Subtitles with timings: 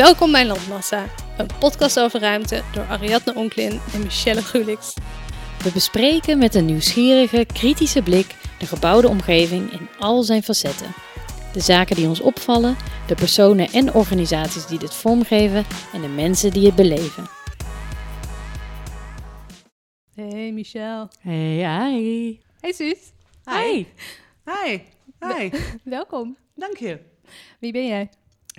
[0.00, 4.94] Welkom bij Landmassa, een podcast over ruimte door Ariadne Onklin en Michelle Gulix.
[5.62, 10.86] We bespreken met een nieuwsgierige, kritische blik de gebouwde omgeving in al zijn facetten.
[11.52, 12.76] De zaken die ons opvallen,
[13.06, 17.28] de personen en organisaties die dit vormgeven en de mensen die het beleven.
[20.14, 21.08] Hey Michelle.
[21.18, 22.38] Hey, hi.
[22.60, 23.12] Hey Suus.
[23.44, 23.86] Hi.
[24.44, 24.80] Hi.
[25.18, 25.50] Hi.
[25.84, 26.36] Welkom.
[26.54, 26.98] Dank je.
[27.58, 28.08] Wie ben jij?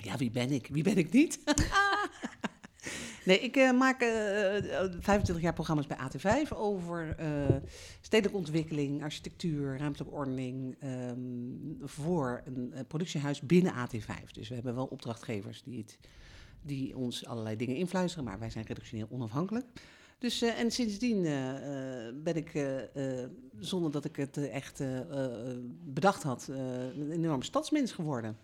[0.04, 0.68] Ja, wie ben ik?
[0.72, 1.38] Wie ben ik niet?
[3.24, 7.56] nee, ik eh, maak eh, eh, 25 jaar programma's bij AT5 over eh,
[8.00, 11.18] stedelijke ontwikkeling, architectuur, ruimtelijke ordening ehm,
[11.80, 14.30] voor een eh, productiehuis binnen AT5.
[14.32, 15.98] Dus we hebben wel opdrachtgevers die, het,
[16.62, 19.66] die ons allerlei dingen influisteren, maar wij zijn redactioneel onafhankelijk.
[20.18, 24.54] Dus, eh, en sindsdien eh, eh, ben ik, eh, eh, zonder dat ik het eh,
[24.54, 26.56] echt eh, eh, bedacht had, eh,
[26.96, 28.36] een enorme stadsmens geworden.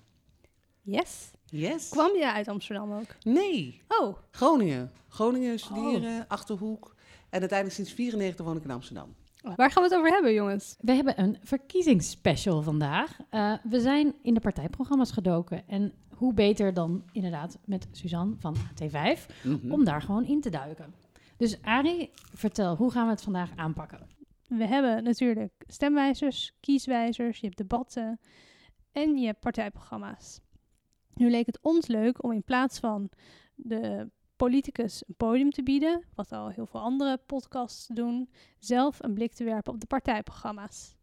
[0.82, 1.30] Yes.
[1.51, 1.88] Yes.
[1.88, 3.07] Kwam je uit Amsterdam ook?
[3.23, 4.91] Nee, Oh, Groningen.
[5.09, 6.95] Groningen studeren, Achterhoek.
[7.30, 9.15] En uiteindelijk sinds 94 woon ik in Amsterdam.
[9.57, 10.77] waar gaan we het over hebben jongens?
[10.80, 13.16] We hebben een verkiezingsspecial vandaag.
[13.30, 15.68] Eh, we zijn in de partijprogramma's gedoken.
[15.68, 19.73] En hoe beter dan inderdaad met Suzanne van T5 Mhm.
[19.73, 20.95] om daar gewoon in te duiken.
[21.37, 24.07] Dus Arie, vertel, hoe gaan we het vandaag aanpakken?
[24.46, 28.21] We hebben natuurlijk stemwijzers, kieswijzers, je hebt debatten
[28.93, 30.40] en je hebt partijprogramma's.
[31.19, 33.11] Nu leek het ons leuk om in plaats van
[33.55, 39.15] de politicus een podium te bieden, wat al heel veel andere podcasts doen, zelf een
[39.15, 40.96] blik te werpen op de partijprogramma's.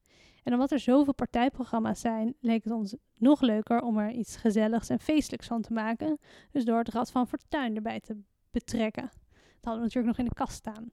[0.43, 4.89] En omdat er zoveel partijprogramma's zijn, leek het ons nog leuker om er iets gezelligs
[4.89, 6.19] en feestelijks van te maken.
[6.51, 8.21] Dus door het Rad van Fortuin erbij te
[8.51, 9.03] betrekken.
[9.03, 10.89] Dat hadden we natuurlijk nog in de kast staan.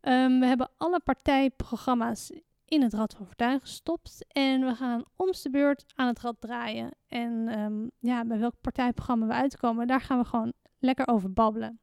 [0.00, 2.32] Ehm, we hebben alle partijprogramma's
[2.68, 4.24] in het Rad van Fortuin gestopt.
[4.28, 6.90] En we gaan om de beurt aan het rad draaien.
[7.06, 11.80] En ehm, ja, bij welk partijprogramma we uitkomen, daar gaan we gewoon lekker over babbelen.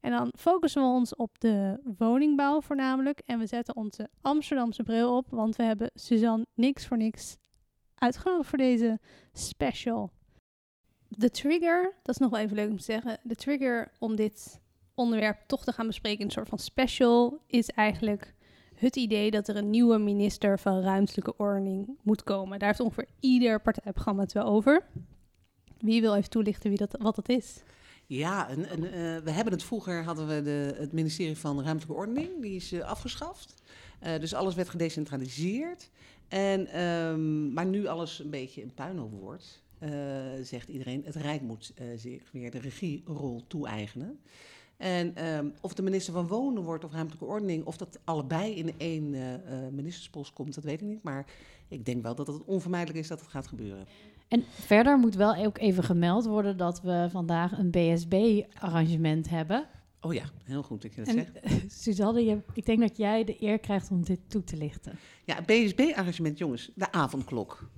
[0.00, 3.22] En dan focussen we ons op de woningbouw voornamelijk.
[3.24, 7.36] En we zetten onze Amsterdamse bril op, want we hebben Suzanne niks voor niks
[7.94, 8.98] uitgenodigd voor deze
[9.32, 10.10] special.
[11.08, 13.18] De trigger, dat is nog wel even leuk om te zeggen.
[13.22, 14.60] De trigger om dit
[14.94, 18.34] onderwerp toch te gaan bespreken in een soort van special is eigenlijk
[18.76, 22.58] het idee dat er een nieuwe minister van ruimtelijke ordening moet komen.
[22.58, 24.82] Daar heeft ongeveer ieder partijprogramma het wel over.
[25.78, 27.62] Wie wil even toelichten wie dat, wat dat is?
[28.06, 28.56] Ja, eh,
[29.24, 32.80] we hebben het vroeger, hadden we de, het ministerie van Ruimtelijke Ordening, die is eh,
[32.80, 33.54] afgeschaft.
[33.98, 35.90] Eh, dus alles werd gedecentraliseerd.
[36.28, 39.64] En, ehm, maar nu alles een beetje een puinhoop wordt,
[40.42, 44.20] zegt iedereen, het Rijk moet zich weer de regierol toe-eigenen.
[44.76, 48.74] En ehm, of de minister van Wonen wordt of ruimtelijke ordening, of dat allebei in
[48.76, 51.02] één eh, ministerspost komt, dat weet ik niet.
[51.02, 51.26] Maar
[51.68, 53.86] ik denk wel dat het onvermijdelijk is dat het gaat gebeuren.
[54.28, 59.66] En verder moet wel ook even gemeld worden dat we vandaag een BSB-arrangement hebben.
[60.06, 61.40] Oh ja, heel goed dat je dat En zegt.
[61.40, 64.98] eh, Suzanne, je, ik denk dat jij de eer krijgt om dit toe te lichten.
[65.24, 67.68] Ja, BSB-arrangement, jongens, de avondklok.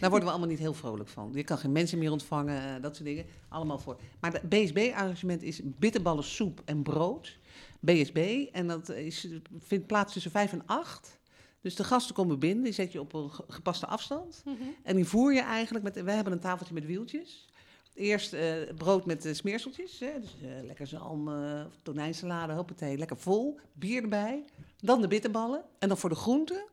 [0.00, 1.30] Daar worden we allemaal niet heel vrolijk van.
[1.34, 3.24] Je kan geen mensen meer ontvangen, eh, dat soort dingen.
[3.48, 4.00] Allemaal voor.
[4.20, 7.38] Maar het BSB-arrangement is bitterballen, soep en brood.
[7.80, 8.46] BSB.
[8.52, 9.28] En dat is,
[9.58, 11.18] vindt plaats tussen vijf en acht.
[11.60, 14.42] Dus de gasten komen binnen, die zet je op een ge- gepaste afstand.
[14.82, 16.02] En die voer je eigenlijk met...
[16.02, 17.48] Wij hebben een tafeltje met wieltjes.
[17.94, 19.98] Eerst eh, brood met eh, smeerseltjes.
[19.98, 20.20] Hè?
[20.20, 23.60] Dus, eh, lekker zalm, eh tonijnsalade, hoppatee, lekker vol.
[23.72, 24.44] Bier erbij.
[24.78, 25.64] Dan de bitterballen.
[25.78, 26.64] En dan voor de groenten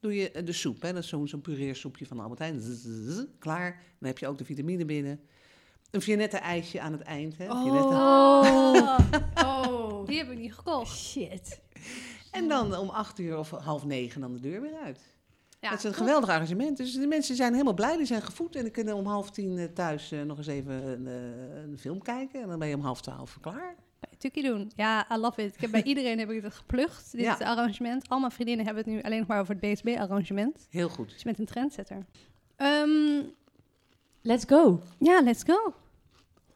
[0.00, 0.82] doe je de soep.
[0.82, 0.92] Hè?
[0.92, 2.60] Dat is zo'n zo'n pureersoepje van de Albert Heijn.
[2.60, 3.82] Zzz, klaar.
[3.98, 5.20] Dan heb je ook de vitamine binnen.
[5.90, 7.38] Een Viennette-ijsje aan het eind.
[7.38, 7.50] Hè?
[7.50, 8.98] Oh.
[9.46, 10.06] oh.
[10.06, 10.98] Die heb ik niet gekocht.
[10.98, 11.60] Shit.
[12.30, 15.00] En dan om acht uur of half negen dan de deur weer uit.
[15.60, 16.00] Ja, dat is een top.
[16.00, 16.76] geweldig arrangement.
[16.76, 17.96] Dus de mensen zijn helemaal blij.
[17.96, 20.72] Die zijn gevoed en die kunnen om half tien eh, thuis eh, nog eens even
[20.86, 22.42] een, eh, een film kijken.
[22.42, 23.74] En dan ben je om half twaalf klaar.
[24.18, 24.70] Tukkie doen.
[24.76, 25.54] Ja, I love it.
[25.54, 27.36] Ik heb bij iedereen heb ik het geplucht, dit Ja.
[27.38, 28.08] arrangement.
[28.08, 30.66] Al mijn vriendinnen hebben het nu alleen nog maar over het BSB-arrangement.
[30.70, 31.08] Heel goed.
[31.08, 32.06] Dus je bent een trendsetter.
[32.56, 33.22] Ehm,
[34.22, 34.80] Let's go.
[34.98, 35.74] ja, let's go.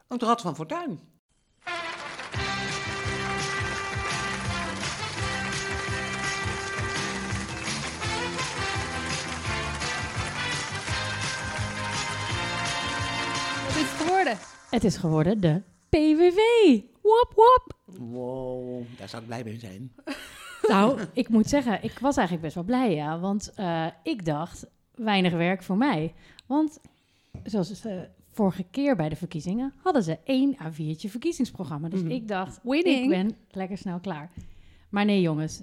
[0.09, 0.99] Ook de Rad van Fortuin.
[14.75, 16.37] Het is geworden de PVV.
[17.03, 17.75] Wop wop.
[17.99, 19.93] Wow, daar zou ik blij mee zijn.
[20.69, 23.19] Nou, ik moet zeggen, ik was eigenlijk best wel blij, ja.
[23.19, 26.15] Want eh, ik dacht, weinig werk voor mij.
[26.47, 26.81] Want
[27.45, 31.89] zoals de vorige keer bij de verkiezingen hadden ze één A4'tje verkiezingsprogramma.
[31.89, 32.11] Dus Mhm.
[32.11, 33.03] ik dacht, Winning.
[33.03, 34.31] ik ben lekker snel klaar.
[34.91, 35.63] Maar nee, jongens,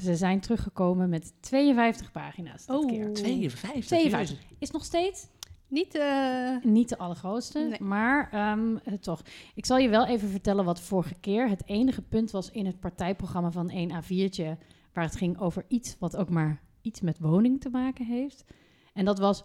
[0.00, 2.88] ze zijn teruggekomen met 52 pagina's dit Oh.
[2.88, 3.12] keer.
[3.12, 3.84] 52.
[3.86, 4.38] 52.
[4.58, 5.26] Is nog steeds
[5.72, 7.82] Niet, eh, Niet de allergrootste, Nee.
[7.82, 9.22] maar ehm, eh, toch.
[9.54, 12.80] Ik zal je wel even vertellen wat vorige keer het enige punt was in het
[12.80, 14.56] partijprogramma van 1 A4'tje,
[14.92, 18.44] waar het ging over iets wat ook maar iets met woning te maken heeft.
[18.92, 19.44] En dat was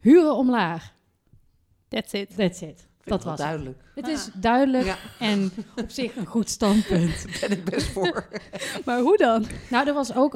[0.00, 0.94] huren omlaag.
[1.88, 2.36] that's it.
[2.36, 2.88] That's it.
[3.04, 3.82] Dat was duidelijk.
[3.94, 4.96] Het is duidelijk Ja.
[5.18, 7.24] en op zich een goed standpunt.
[7.40, 8.26] Daar ben ik best voor.
[8.84, 9.44] Maar hoe dan?
[9.70, 10.34] Nou, er was ook.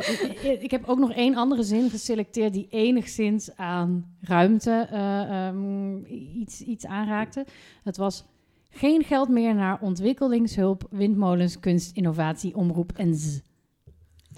[0.61, 6.05] Ik heb ook nog één andere zin geselecteerd die enigszins aan ruimte eh, ehm,
[6.35, 7.47] iets, iets aanraakte.
[7.85, 8.25] Het was
[8.71, 13.41] geen geld meer naar ontwikkelingshulp, windmolens, kunst, innovatie, omroep en z.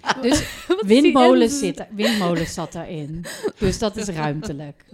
[0.22, 1.58] Dus windmolens, ens?
[1.58, 3.24] zit, windmolens zat daarin.
[3.58, 4.84] Dus dat is ruimtelijk.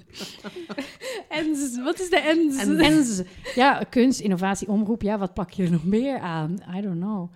[1.28, 2.56] Ens, wat is de ens?
[2.56, 3.26] En-.
[3.54, 5.02] Ja, kunst, innovatie, omroep.
[5.02, 6.58] Ja, wat plak je er nog meer aan?
[6.76, 7.30] I don't know.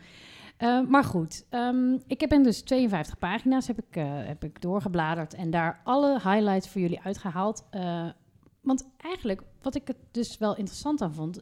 [0.59, 4.61] Eh, maar goed, ehm, ik heb in dus 52 pagina's heb ik, eh, heb ik
[4.61, 7.65] doorgebladerd en daar alle highlights voor jullie uitgehaald.
[7.71, 8.09] Eh,
[8.61, 11.41] want eigenlijk, wat ik het dus wel interessant aan vond,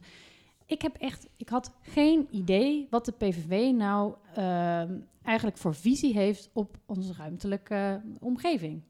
[0.66, 4.94] ik heb echt, ik had geen idee wat de PVV nou ehm,
[5.26, 8.82] eigenlijk voor visie heeft op onze ruimtelijke omgeving.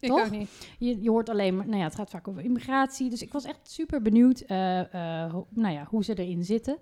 [0.00, 0.24] Ik Toch?
[0.24, 0.68] ook niet.
[0.78, 3.10] Je, je hoort alleen maar, nou ja, het gaat vaak over immigratie.
[3.10, 4.80] Dus ik was echt super benieuwd eh,
[5.24, 6.78] eh, ho- nou ja, hoe ze erin zitten.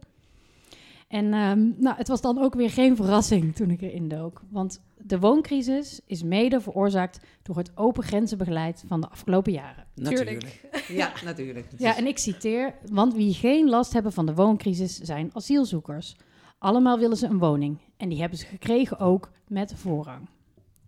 [1.08, 4.42] En ehm, nou, het was dan ook weer geen verrassing toen ik erin dook.
[4.50, 9.86] Want de wooncrisis is mede veroorzaakt door het open grenzenbeleid van de afgelopen jaren.
[9.94, 10.62] Natuurlijk.
[10.88, 11.66] Ja, natuurlijk.
[11.76, 16.16] Ja, en ik citeer, want wie geen last hebben van de wooncrisis zijn asielzoekers.
[16.64, 17.78] Allemaal willen ze een woning.
[17.96, 20.28] En die hebben ze gekregen ook met voorrang.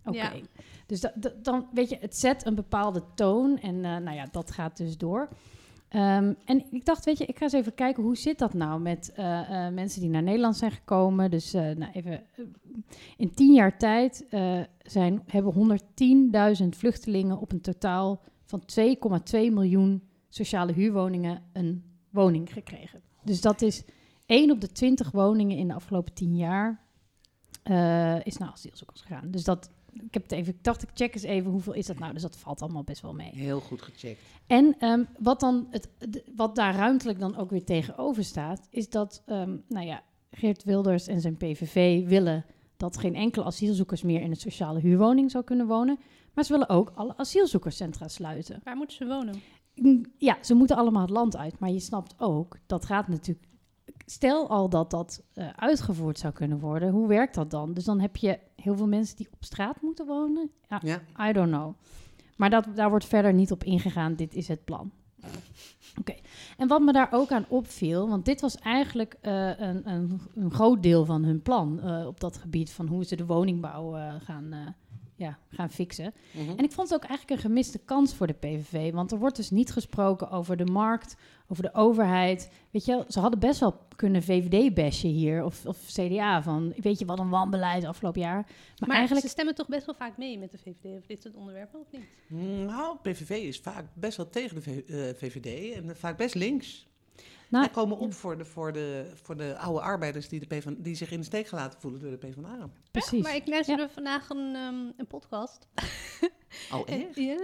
[0.05, 0.17] Oké.
[0.17, 0.31] Ja.
[0.85, 3.59] Dus da- da- dan, weet je, het zet een bepaalde toon.
[3.59, 5.29] En eh, nou ja, dat gaat dus door.
[5.89, 8.81] Ehm, en ik dacht, weet je, ik ga eens even kijken hoe zit dat nou
[8.81, 11.31] met eh, eh, mensen die naar Nederland zijn gekomen.
[11.31, 12.23] Dus nou even,
[13.17, 14.25] in tien jaar tijd
[14.81, 15.79] zijn, hebben
[16.63, 23.01] 110.000 vluchtelingen op een totaal van 2,2 miljoen sociale huurwoningen een woning gekregen.
[23.23, 23.83] Dus dat is
[24.27, 26.81] 1 op de 20 woningen in de afgelopen 10 jaar
[27.63, 29.31] eh, is naar asielzoekers gegaan.
[29.31, 31.99] Dus dat, ik heb het even, ik dacht ik check eens even hoeveel is dat
[31.99, 32.13] nou.
[32.13, 33.31] Dus dat valt allemaal best wel mee.
[33.33, 34.21] Heel goed gecheckt.
[34.47, 35.89] En ehm, wat, dan het,
[36.35, 40.01] wat daar ruimtelijk dan ook weer tegenover staat, is dat, ehm, nou ja,
[40.31, 42.45] Geert Wilders en zijn PVV willen
[42.77, 45.99] dat geen enkele asielzoekers meer in een sociale huurwoning zou kunnen wonen.
[46.33, 48.61] Maar ze willen ook alle asielzoekerscentra sluiten.
[48.63, 49.41] Waar moeten ze wonen?
[49.75, 51.59] Mm, Ja, ze moeten allemaal het land uit.
[51.59, 53.46] Maar je snapt ook, dat gaat natuurlijk.
[54.09, 57.73] Stel al dat dat eh, uitgevoerd zou kunnen worden, hoe werkt dat dan?
[57.73, 60.51] Dus dan heb je heel veel mensen die op straat moeten wonen.
[60.69, 61.29] Ja, Ja.
[61.29, 61.73] I don't know.
[62.35, 64.15] Maar dat, daar wordt verder niet op ingegaan.
[64.15, 64.91] Dit is het plan.
[65.99, 66.15] Oké.
[66.57, 70.51] En wat me daar ook aan opviel, want dit was eigenlijk eh, een, een, een
[70.51, 74.75] groot deel van hun plan eh, op dat gebied van hoe ze de woningbouw gaan,
[75.17, 76.13] ja, gaan fixen.
[76.31, 76.49] Mhm.
[76.49, 78.91] En ik vond het ook eigenlijk een gemiste kans voor de PVV.
[78.93, 81.15] Want er wordt dus niet gesproken over de markt,
[81.47, 82.51] over de overheid.
[82.71, 85.43] Weet je, wel, ze hadden best wel kunnen VVD-bashen hier.
[85.43, 88.41] Of, of CDA van, weet je wat een wanbeleid afgelopen jaar.
[88.45, 91.21] Maar, Maar eigenlijk, ze stemmen toch best wel vaak mee met de VVD over dit
[91.21, 92.07] soort onderwerpen, of niet?
[92.67, 96.87] Nou, PVV is vaak best wel tegen de V- eh, VVD en vaak best links.
[97.49, 100.73] Nou, Wij komen op voor de, voor, de, voor de oude arbeiders die, de PvdA,
[100.77, 102.69] die zich in de steek gelaten voelen door de PvdA.
[102.91, 103.23] precies.
[103.23, 105.67] Maar ik luisterde vandaag een, ehm, een podcast.
[106.71, 107.15] Oh, En, echt?
[107.31, 107.37] ja.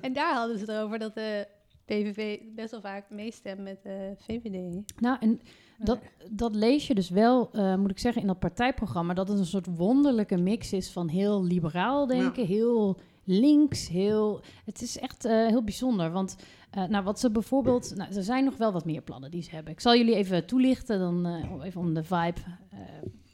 [0.00, 1.46] en daar hadden ze het over dat de
[1.84, 4.82] PVV best wel vaak meestemt met de VVD.
[5.00, 5.40] Nou, en
[5.78, 5.98] dat,
[6.30, 9.14] dat lees je dus wel, eh, moet ik zeggen, in dat partijprogramma.
[9.14, 14.40] Dat het een soort wonderlijke mix is van heel liberaal denken, heel links, heel...
[14.64, 16.36] Het is echt eh, heel bijzonder, want
[16.70, 17.96] eh, nou, wat ze bijvoorbeeld...
[17.96, 19.72] Nou, er zijn nog wel wat meer plannen die ze hebben.
[19.72, 22.40] Ik zal jullie even toelichten, dan, eh, even om de vibe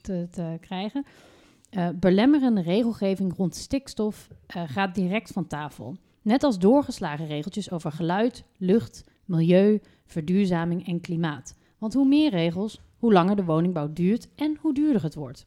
[0.00, 1.04] te, te krijgen.
[1.94, 5.96] Belemmerende regelgeving rond stikstof gaat direct van tafel.
[6.22, 11.56] Net als doorgeslagen regeltjes over geluid, lucht, milieu, verduurzaming en klimaat.
[11.78, 15.46] Want hoe meer regels, hoe langer de woningbouw duurt en hoe duurder het wordt.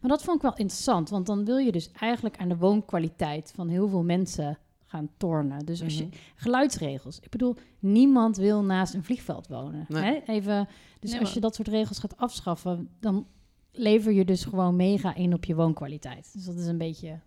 [0.00, 3.52] Maar dat vond ik wel interessant, want dan wil je dus eigenlijk aan de woonkwaliteit
[3.54, 5.66] van heel veel mensen gaan tornen.
[5.66, 6.14] Dus als je Mhm.
[6.34, 7.20] geluidsregels.
[7.20, 9.84] Ik bedoel, niemand wil naast een vliegveld wonen.
[9.88, 10.02] Nee.
[10.02, 10.20] Hè?
[10.32, 10.68] Even,
[11.00, 13.26] dus Nee, als je dat soort regels gaat afschaffen, dan
[13.72, 16.30] lever je dus gewoon mega in op je woonkwaliteit.
[16.32, 17.18] Dus dat is een beetje.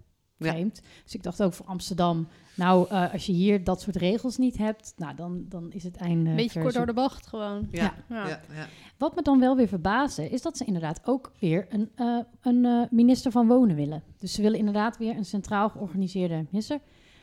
[0.49, 0.81] Vreemd.
[1.03, 4.57] Dus ik dacht ook voor Amsterdam, nou, eh, als je hier dat soort regels niet
[4.57, 6.29] hebt, nou, dan, dan is het einde.
[6.29, 7.67] Een beetje kort door de bocht gewoon.
[7.71, 8.27] Ja, Ja.
[8.27, 8.41] ja.
[8.53, 8.67] Ja,
[8.97, 12.65] Wat me dan wel weer verbaasde, is dat ze inderdaad ook weer een, eh, een
[12.65, 14.03] eh, minister van Wonen willen.
[14.17, 16.79] Dus ze willen inderdaad weer een centraal georganiseerde minister.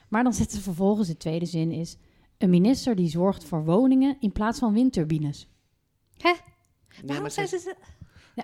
[0.09, 1.97] Maar dan zetten ze vervolgens de tweede zin is...
[2.39, 5.49] een minister die zorgt voor woningen in plaats van windturbines.
[7.05, 7.77] Waarom maar zijn ze-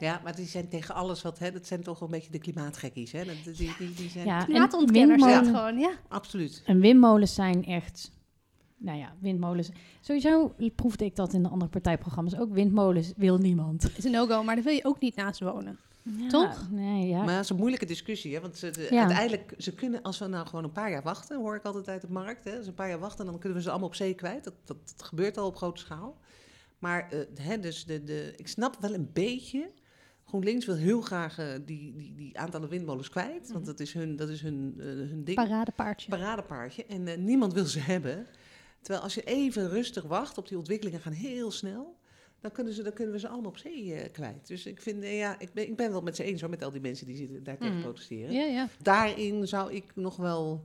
[0.00, 1.38] ja, maar die zijn tegen alles wat...
[1.38, 3.12] Hè, dat zijn toch wel een beetje de klimaatgekkies.
[3.12, 3.24] Hè?
[3.24, 5.92] Dat, die, die, die zijn, Ja, en Klimaatontkenners windmolen- het gewoon, ja.
[6.08, 6.62] Absoluut.
[6.66, 8.12] En windmolens zijn echt
[8.76, 9.70] nou ja, windmolens.
[10.00, 12.52] Sowieso proefde ik dat in de andere partijprogramma's ook.
[12.52, 13.90] Windmolens wil niemand.
[13.96, 15.78] is een no-go, maar daar wil je ook niet naast wonen.
[16.18, 16.68] Ja, Toch?
[16.70, 17.18] Nee, ja.
[17.24, 18.40] Maar dat is een moeilijke discussie, hè?
[18.40, 18.98] want ze, de- Ja.
[19.00, 22.00] uiteindelijk, ze kunnen, als we nou gewoon een paar jaar wachten, hoor ik altijd uit
[22.00, 22.50] de markt, hè?
[22.50, 24.44] als we een paar jaar wachten, dan kunnen we ze allemaal op zee kwijt.
[24.44, 26.16] Dat, dat, dat gebeurt al op grote schaal.
[26.78, 29.70] Maar eh, hè, dus de, de, ik snap wel een beetje,
[30.34, 34.16] GroenLinks wil heel graag eh, die, die, die aantallen windmolens kwijt, want dat is hun,
[34.16, 36.08] dat is hun, eh, hun ding, Paradepaardje.
[36.10, 36.84] paradepaardje.
[36.86, 38.26] En eh, niemand wil ze hebben.
[38.80, 41.96] Terwijl als je even rustig wacht, op die ontwikkelingen gaan heel snel,
[42.40, 44.46] dan kunnen, ze, dan kunnen we ze allemaal op zee kwijt.
[44.46, 46.70] Dus ik vind, ja, ik ben, ik ben wel met ze eens hoor, met al
[46.70, 47.82] die mensen die zitten daar tegen Mhm.
[47.82, 48.32] protesteren.
[48.34, 48.68] Ja, ja.
[48.82, 50.64] Daarin zou ik nog wel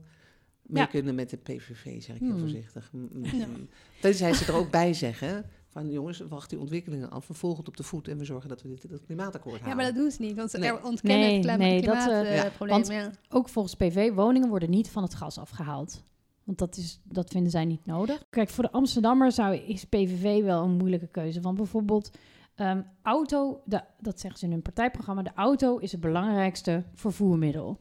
[0.62, 0.88] mee Ja.
[0.88, 2.90] kunnen met de PVV, zeg ik heel voorzichtig.
[2.92, 3.68] Mm, mm.
[4.00, 7.68] Tenzij ze er ook bij zeggen van jongens, wacht die ontwikkelingen af, we volgen het
[7.68, 9.68] op de voet en we zorgen dat we dit, dat klimaatakkoord halen.
[9.68, 10.84] ja, maar dat doen ze niet, want ze Nee.
[10.84, 12.68] ontkennen Nee, het klima- nee, dat, eh, klimaatprobleem.
[12.82, 13.10] want- ja.
[13.28, 16.04] Ook volgens PV, woningen worden niet van het gas afgehaald.
[16.44, 18.24] Want dat, is, dat vinden zij niet nodig.
[18.30, 21.40] Kijk, voor de Amsterdammer zou, is PVV wel een moeilijke keuze.
[21.40, 22.10] Want bijvoorbeeld,
[22.54, 27.78] ehm, auto, de, dat zeggen ze in hun partijprogramma, de auto is het belangrijkste vervoermiddel.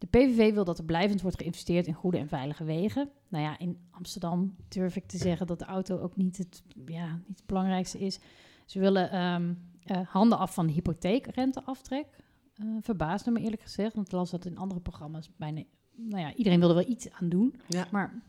[0.00, 3.10] De PVV wil dat er blijvend wordt geïnvesteerd in goede en veilige wegen.
[3.28, 7.20] Nou ja, in Amsterdam durf ik te zeggen dat de auto ook niet het, ja,
[7.26, 8.18] niet het belangrijkste is.
[8.66, 9.54] Ze willen ehm,
[9.84, 12.06] eh, handen af van hypotheekrenteaftrek.
[12.54, 15.62] Eh verbaasde me eerlijk gezegd, want ik las dat in andere programma's bijna...
[15.94, 17.60] Nou ja, iedereen wilde wel iets aan doen.
[17.68, 17.86] Ja.
[17.90, 18.22] Maar,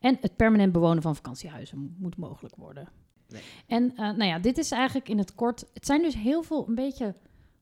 [0.00, 2.88] en het permanent bewonen van vakantiehuizen mo- moet mogelijk worden.
[3.28, 3.42] Nee.
[3.66, 5.66] En eh, nou ja, dit is eigenlijk in het kort...
[5.74, 7.14] Het zijn dus heel veel een beetje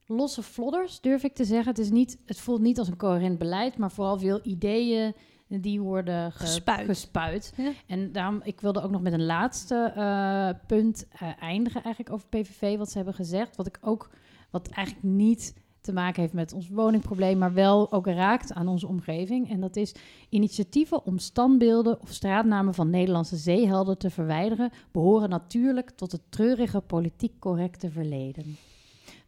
[0.05, 1.67] losse flodders, durf ik te zeggen.
[1.69, 5.13] Het, is niet, het voelt niet als een coherent beleid, maar vooral veel ideeën
[5.47, 6.85] die worden ge- Gespuit.
[6.85, 7.53] gespuit.
[7.57, 7.71] Ja.
[7.87, 12.27] En daarom, ik wilde ook nog met een laatste eh, punt eh, eindigen eigenlijk over
[12.27, 13.55] PVV, wat ze hebben gezegd.
[13.55, 14.09] Wat ik ook,
[14.49, 18.87] wat eigenlijk niet te maken heeft met ons woningprobleem, maar wel ook raakt aan onze
[18.87, 19.49] omgeving.
[19.49, 19.95] En dat is
[20.29, 26.81] initiatieven om standbeelden of straatnamen van Nederlandse zeehelden te verwijderen, behoren natuurlijk tot het treurige
[26.81, 28.55] politiek correcte verleden.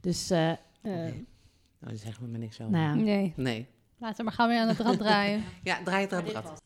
[0.06, 1.14] Dus, eh, eh, Oké.
[1.80, 2.72] Nou, zeggen we me niks over.
[2.74, 2.98] nou.
[3.02, 3.68] Nee, Nee.
[3.98, 5.44] laten we maar gaan weer aan het rad draaien.
[5.64, 6.62] Ja, draai het aan het rad.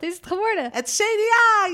[0.00, 0.68] Wat is het geworden?
[0.72, 1.70] Het CDA!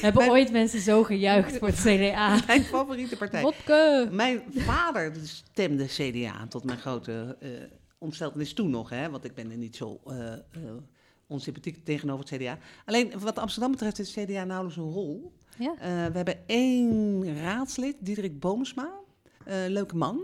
[0.00, 2.38] Hebben Mijn- ooit mensen zo gejuicht voor het CDA?
[2.46, 3.42] Mijn favoriete partij.
[3.42, 4.08] Wopke.
[4.10, 7.50] Mijn vader stemde CDA tot mijn grote eh
[7.98, 10.38] ontsteltenis toen nog, hè, want ik ben er niet zo eh, eh,
[11.26, 12.58] onsympathiek tegenover het CDA.
[12.84, 15.32] Alleen wat Amsterdam betreft heeft het CDA nauwelijks een rol.
[15.58, 15.74] Ja.
[15.78, 18.90] Eh, we hebben één raadslid, Diederik Boomsma,
[19.44, 20.20] Eh, leuke man.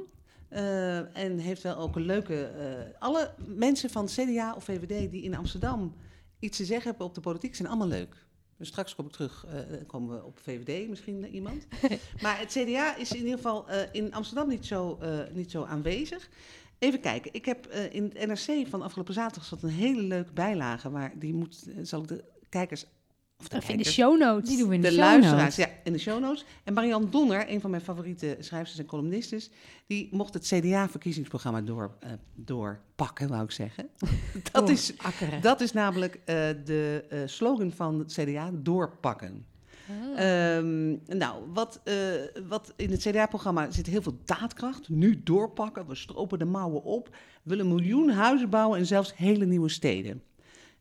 [0.48, 2.44] Eh, en heeft wel ook een leuke.
[2.44, 5.94] eh, alle mensen van CDA of VVD die in Amsterdam
[6.38, 8.24] iets te zeggen hebben op de politiek zijn allemaal leuk.
[8.56, 11.66] Dus straks kom ik terug, eh, komen we op VVD misschien iemand.
[12.22, 14.98] maar het CDA is in ieder geval in Amsterdam niet zo,
[15.32, 16.28] niet zo aanwezig.
[16.78, 20.88] Even kijken, ik heb in het NRC van afgelopen zaterdag zat een hele leuke bijlage,
[20.88, 22.86] maar die moet, zal ik de kijkers.
[23.40, 24.48] Of de Of in de show notes.
[24.48, 25.56] Die doen we in de, de show luisteraars, notes.
[25.56, 26.44] ja, in de show notes.
[26.64, 29.50] En Marianne Donner, een van mijn favoriete schrijvers en columnistes,
[29.86, 33.88] die mocht het CDA-verkiezingsprogramma door, eh, doorpakken, wou ik zeggen.
[34.52, 35.42] dat, is, Akkeren.
[35.42, 36.24] dat is namelijk eh,
[36.64, 39.46] de eh, slogan van het CDA, doorpakken.
[39.88, 40.56] Ah.
[40.56, 40.88] Ehm,
[41.18, 41.94] nou, wat, eh,
[42.48, 44.88] wat in het CDA-programma zit heel veel daadkracht.
[44.88, 47.08] Nu doorpakken, we stropen de mouwen op.
[47.08, 50.22] We willen een miljoen huizen bouwen en zelfs hele nieuwe steden.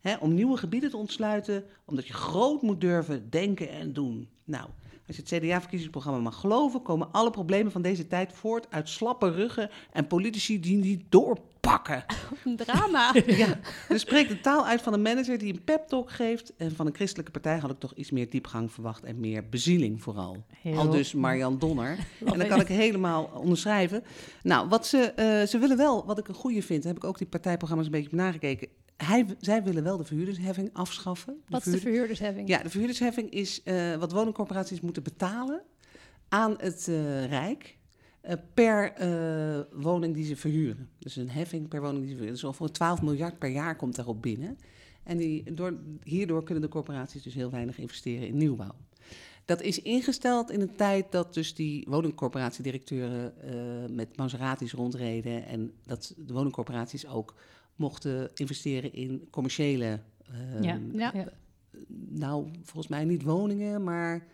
[0.06, 4.30] Hè, om nieuwe gebieden te ontsluiten, omdat je groot moet durven denken en doen.
[4.44, 4.68] Nou,
[5.08, 9.32] als je het CDA-verkiezingsprogramma mag geloven, komen alle problemen van deze tijd voort uit slappe
[9.32, 12.06] ruggen en politici die niet doorpakken.
[12.46, 13.14] Een drama.
[13.26, 16.54] Ja, dus spreekt de taal uit van een manager die een pep talk geeft.
[16.58, 20.04] En van een christelijke partij had ik toch iets meer diepgang verwacht en meer bezieling
[20.04, 20.44] vooral.
[20.62, 21.98] Heel- Al dus Marian Donner.
[22.26, 24.04] en dat kan ik helemaal onderschrijven.
[24.44, 27.18] Nou, wat ze, eh, ze willen wel, wat ik een goede vind, heb ik ook
[27.18, 28.68] die partijprogramma's een beetje op nagekeken.
[28.98, 31.34] Hij, zij willen wel de verhuurdersheffing afschaffen.
[31.34, 32.48] De Wat is de verhuurder- verhuurdersheffing?
[32.48, 35.62] ja, de verhuurdersheffing is eh, wat woningcorporaties moeten betalen
[36.30, 37.78] aan het eh, Rijk
[38.22, 38.94] eh, per
[39.74, 40.90] woning die ze verhuren.
[41.00, 42.34] Dus een heffing per woning die ze verhuren.
[42.42, 44.58] Dus ongeveer 12 miljard per jaar komt daarop binnen.
[45.04, 45.74] En die, door,
[46.04, 48.76] hierdoor kunnen de corporaties dus heel weinig investeren in nieuwbouw.
[49.46, 55.72] Dat is ingesteld in een tijd dat dus die woningcorporatiedirecteuren eh, met Maseratis rondreden en
[55.86, 57.34] dat de woningcorporaties ook
[57.76, 60.00] mochten investeren in commerciële
[60.32, 60.80] eh, Ja.
[60.94, 61.12] Ja.
[61.14, 61.26] Ja.
[62.10, 64.26] nou, volgens mij niet woningen, maar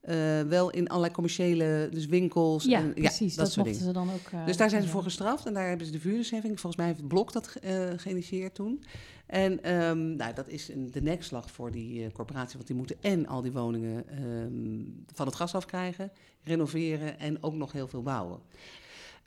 [0.00, 2.64] eh, wel in allerlei commerciële, dus winkels.
[2.64, 3.34] Ja, en, precies.
[3.34, 4.04] dat, dat soort mochten dingen.
[4.04, 4.40] ze dan ook.
[4.40, 4.92] eh, Dus daar zijn ze ja.
[4.94, 6.60] voor gestraft en daar hebben ze de vuurdersheffing.
[6.60, 8.84] Volgens mij heeft het Blok dat eh, geïnitieerd toen.
[9.26, 12.96] En ehm, nou, dat is een, de nekslag voor die uh, corporatie, want die moeten
[13.00, 16.10] en al die woningen um, van het gas afkrijgen,
[16.42, 18.40] renoveren en ook nog heel veel bouwen.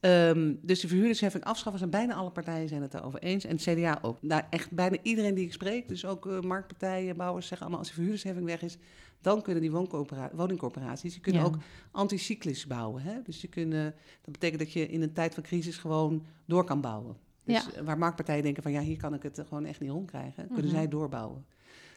[0.02, 3.46] Um, dus de verhuurdersheffing afschaffen zijn bijna alle partijen zijn het daarover eens.
[3.46, 4.22] En het CDA ook.
[4.22, 7.88] Nou, echt bijna iedereen die ik spreek, dus ook uh, marktpartijen, bouwers, zeggen allemaal als
[7.88, 8.78] de verhuurdersheffing weg is,
[9.22, 9.72] dan kunnen die
[10.32, 11.48] woningcorporaties, die kunnen ja.
[11.48, 11.58] ook
[11.92, 13.02] anticyclisch bouwen.
[13.02, 13.22] Hè?
[13.24, 16.82] Dus die kunnen, dat betekent dat je in een tijd van crisis gewoon door kan
[16.82, 17.18] bouwen.
[17.44, 17.84] Dus ja.
[17.84, 20.62] waar marktpartijen denken van ja, hier kan ik het gewoon echt niet rondkrijgen, kunnen mm
[20.62, 20.70] -hmm.
[20.70, 21.46] zij doorbouwen.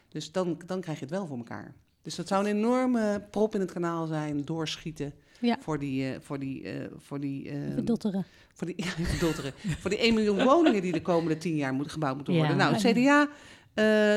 [0.08, 1.74] Dus dan, dan krijg je het wel voor elkaar.
[2.02, 5.12] Dus dat zou een enorme prop in het kanaal zijn, doorschieten.
[5.42, 5.56] Ja.
[5.60, 8.24] Voor die, uh, voor die, uh, voor die, uh, verdotteren.
[8.54, 9.52] Voor die, ja, verdotteren.
[9.56, 12.56] voor die 1 miljoen woningen die de komende 10 jaar moet, gebouwd moeten worden.
[12.56, 12.62] Ja.
[12.62, 13.28] Nou, het CDA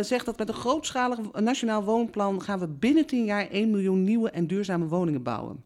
[0.04, 4.30] zegt dat met een grootschalig nationaal woonplan gaan we binnen 10 jaar 1 miljoen nieuwe
[4.30, 5.64] en duurzame woningen bouwen.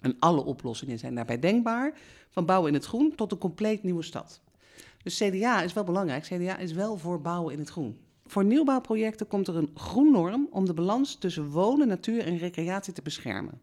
[0.00, 1.92] En alle oplossingen zijn daarbij denkbaar,
[2.30, 4.40] van bouwen in het groen tot een compleet nieuwe stad.
[5.02, 6.22] Dus CDA is wel belangrijk.
[6.22, 7.98] CDA is wel voor bouwen in het groen.
[8.26, 13.02] Voor nieuwbouwprojecten komt er een groennorm om de balans tussen wonen, natuur en recreatie te
[13.02, 13.60] beschermen.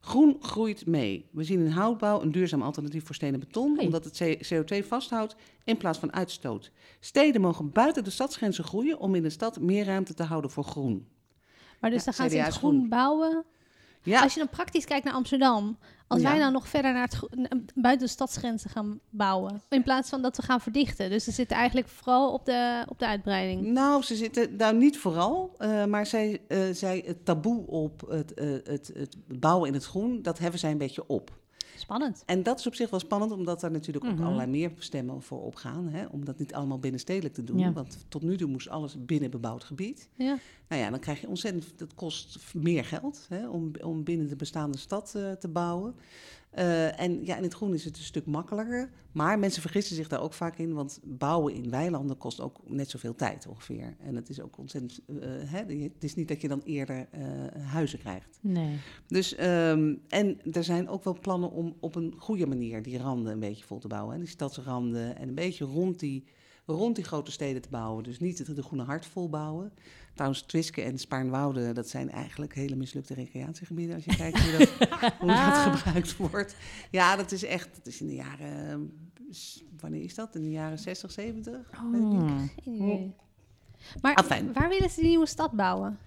[0.00, 1.28] Groen groeit mee.
[1.32, 3.84] We zien in houtbouw een duurzaam alternatief voor steen en beton, hey.
[3.84, 6.70] omdat het CO2 vasthoudt in plaats van uitstoot.
[7.00, 10.64] Steden mogen buiten de stadsgrenzen groeien om in de stad meer ruimte te houden voor
[10.64, 11.08] groen.
[11.80, 13.44] Maar dus ja, dan gaan ze in het groen, groen bouwen.
[14.02, 14.22] Ja.
[14.22, 15.78] Als je dan praktisch kijkt naar Amsterdam,
[16.08, 16.30] als ja.
[16.30, 20.36] wij nou nog verder naar het, buiten de stadsgrenzen gaan bouwen, in plaats van dat
[20.36, 21.10] we gaan verdichten.
[21.10, 23.62] Dus ze zitten eigenlijk vooral op de, op de uitbreiding.
[23.62, 28.32] Nou, ze zitten nou niet vooral, uh, maar zij, uh, zij het taboe op het,
[28.40, 31.30] uh, het, het bouwen in het groen, dat heffen zij een beetje op.
[31.78, 32.22] Spannend.
[32.26, 34.26] En dat is op zich wel spannend, omdat er natuurlijk ook mm -hmm.
[34.26, 35.88] allerlei meer stemmen voor opgaan.
[35.88, 37.58] Hè, om dat niet allemaal binnenstedelijk te doen.
[37.58, 37.72] Ja.
[37.72, 40.08] Want tot nu toe moest alles binnen bebouwd gebied.
[40.14, 40.38] Ja.
[40.68, 44.36] Nou ja, dan krijg je ontzettend, dat kost meer geld hè, om, om binnen de
[44.36, 45.94] bestaande stad uh, te bouwen.
[46.54, 48.90] Uh, en ja, in het groen is het een stuk makkelijker.
[49.12, 52.90] Maar mensen vergissen zich daar ook vaak in, want bouwen in weilanden kost ook net
[52.90, 53.96] zoveel tijd ongeveer.
[53.98, 55.00] En het is ook ontzettend.
[55.06, 58.38] Uh, hè, het is niet dat je dan eerder uh, huizen krijgt.
[58.40, 58.76] Nee.
[59.06, 63.32] Dus, um, en er zijn ook wel plannen om op een goede manier die randen
[63.32, 64.12] een beetje vol te bouwen.
[64.12, 66.24] Hè, die stadsranden en een beetje rond die,
[66.66, 68.04] rond die grote steden te bouwen.
[68.04, 69.72] Dus niet de groene hart vol bouwen.
[70.18, 73.94] Trouwens, Twiske en Spaarnwoude, dat zijn eigenlijk hele mislukte recreatiegebieden.
[73.94, 74.68] Als je kijkt hoe dat,
[75.20, 76.56] hoe dat gebruikt wordt.
[76.90, 78.92] Ja, dat is echt, dat is in de jaren,
[79.80, 80.34] wanneer is dat?
[80.34, 81.56] In de jaren 60, 70?
[81.56, 83.14] Oh, geen
[84.00, 84.52] Maar Afijn.
[84.52, 85.98] waar willen ze die nieuwe stad bouwen?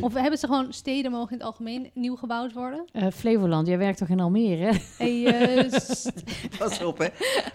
[0.00, 2.84] Of hebben ze gewoon steden mogen in het algemeen nieuw gebouwd worden?
[2.92, 4.80] Uh, Flevoland, jij werkt toch in Almere?
[4.98, 5.20] Hey,
[5.64, 5.70] uh,
[6.58, 7.08] Pas op, hè.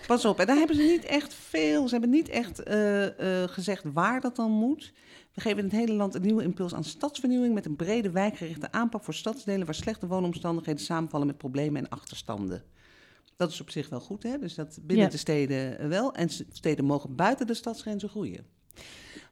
[0.07, 0.39] Pas op.
[0.39, 1.87] En daar hebben ze niet echt veel...
[1.87, 3.05] Ze hebben niet echt uh,
[3.45, 4.93] gezegd waar dat dan moet.
[5.39, 7.53] We geven in het hele land een nieuwe impuls aan stadsvernieuwing...
[7.53, 9.65] met een brede wijkgerichte aanpak voor stadsdelen...
[9.65, 12.63] waar slechte woonomstandigheden samenvallen met problemen en achterstanden.
[13.35, 14.37] Dat is op zich wel goed, hè?
[14.37, 15.11] Dus dat binnen ja.
[15.11, 16.13] de steden wel.
[16.13, 18.45] En steden mogen buiten de stadsgrenzen groeien.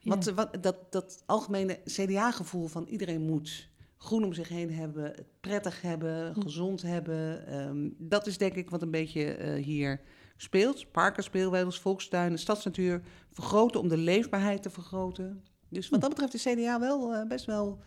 [0.00, 0.14] Ja.
[0.14, 5.40] Wat, wat, dat, dat algemene CDA-gevoel van iedereen moet groen om zich heen hebben, het
[5.40, 6.40] prettig hebben, hm.
[6.40, 7.54] gezond hebben.
[7.54, 10.00] Um, dat is denk ik wat een beetje uh, hier
[10.36, 10.92] speelt.
[10.92, 15.42] Parken, speelweidels, volkstuinen, stadsnatuur vergroten om de leefbaarheid te vergroten.
[15.68, 17.78] Dus wat dat betreft is CDA wel uh, best wel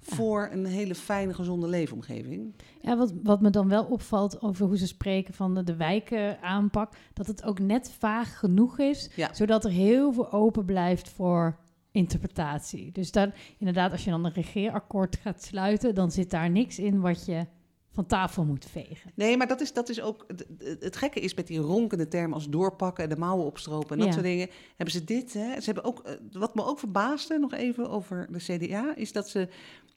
[0.00, 2.54] voor een hele fijne, gezonde leefomgeving.
[2.80, 6.92] Ja, wat, wat me dan wel opvalt over hoe ze spreken van de, de wijkenaanpak,
[7.12, 9.34] dat het ook net vaag genoeg is, ja.
[9.34, 11.58] zodat er heel veel open blijft voor
[11.90, 12.92] interpretatie.
[12.92, 17.00] Dus dan inderdaad, als je dan een regeerakkoord gaat sluiten, dan zit daar niks in
[17.00, 17.46] wat je
[17.92, 19.10] van tafel moet vegen.
[19.14, 20.24] Nee, maar dat is, dat is ook...
[20.26, 20.46] Het,
[20.80, 23.04] het gekke is met die ronkende termen als doorpakken...
[23.04, 24.12] en de mouwen opstropen en dat ja.
[24.12, 24.48] soort dingen...
[24.76, 25.32] hebben ze dit...
[25.32, 28.96] Hè, ze hebben ook, wat me ook verbaasde, nog even over de CDA...
[28.96, 29.48] is dat ze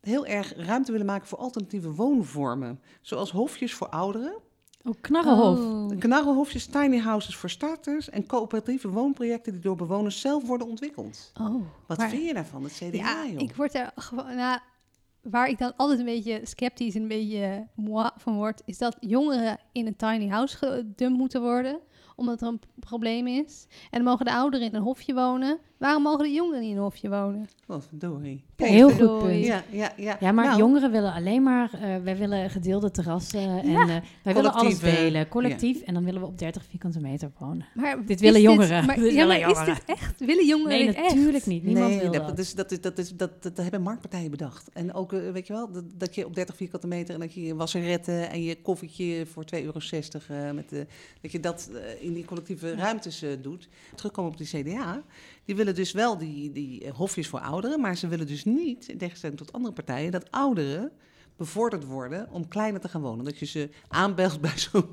[0.02, 2.80] heel erg ruimte willen maken voor alternatieve woonvormen.
[3.02, 4.36] Zoals hofjes voor ouderen.
[4.84, 5.60] Oh, knarrenhof.
[5.60, 6.00] Oh.
[6.00, 8.10] Knarrenhofjes, tiny houses voor starters...
[8.10, 11.32] en coöperatieve woonprojecten die door bewoners zelf worden ontwikkeld.
[11.42, 13.42] Oh, Wat maar, vind je daarvan, het CDA, ja, joh?
[13.42, 14.36] ik word er gewoon...
[14.36, 14.60] Nou,
[15.24, 18.62] waar ik dan altijd een beetje sceptisch en een beetje moi van word...
[18.66, 21.80] is dat jongeren in een tiny house gedumpt moeten worden
[22.16, 23.68] omdat er een probleem is.
[23.70, 25.60] En dan mogen de ouderen in een hofje wonen.
[25.84, 27.50] Waarom mogen de jongeren niet in een hofje wonen?
[27.68, 28.44] Oh, verdorie.
[28.56, 29.46] Ja, heel goed punt.
[29.46, 30.18] Ja, ja, ja.
[30.20, 30.58] ja maar nou.
[30.58, 31.72] jongeren willen alleen maar...
[31.76, 33.40] Uh, wij willen gedeelde terrassen.
[33.40, 35.28] En uh, wij willen alles delen.
[35.28, 35.80] Collectief.
[35.80, 35.86] Ja.
[35.86, 37.66] En dan willen we op 30 vierkante meter wonen.
[37.74, 38.78] Maar dit willen jongeren.
[38.78, 39.74] Dit, maar, dit ja, willen maar jongeren.
[39.74, 40.20] is dit echt?
[40.20, 41.64] Willen jongeren nee, dit natuurlijk niet.
[41.64, 42.40] Niemand nee, wil dat, dat.
[42.40, 44.70] is, dat, is, dat, is, dat, dat, dat hebben marktpartijen bedacht.
[44.74, 47.14] En ook, uh, weet je wel, dat, dat je op 30 vierkante meter...
[47.14, 49.80] en dat je je wasseretten en je koffietje voor 2,60 euro...
[50.54, 50.88] met de,
[51.22, 51.70] dat je dat
[52.00, 53.70] in die collectieve ruimtes uh, doet.
[53.96, 55.04] Terugkomen op die CDA.
[55.46, 58.98] Die willen dus wel die, die hofjes voor ouderen, maar ze willen dus niet, in
[58.98, 60.92] tegenstelling tot andere partijen, dat ouderen
[61.38, 63.26] bevorderd worden om kleiner te gaan wonen.
[63.26, 64.86] Dat je ze aanbelt bij zo'n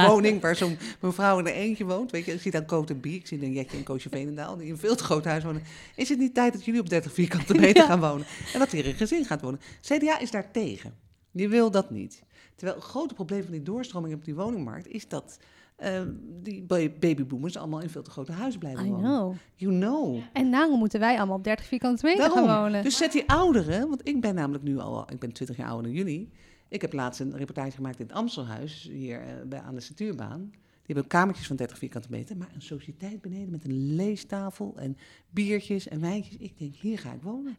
[0.08, 2.10] woning waar zo'n mevrouw in een eentje woont.
[2.10, 4.66] Weet je, ik zie dan Cote Bier, ik zie dan Jetje en Koosje Veenendaal, die
[4.66, 5.62] in een veel te groot huis wonen.
[5.96, 7.88] Is het niet tijd dat jullie op 30 vierkante meter Ja.
[7.88, 8.26] gaan wonen?
[8.52, 9.60] En dat er een gezin gaat wonen.
[9.80, 10.94] CDA is daar tegen.
[11.30, 12.22] Die wil dat niet.
[12.54, 15.38] Terwijl het grote probleem van die doorstroming op die woningmarkt is dat
[15.78, 16.02] eh,
[16.42, 19.04] die ba- babyboomers allemaal in veel te grote huizen blijven I wonen.
[19.10, 19.34] know.
[19.54, 20.20] You know.
[20.32, 22.82] En daarom moeten wij allemaal op 30 vierkante meter gaan wonen.
[22.82, 25.86] Dus zet die ouderen, want ik ben namelijk nu al, ik ben 20 jaar ouder
[25.86, 26.30] dan jullie.
[26.68, 30.50] Ik heb laatst een reportage gemaakt in het Amstelhuis, hier eh, bij, aan de Natuurbaan.
[30.50, 34.96] Die hebben kamertjes van 30 vierkante meter, maar een sociëteit beneden met een leestafel en
[35.30, 36.36] biertjes en wijntjes.
[36.36, 37.56] Ik denk, hier ga ik wonen.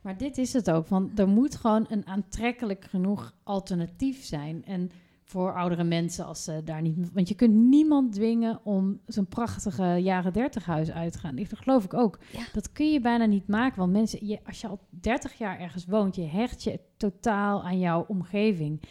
[0.00, 4.64] Maar dit is het ook, want er moet gewoon een aantrekkelijk genoeg alternatief zijn.
[4.64, 4.90] En
[5.32, 7.12] voor oudere mensen, als ze daar niet...
[7.12, 11.36] Want je kunt niemand dwingen om zo'n prachtige jaren 30 huis uit te gaan.
[11.36, 12.18] Dat geloof ik ook.
[12.32, 12.44] Ja.
[12.52, 14.26] Dat kun je bijna niet maken, want mensen...
[14.26, 18.82] Je, als je al 30 jaar ergens woont, je hecht je totaal aan jouw omgeving.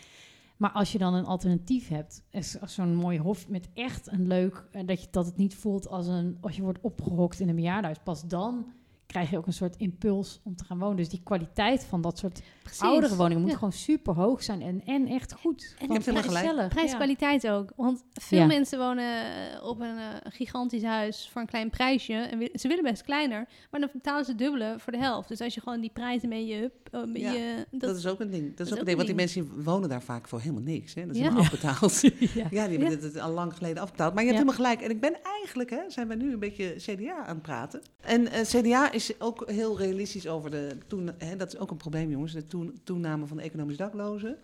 [0.58, 4.28] Maar als je dan een alternatief hebt, als, als zo'n mooi hof met echt een
[4.28, 4.68] leuk...
[4.72, 7.56] eh, Dat, je, dat het niet voelt als, een, als je wordt opgehokt in een
[7.56, 8.00] bejaardenhuis.
[8.04, 8.66] Pas dan
[9.12, 10.96] krijg je ook een soort impuls om te gaan wonen.
[10.98, 12.82] Dus die kwaliteit van dat soort Precies.
[12.82, 13.56] oudere woningen moet Ja.
[13.58, 15.76] gewoon super hoog zijn en, en echt goed.
[15.80, 16.46] En Je hebt helemaal gelijk.
[16.46, 16.76] gezellig, ja.
[16.76, 17.72] Prijs-kwaliteit ook.
[17.76, 18.46] Want veel Ja.
[18.46, 22.14] mensen wonen eh, op een eh, gigantisch huis voor een klein prijsje.
[22.14, 25.28] En ze willen best kleiner, maar dan betalen ze dubbele voor de helft.
[25.30, 26.72] Dus als je gewoon die prijzen mee je...
[27.14, 28.56] je dat, Dat, is ook een ding.
[28.56, 30.62] Dat is is ook ook een ding, want die mensen wonen daar vaak voor helemaal
[30.64, 30.94] niks.
[30.94, 31.02] Hè?
[31.06, 31.24] Dat is Ja.
[31.24, 32.02] helemaal afbetaald.
[32.34, 32.48] Ja.
[32.50, 34.14] Ja, die hebben het al lang geleden afbetaald.
[34.14, 34.46] Maar je hebt Ja.
[34.48, 34.90] helemaal gelijk.
[34.90, 37.82] En ik ben eigenlijk, hè, zijn we nu een beetje CDA aan het praten.
[38.02, 42.10] En CDA is ook heel realistisch over de, toen, hè, dat is ook een probleem
[42.10, 44.38] jongens, de toen- toename van de economisch daklozen.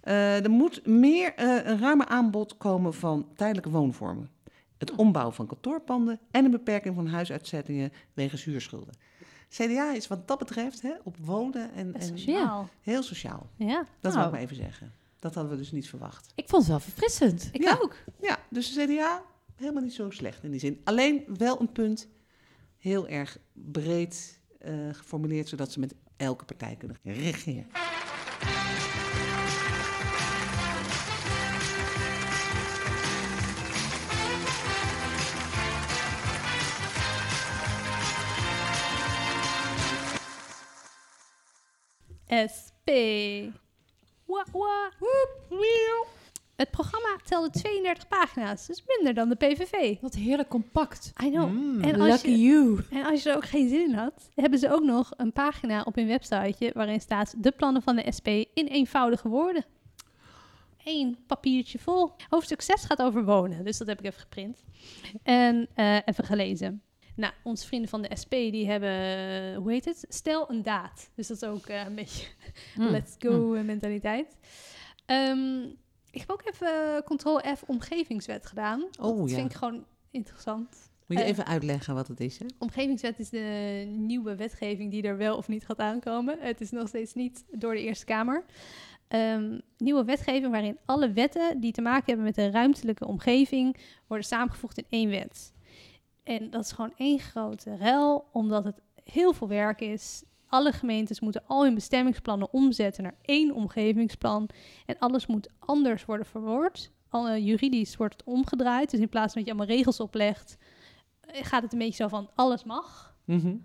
[0.00, 4.30] Eh, er moet meer eh, een ruimer aanbod komen van tijdelijke woonvormen.
[4.78, 8.94] Het ombouwen van kantoorpanden en een beperking van huisuitzettingen wegens huurschulden.
[9.48, 12.68] CDA is wat dat betreft hè, op wonen en, is en sociaal.
[12.80, 13.46] heel sociaal.
[13.56, 14.14] Ja, Dat Nou.
[14.14, 14.92] wil ik maar even zeggen.
[15.18, 16.32] Dat hadden we dus niet verwacht.
[16.34, 17.48] Ik vond het wel verfrissend.
[17.52, 17.78] ik Ja.
[17.82, 17.94] ook.
[18.20, 19.22] Ja, dus de CDA
[19.56, 20.80] helemaal niet zo slecht in die zin.
[20.84, 22.08] Alleen wel een punt
[22.80, 27.66] heel erg breed eh, geformuleerd, zodat ze met elke partij kunnen regeren.
[42.56, 42.88] SP.
[44.24, 44.92] Wa, wa.
[45.48, 46.19] Wieuw.
[46.60, 50.00] Het programma telde 32 pagina's, dus minder dan de PVV.
[50.00, 51.12] Wat heerlijk compact.
[51.24, 51.50] I know.
[51.50, 51.80] Mm.
[51.80, 52.80] En als, Lucky je, you.
[52.90, 55.82] en als je er ook geen zin in had, hebben ze ook nog een pagina
[55.82, 59.64] op hun websiteje waarin staat de plannen van de SP in eenvoudige woorden.
[60.84, 62.12] Eén papiertje vol.
[62.28, 64.64] Hoofdstuk 6 gaat over wonen, dus dat heb ik even geprint.
[65.22, 66.82] En eh, even gelezen.
[67.16, 70.04] Nou, onze vrienden van de SP die hebben, hoe heet het?
[70.08, 71.10] Stel een daad.
[71.14, 72.26] Dus dat is ook eh, een beetje
[72.76, 72.90] Mm.
[72.90, 74.36] let's go eh, mentaliteit.
[75.06, 75.60] Ehm,
[76.10, 78.82] ik heb ook even Ctrl-F omgevingswet gedaan.
[79.00, 79.36] Oh, dat ja.
[79.36, 80.88] vind ik gewoon interessant.
[81.06, 82.46] Moet je Eh, even uitleggen wat het is, hè?
[82.58, 86.36] Omgevingswet is de nieuwe wetgeving die er wel of niet gaat aankomen.
[86.40, 88.44] Het is nog steeds niet door de Eerste Kamer.
[89.08, 94.26] Ehm, nieuwe wetgeving waarin alle wetten die te maken hebben met de ruimtelijke omgeving worden
[94.26, 95.52] samengevoegd in één wet.
[96.22, 100.22] En dat is gewoon één grote rel, omdat het heel veel werk is.
[100.50, 104.48] Alle gemeentes moeten al hun bestemmingsplannen omzetten naar één omgevingsplan.
[104.86, 106.90] En alles moet anders worden verwoord.
[107.08, 108.90] Al, eh, juridisch wordt het omgedraaid.
[108.90, 110.56] Dus in plaats van dat je allemaal regels oplegt,
[111.20, 113.14] eh, gaat het een beetje zo van alles mag.
[113.24, 113.56] Mhm.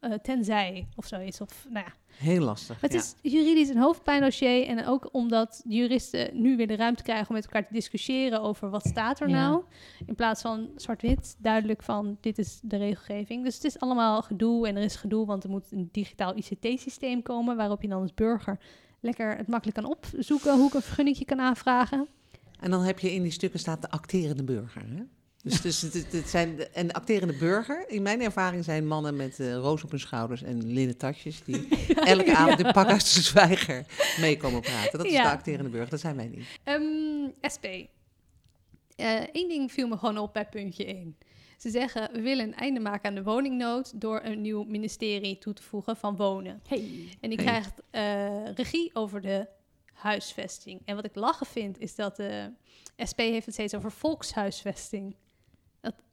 [0.00, 1.40] Eh, tenzij of zoiets.
[1.40, 1.92] Of, nou ja.
[2.16, 2.80] Heel lastig.
[2.80, 2.98] Het ja.
[2.98, 4.66] is juridisch een hoofdpijndossier.
[4.66, 8.70] En ook omdat juristen nu weer de ruimte krijgen om met elkaar te discussiëren over
[8.70, 9.48] wat staat er Ja.
[9.48, 9.62] nou.
[10.06, 13.44] In plaats van zwart-wit, duidelijk van dit is de regelgeving.
[13.44, 17.22] Dus het is allemaal gedoe en er is gedoe, want er moet een digitaal ICT-systeem
[17.22, 18.58] komen waarop je dan als burger
[19.00, 22.08] lekker het makkelijk kan opzoeken hoe ik een vergunningje kan aanvragen.
[22.60, 25.02] En dan heb je in die stukken staat de acterende burger, hè?
[25.42, 29.40] Dus, dus het zijn de, en de acterende burger, in mijn ervaring zijn mannen met
[29.40, 31.68] eh, roos op hun schouders en linnen tasjes die
[32.04, 33.86] elke avond in pak uit de zwijger
[34.20, 34.98] mee komen praten.
[34.98, 36.46] Dat is de acterende burger, dat zijn wij niet.
[36.64, 37.66] Ehm, SP.
[39.32, 41.16] Eén ding viel me gewoon op bij puntje 1.
[41.58, 45.52] Ze zeggen, we willen een einde maken aan de woningnood door een nieuw ministerie toe
[45.52, 46.60] te voegen van wonen.
[46.68, 47.08] Hey.
[47.20, 47.46] En die Hey.
[47.46, 49.46] krijgt eh, regie over de
[49.92, 50.80] huisvesting.
[50.84, 52.52] En wat ik lachen vind, is dat de
[53.10, 55.16] SP heeft het steeds over volkshuisvesting.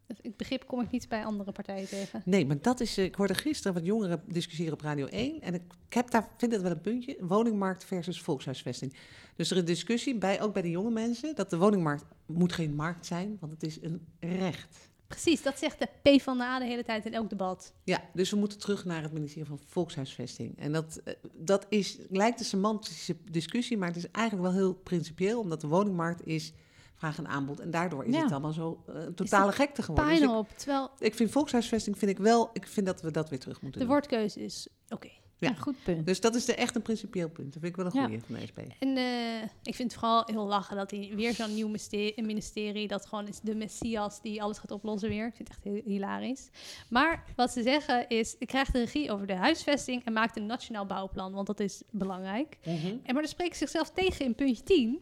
[0.08, 2.22] Dat, het begrip kom ik niet bij andere partijen tegen.
[2.26, 2.98] Nee, maar dat is.
[2.98, 5.42] eh, Ik hoorde gisteren wat jongeren discussiëren op Radio 1.
[5.42, 8.96] En ik, ik heb daar, vind het wel een puntje: woningmarkt versus volkshuisvesting.
[9.36, 12.76] Dus er is discussie, bij, ook bij de jonge mensen, dat de woningmarkt moet geen
[12.76, 14.90] markt zijn, want het is een recht.
[15.08, 17.74] Precies, dat zegt de P van de A de hele tijd in elk debat.
[17.84, 20.60] Ja, dus we moeten terug naar het ministerie van Volkshuisvesting.
[20.60, 24.74] En dat, eh, dat is, lijkt een semantische discussie, maar het is eigenlijk wel heel
[24.74, 26.54] principieel, omdat de woningmarkt is
[26.96, 27.60] vraag en aanbod.
[27.60, 28.22] En daardoor is Ja.
[28.22, 30.06] het allemaal zo een totale gekte geworden.
[30.06, 30.50] Pijn Dus ik, op.
[30.58, 33.80] Terwijl ik vind volkshuisvesting vind ik wel, ik vind dat we dat weer terug moeten
[33.80, 33.96] de doen.
[33.96, 35.10] woordkeuze is oké.
[35.38, 35.50] Ja.
[35.50, 36.06] Een goed punt.
[36.06, 37.54] Dus dat is de, echt een principieel punt.
[37.54, 38.04] Dat vind ik wel een Ja.
[38.08, 38.58] goede van de SP.
[38.80, 41.68] En eh, ik vind het vooral heel lachen dat hij weer zo'n nieuw
[42.16, 45.28] ministerie, dat gewoon is de messias die alles gaat oplossen weer.
[45.28, 46.50] Ik vind het echt heel hilarisch.
[46.90, 50.46] Maar wat ze zeggen is, ik krijg de regie over de huisvesting en maakt een
[50.46, 52.58] nationaal bouwplan, want dat is belangrijk.
[52.66, 52.86] Mhm.
[52.88, 55.00] En maar dan spreken ze zichzelf tegen in puntje 10.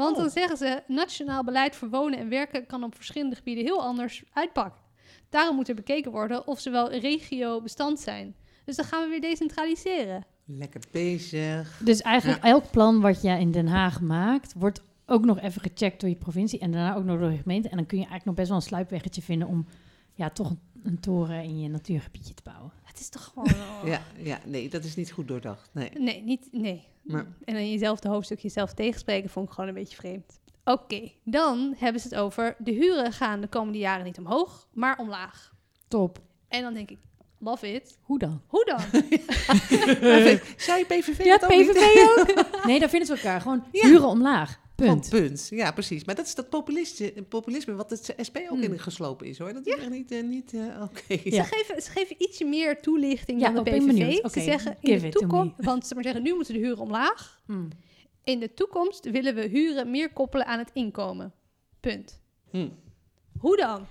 [0.00, 0.22] Want Oh.
[0.22, 4.22] dan zeggen ze, nationaal beleid voor wonen en werken kan op verschillende gebieden heel anders
[4.32, 4.80] uitpakken.
[5.28, 8.34] Daarom moet er bekeken worden of ze wel regio bestand zijn.
[8.64, 10.24] Dus dan gaan we weer decentraliseren.
[10.44, 11.80] Lekker bezig.
[11.84, 16.00] Dus eigenlijk elk plan wat je in Den Haag maakt, wordt ook nog even gecheckt
[16.00, 17.68] door je provincie en daarna ook nog door je gemeente.
[17.68, 19.66] En dan kun je eigenlijk nog best wel een sluipweggetje vinden om
[20.14, 22.72] ja, toch een, een toren in je natuurgebiedje te bouwen.
[23.00, 23.48] Is toch gewoon...
[23.82, 23.88] oh.
[23.88, 25.70] Ja, ja, nee, dat is niet goed doordacht.
[25.72, 25.90] Nee.
[25.98, 26.88] Nee, niet, nee.
[27.02, 30.38] Maar- En dan jezelf de hoofdstuk jezelf tegenspreken vond ik gewoon een beetje vreemd.
[30.64, 34.98] Oké, dan hebben ze het over de huren gaan de komende jaren niet omhoog, maar
[34.98, 35.52] omlaag.
[35.88, 36.18] Top.
[36.48, 36.98] En dan denk ik,
[37.38, 37.98] love it.
[38.00, 38.42] Hoe dan?
[38.46, 38.80] Hoe dan?
[40.56, 41.70] Zei PVV Ja, dat ook niet?
[41.70, 42.64] PVV ook.
[42.66, 43.40] Nee, daar vinden ze elkaar.
[43.40, 43.86] Gewoon Ja.
[43.86, 44.60] huren omlaag.
[44.86, 45.08] Punt.
[45.08, 45.24] Punt.
[45.26, 45.48] punt.
[45.50, 46.04] Ja, precies.
[46.04, 48.62] Maar dat is dat populisme, populisme wat het SP ook Hmm.
[48.62, 49.52] in geslopen is, hoor.
[49.52, 50.10] Dat is echt niet...
[50.10, 51.20] eh, niet eh, Oké.
[51.24, 51.44] Ja.
[51.44, 53.86] Ze, geven, ze geven ietsje meer toelichting Ja, dan de PVV.
[53.86, 54.32] benieuwd.
[54.32, 57.40] Ze zeggen in give de toekomst, want ze maar zeggen, nu moeten de huren omlaag.
[57.46, 57.68] Hmm.
[58.24, 61.32] In de toekomst willen we huren meer koppelen aan het inkomen.
[61.80, 62.20] Punt.
[62.50, 62.68] Hm.
[63.38, 63.86] Hoe dan?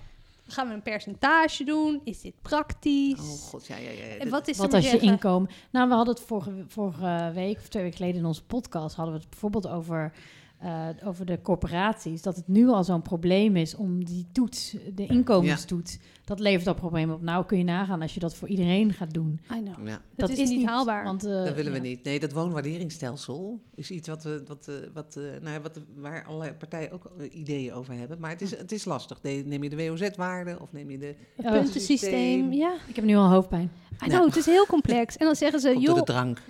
[0.52, 2.02] Gaan we een percentage doen?
[2.04, 3.19] Is dit praktisch?
[3.19, 4.04] Oh god, ja, ja, ja.
[4.17, 5.10] en wat is er Wat als je zeggen?
[5.10, 5.49] inkomen...
[5.71, 8.95] Nou, we hadden het vorige, vorige week of twee weken geleden in onze podcast...
[8.95, 10.12] hadden we het bijvoorbeeld over,
[10.60, 12.22] eh, over de corporaties.
[12.22, 16.00] Dat het nu al zo'n probleem is om die toets, de inkomenstoets...
[16.30, 17.22] dat levert al problemen op.
[17.22, 19.39] Nou kun je nagaan als je dat voor iedereen gaat doen.
[19.56, 19.88] I know.
[19.88, 21.04] Ja, Dat, is, niet haalbaar.
[21.04, 21.84] Want, eh, dat willen we ja.
[21.84, 22.04] niet.
[22.04, 26.26] Nee, dat woonwaarderingsstelsel is iets wat we, wat, eh, wat, eh, nou ja, wat, waar
[26.26, 28.20] allerlei partijen ook ideeën over hebben.
[28.20, 29.22] Maar het is, het is lastig.
[29.22, 31.15] Ne- Neem je de WOZ-waarde of neem je de...
[31.36, 32.74] Het puntensysteem, ja.
[32.88, 33.72] Ik heb nu al hoofdpijn.
[34.06, 35.18] I know, het is heel complex.
[35.18, 36.42] En dan zeggen ze, Komt joh, de drank.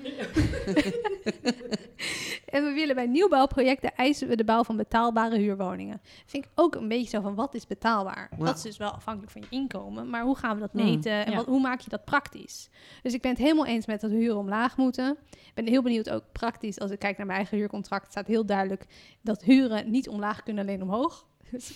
[2.55, 6.01] en we willen bij nieuwbouwprojecten eisen we de bouw van betaalbare huurwoningen.
[6.25, 8.29] Vind ik ook een beetje zo van, wat is betaalbaar?
[8.37, 8.45] Ja.
[8.45, 9.68] Dat is dus wel afhankelijk van je inkomen,
[10.09, 11.37] maar hoe gaan we dat Hmm, meten en ja.
[11.37, 12.69] wat, hoe maak je dat praktisch?
[13.01, 15.17] Dus ik ben het helemaal eens met dat de huren omlaag moeten.
[15.31, 18.45] Ik ben heel benieuwd ook praktisch, als ik kijk naar mijn eigen huurcontract, staat heel
[18.45, 18.85] duidelijk
[19.21, 21.27] dat huren niet omlaag kunnen, alleen omhoog.
[21.51, 21.69] Dus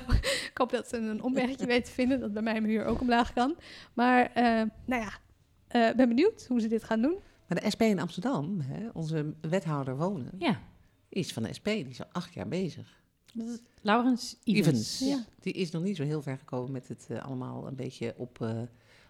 [0.50, 3.00] ik hoop dat ze een omwegje weten te vinden, dat bij mij mijn huur ook
[3.00, 3.56] omlaag kan.
[3.94, 4.44] Maar eh,
[4.84, 5.10] nou ja,
[5.68, 7.18] eh ben benieuwd hoe ze dit gaan doen.
[7.46, 10.60] Maar de SP in Amsterdam, hè, onze wethouder wonen, Ja.
[11.08, 11.64] is van de SP.
[11.64, 12.99] Die is al acht jaar bezig.
[13.34, 14.36] Dat is Laurens.
[14.44, 14.98] Evans.
[14.98, 15.24] Ja.
[15.40, 18.40] Die is nog niet zo heel ver gekomen met het eh, allemaal een beetje op,
[18.40, 18.62] eh,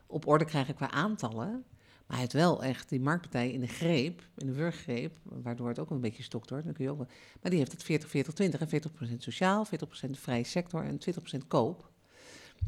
[0.06, 1.64] op orde krijgen qua aantallen.
[2.06, 5.78] Maar hij heeft wel echt die marktpartij in de greep, in de wurggreep, waardoor het
[5.78, 6.64] ook een beetje stokt wordt.
[6.64, 7.06] Dan kun je ook wel,
[7.42, 11.46] maar die heeft het 40, 40, 20 en 40% sociaal, 40% vrije sector en 20%
[11.46, 11.89] koop.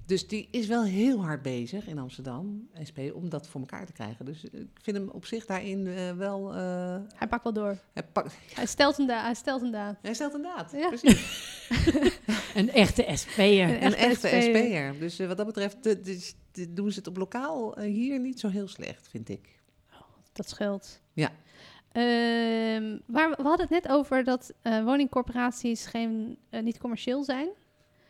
[0.07, 3.93] Dus die is wel heel hard bezig in Amsterdam, SP, om dat voor elkaar te
[3.93, 4.25] krijgen.
[4.25, 6.55] Dus ik vind hem op zich daarin eh, wel...
[6.55, 7.79] eh, Hij pakt wel door.
[7.93, 9.23] hij, pakt, Hij stelt een daad.
[9.25, 9.97] Hij stelt een daad.
[10.03, 10.89] hij stelt een daad, Ja.
[10.89, 11.61] precies.
[12.55, 13.43] Een echte SP'er.
[13.69, 14.99] Een Een echte echte SP'er.
[14.99, 18.21] Dus eh, wat dat betreft de- de- de- doen ze het op lokaal eh, hier
[18.21, 19.61] niet zo heel slecht, vind ik.
[20.33, 21.01] Dat scheelt.
[21.13, 21.31] Ja.
[21.93, 27.49] Ehm, waar, we hadden het net over dat eh, woningcorporaties geen, eh, niet commercieel zijn.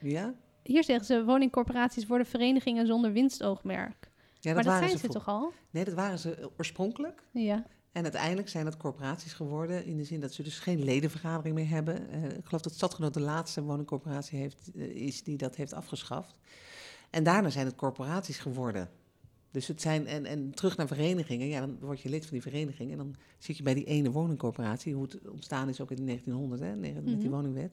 [0.01, 0.35] Ja?
[0.63, 4.11] Hier zeggen ze, woningcorporaties worden verenigingen zonder winstoogmerk.
[4.41, 5.53] ja maar dat zijn ze toch al?
[5.71, 7.23] Nee, dat waren ze oorspronkelijk.
[7.31, 7.65] Ja.
[7.93, 11.69] En uiteindelijk zijn het corporaties geworden in de zin dat ze dus geen ledenvergadering meer
[11.69, 12.09] hebben.
[12.11, 16.39] Eh, ik geloof dat Stadgenoot de laatste woningcorporatie heeft, eh, is die dat heeft afgeschaft.
[17.11, 18.91] En daarna zijn het corporaties geworden.
[19.51, 22.43] Dus het zijn, en, en terug naar verenigingen, ja, dan word je lid van die
[22.43, 26.05] vereniging en dan zit je bij die ene woningcorporatie, hoe het ontstaan is ook in
[26.05, 27.29] 1900, hè, met die Mhm.
[27.29, 27.73] woningwet.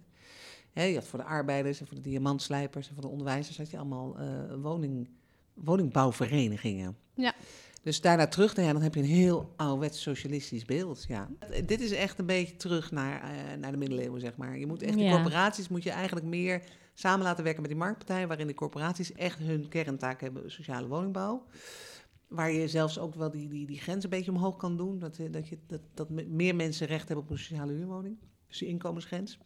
[0.71, 3.69] Hè, je had voor de arbeiders en voor de diamantslijpers en voor de onderwijzers had
[3.69, 4.27] je allemaal eh,
[4.61, 5.09] woning,
[5.53, 6.97] woningbouwverenigingen.
[7.13, 7.33] Ja.
[7.83, 11.05] Dus daarna terug, nou ja, dan heb je een heel ouderwets socialistisch beeld.
[11.07, 11.29] Ja.
[11.65, 14.57] Dit is echt een beetje terug naar, eh, naar de middeleeuwen, zeg maar.
[14.57, 18.27] Je moet echt, die corporaties moet je eigenlijk meer samen laten werken met die marktpartijen,
[18.27, 21.45] waarin de corporaties echt hun kerntaak hebben, sociale woningbouw.
[22.27, 24.99] Waar je zelfs ook wel die, die, die grens een beetje omhoog kan doen.
[24.99, 28.17] Dat, eh, dat, je, dat, dat me- meer mensen recht hebben op een sociale huurwoning.
[28.47, 29.39] Dus die inkomensgrens.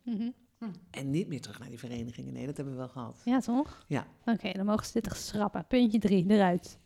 [0.64, 0.74] Mhm.
[0.92, 2.34] En niet meer terug naar die verenigingen.
[2.34, 3.22] Nee, dat hebben we wel gehad.
[3.26, 3.84] Ja, toch?
[3.88, 4.06] Ja.
[4.26, 5.66] Oké, dan mogen ze dit toch schrappen.
[5.68, 6.78] Puntje drie, eruit.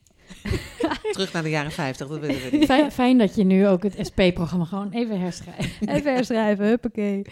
[1.12, 2.66] Terug naar de jaren 50, dat willen we niet.
[2.66, 5.82] Fijn, fijn dat je nu ook het SP-programma gewoon even herschrijft.
[5.96, 7.26] Even herschrijven, huppakee.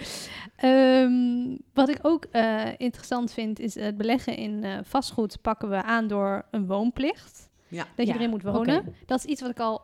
[0.55, 5.83] Ehm, wat ik ook eh, interessant vind, is het beleggen in eh, vastgoed pakken we
[5.83, 7.49] aan door een woonplicht.
[7.67, 7.85] Ja.
[7.95, 8.95] Dat je Ja, erin moet wonen.
[9.05, 9.81] Dat is iets wat ik al...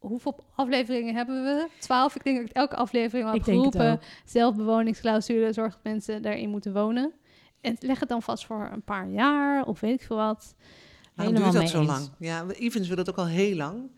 [0.00, 1.68] Hoeveel afleveringen hebben we?
[1.78, 2.14] Twaalf.
[2.16, 4.00] Ik denk dat ik elke aflevering al heb geroepen.
[4.24, 7.12] Zelfbewoningsclausule, zorg dat mensen daarin moeten wonen.
[7.60, 10.54] En leg het dan vast voor een paar jaar of weet ik veel wat.
[11.14, 11.88] Waarom Helemaal duurt dat zo eens.
[11.90, 12.10] lang?
[12.18, 13.90] Ja, we- Evans wil het ook al heel lang.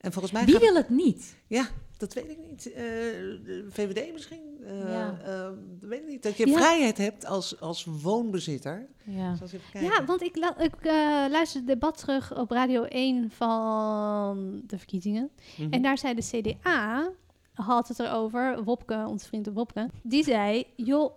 [0.00, 1.36] En volgens mij Wie gaat- wil het niet?
[1.46, 2.72] Ja, dat weet ik niet.
[2.72, 4.58] Eh, de VVD misschien?
[4.64, 5.18] Eh, Ja.
[5.24, 5.42] eh,
[5.80, 6.22] dat weet ik niet.
[6.22, 6.56] Dat je Ja.
[6.56, 8.86] vrijheid hebt als, als woonbezitter.
[9.04, 9.34] Ja.
[9.72, 9.82] Kijken.
[9.82, 10.92] Ja, want ik, ik eh,
[11.30, 15.30] luisterde het debat terug op Radio 1 van de verkiezingen.
[15.58, 15.72] Mhm.
[15.72, 17.10] En daar zei de CDA,
[17.54, 21.12] had het erover, Wopke, onze vriend Wopke, die zei, joh,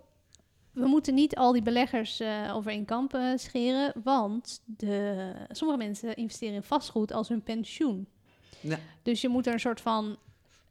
[0.71, 5.79] we moeten niet al die beleggers eh, over één kamp eh, scheren, want de, sommige
[5.79, 8.07] mensen investeren in vastgoed als hun pensioen.
[8.61, 8.79] Ja.
[9.03, 10.17] Dus je moet er een soort van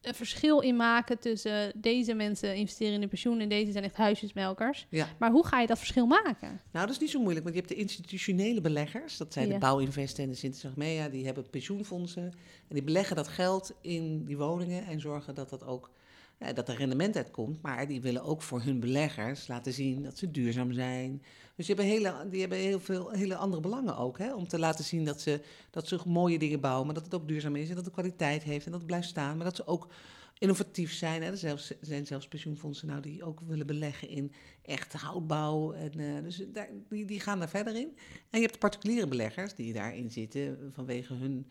[0.02, 3.96] een verschil in maken tussen deze mensen investeren in hun pensioen en deze zijn echt
[3.96, 4.86] huisjesmelkers.
[4.90, 5.08] Ja.
[5.18, 6.60] Maar hoe ga je dat verschil maken?
[6.72, 9.16] Nou, dat is niet zo moeilijk, want je hebt de institutionele beleggers.
[9.16, 9.52] Dat zijn Ja.
[9.52, 11.08] de Bouwinvest en de Sintes-Achmea.
[11.08, 12.22] Die hebben pensioenfondsen.
[12.68, 15.90] En die beleggen dat geld in die woningen en zorgen dat dat ook...
[16.40, 20.18] Ja, dat er rendement uitkomt, maar die willen ook voor hun beleggers laten zien dat
[20.18, 21.22] ze duurzaam zijn.
[21.58, 24.18] Dus die hebben, hele, die hebben heel veel hele andere belangen ook.
[24.18, 24.34] Hè?
[24.34, 25.40] Om te laten zien dat ze,
[25.70, 28.42] dat ze mooie dingen bouwen, maar dat het ook duurzaam is en dat het kwaliteit
[28.42, 29.36] heeft en dat het blijft staan.
[29.36, 29.88] Maar dat ze ook
[30.38, 31.22] innovatief zijn.
[31.22, 31.30] Hè?
[31.30, 35.72] Er zijn zelfs pensioenfondsen nou die ook willen beleggen in echte houtbouw.
[35.72, 36.42] En, eh, dus
[36.88, 37.96] die, die gaan daar verder in.
[38.30, 41.46] En je hebt particuliere beleggers die daarin zitten vanwege hun...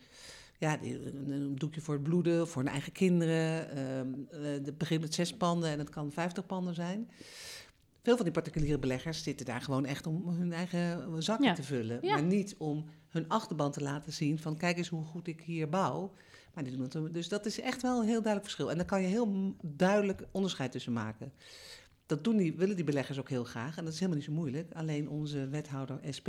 [0.58, 3.70] Ja, een, doekje voor het bloeden, voor hun eigen kinderen.
[3.70, 7.10] ehm eh, het begint met zes panden en het kan vijftig panden zijn.
[8.08, 11.52] Veel van die particuliere beleggers zitten daar gewoon echt om hun eigen zakken Ja.
[11.54, 11.98] te vullen.
[12.02, 12.12] Ja.
[12.12, 15.68] Maar niet om hun achterban te laten zien van kijk eens hoe goed ik hier
[15.68, 16.12] bouw.
[16.54, 18.70] Maar die doen het, dus dat is echt wel een heel duidelijk verschil.
[18.70, 21.32] En daar kan je heel duidelijk onderscheid tussen maken.
[22.06, 23.76] Dat doen die, willen die beleggers ook heel graag.
[23.76, 24.72] En dat is helemaal niet zo moeilijk.
[24.72, 26.28] Alleen onze wethouder SP,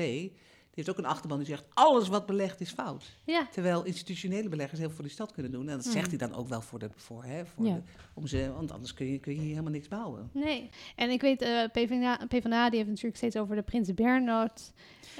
[0.73, 1.63] heeft ook een achterban die zegt...
[1.73, 3.05] alles wat belegd is fout.
[3.25, 5.69] Ja, Terwijl institutionele beleggers heel veel voor die stad kunnen doen.
[5.69, 7.73] En dat zegt hij dan ook wel voor de, voor, hè, voor Ja.
[7.73, 7.81] de,
[8.13, 10.29] om ze, want anders kun je, kun je hier helemaal niks bouwen.
[10.33, 10.69] nee.
[10.95, 14.71] En ik weet, eh PvdA, PvdA die heeft natuurlijk steeds over de Prins Bernhard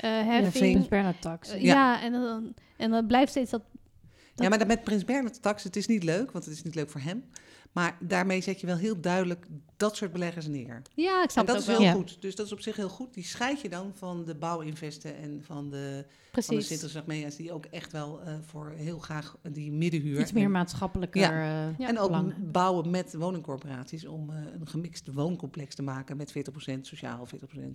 [0.02, 0.54] eh Ja, heffing.
[0.54, 1.50] vind- Prins Bernhard Tax.
[1.50, 1.74] Eh, Ja.
[1.74, 3.62] ja, en, dan, en dan blijft steeds dat...
[3.72, 6.64] Dat- Ja, maar dat met Prins Bernhard tax, het is niet leuk, want het is
[6.64, 7.24] niet leuk voor hem.
[7.72, 9.46] Maar daarmee zet je wel heel duidelijk
[9.78, 10.82] dat soort beleggers neer.
[10.96, 11.98] Ja, ik En snap dat het is ook heel wel.
[12.02, 12.18] Goed.
[12.22, 13.14] Dus dat is op zich heel goed.
[13.14, 16.68] Die scheid je dan van de bouwinvesten en van de, van de Precies.
[16.68, 17.36] Sinterklaasmea's...
[17.36, 20.20] die ook echt wel eh, voor heel graag die middenhuur...
[20.20, 21.22] Iets meer en- maatschappelijker.
[21.22, 21.68] Ja.
[21.70, 21.88] eh, Ja.
[21.88, 22.34] En ook belang.
[22.52, 26.34] bouwen met woningcorporaties om eh, een gemixt wooncomplex te maken met
[26.78, 27.70] 40% sociaal, 40% eh Ja.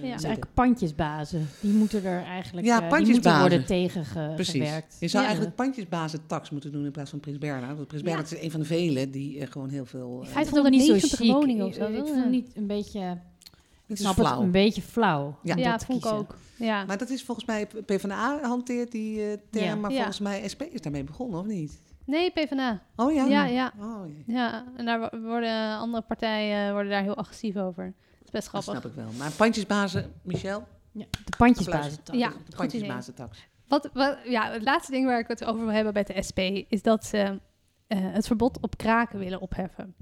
[0.00, 1.48] Dus eigenlijk pandjesbazen.
[1.60, 3.40] Die moeten er eigenlijk Ja, eh, die moeten pandjesbazen.
[3.40, 4.34] worden tegengewerkt.
[4.34, 4.98] Precies.
[5.00, 5.28] Je zou Ja.
[5.28, 7.76] eigenlijk pandjesbazen tax moeten doen in plaats van Prins Bernhard.
[7.76, 8.08] Want Prins Ja.
[8.08, 10.20] Bernhard is een van de velen die eh, gewoon heel veel...
[10.24, 11.32] eh, Hij Ik vond het niet zo 590 chic.
[11.32, 13.18] woningen of Ik- zo, Ik vond het niet een beetje...
[13.86, 15.38] Ik snap het een beetje flauw.
[15.42, 15.54] Ja.
[15.54, 16.36] dat dat vond ik ook.
[16.56, 16.84] Ja.
[16.84, 19.74] Maar dat is volgens mij, PvdA hanteert die eh, term, Ja.
[19.74, 19.96] maar Ja.
[19.96, 21.80] volgens mij SP is daarmee begonnen, of niet?
[22.06, 22.82] Nee, PvdA.
[22.96, 23.24] Oh ja?
[23.26, 23.72] Ja, ja.
[23.80, 24.00] Oh.
[24.26, 27.84] Ja, en daar wo- worden andere partijen worden daar heel agressief over.
[27.84, 28.82] Dat is best dat grappig.
[28.82, 29.12] snap ik wel.
[29.18, 30.64] Maar pandjesbazen, Michel?
[30.92, 31.98] Ja, de pandjesbazen.
[32.12, 33.38] Ja, De pandjesbazentax.
[33.68, 36.38] Wat, wat, ja, het laatste ding waar ik het over wil hebben bij de SP
[36.68, 37.30] is dat ze eh,
[37.86, 39.94] het verbod op kraken willen opheffen.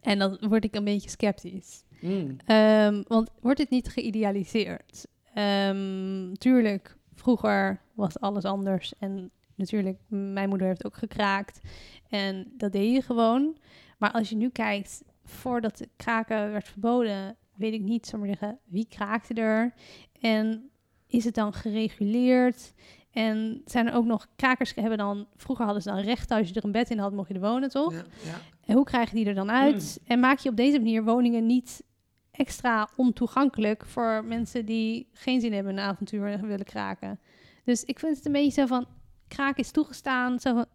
[0.00, 1.84] En dan word ik een beetje sceptisch.
[2.00, 2.36] Mm.
[2.46, 5.06] Ehm, want wordt dit niet geïdealiseerd?
[5.34, 8.94] Ehm, tuurlijk, vroeger was alles anders.
[8.98, 11.60] En natuurlijk, mijn moeder heeft ook gekraakt.
[12.08, 13.56] En dat deed je gewoon.
[13.98, 18.30] Maar als je nu kijkt, voordat de kraken werd verboden, weet ik niet, zou maar
[18.30, 19.74] zeggen, wie kraakte er?
[20.20, 20.70] En
[21.06, 22.72] is het dan gereguleerd?
[23.16, 26.54] En zijn er ook nog krakers hebben dan, vroeger hadden ze dan rechten, als je
[26.54, 27.92] er een bed in had, mocht je er wonen, toch?
[27.92, 28.40] Ja, ja.
[28.64, 30.00] En hoe krijg je die er dan uit?
[30.04, 31.82] En maak je op deze manier woningen niet
[32.30, 37.20] extra ontoegankelijk voor mensen die geen zin hebben in een avontuur en willen kraken?
[37.64, 38.86] Dus ik vind het een beetje zo van,
[39.28, 40.40] kraken is toegestaan.
[40.40, 40.66] Zo van,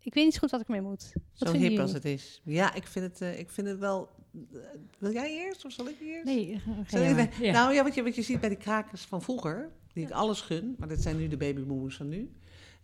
[0.00, 1.12] ik weet niet zo goed wat ik ermee moet.
[1.38, 2.40] Wat Zo hip als het is.
[2.44, 4.08] Ja, ik vind het, eh, ik vind het wel...
[4.52, 4.58] eh,
[4.98, 6.24] wil jij eerst of zal ik eerst?
[6.24, 7.42] Nee, ga Zal jij ik- maar.
[7.46, 7.52] Ja.
[7.52, 10.40] Nou ja, wat je, wat je ziet bij die krakers van vroeger, die ik alles
[10.40, 12.30] gun, maar dat zijn nu de babyboomers van nu.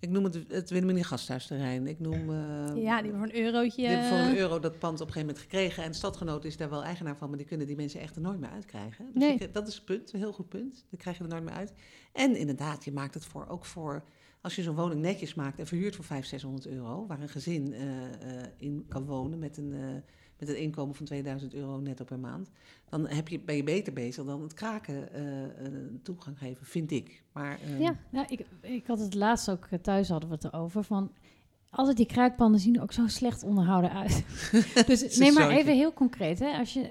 [0.00, 1.86] Ik noem het het Wilhelmina Gasthuisterrein.
[1.86, 2.30] Ik noem...
[2.30, 3.76] eh, Ja, die voor een eurotje.
[3.82, 5.82] Die hebben voor een euro dat pand op een gegeven moment gekregen.
[5.82, 8.22] En de stadgenoot is daar wel eigenaar van, maar die kunnen die mensen echt er
[8.22, 9.04] nooit meer uitkrijgen.
[9.12, 9.34] Dus Nee.
[9.38, 10.84] ik- dat is het punt, een heel goed punt.
[10.90, 11.72] Dan krijg je er nooit meer uit.
[12.12, 14.04] En inderdaad, je maakt het voor, ook voor,
[14.40, 17.72] als je zo'n woning netjes maakt en verhuurt voor 500, 600 euro, waar een gezin
[17.72, 19.80] eh, eh, in kan wonen met een eh,
[20.38, 22.50] met een inkomen van 2000 euro netto per maand,
[22.88, 25.72] dan heb je, ben je beter bezig dan het kraken eh, eh,
[26.02, 27.22] toegang geven, vind ik.
[27.32, 27.96] Maar, ehm, Ja.
[28.10, 31.12] Ja, ik, ik had het laatst ook eh, thuis hadden we het erover van.
[31.70, 34.24] Altijd die kraakpanden zien er ook zo slecht onderhouden uit.
[34.86, 36.38] dus neem maar even heel concreet.
[36.38, 36.58] Hè?
[36.58, 36.90] Als je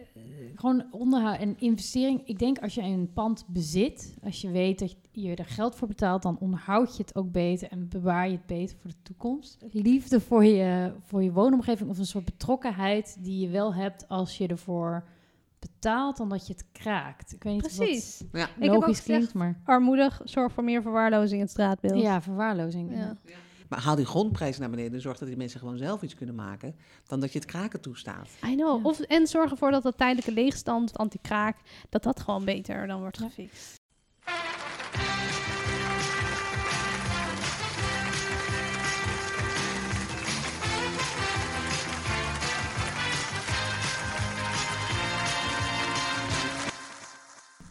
[0.59, 2.21] gewoon onderhoud en investering.
[2.27, 5.87] Ik denk als je een pand bezit, als je weet dat je er geld voor
[5.87, 9.57] betaalt, dan onderhoud je het ook beter en bewaar je het beter voor de toekomst.
[9.71, 14.37] Liefde voor je, voor je woonomgeving of een soort betrokkenheid die je wel hebt als
[14.37, 15.07] je ervoor
[15.59, 17.33] betaalt, dan dat je het kraakt.
[17.33, 18.19] Ik weet niet of Precies.
[18.19, 18.25] ja.
[18.25, 21.49] Ik dat heb ook logisch gezegd- klinkt, maar Armoedig, zorg voor meer verwaarlozing in het
[21.49, 22.01] straatbeeld.
[22.01, 22.91] ja, verwaarlozing.
[22.95, 23.17] Ja.
[23.69, 26.35] Maar haal die grondprijs naar beneden en zorg dat die mensen gewoon zelf iets kunnen
[26.35, 26.75] maken,
[27.07, 28.29] dan dat je het kraken toestaat.
[28.45, 28.77] I know.
[28.81, 28.89] Ja.
[28.89, 31.57] Of, en zorg ervoor dat dat tijdelijke leegstand, anti-kraak,
[31.89, 33.75] dat dat gewoon beter dan wordt gefixt.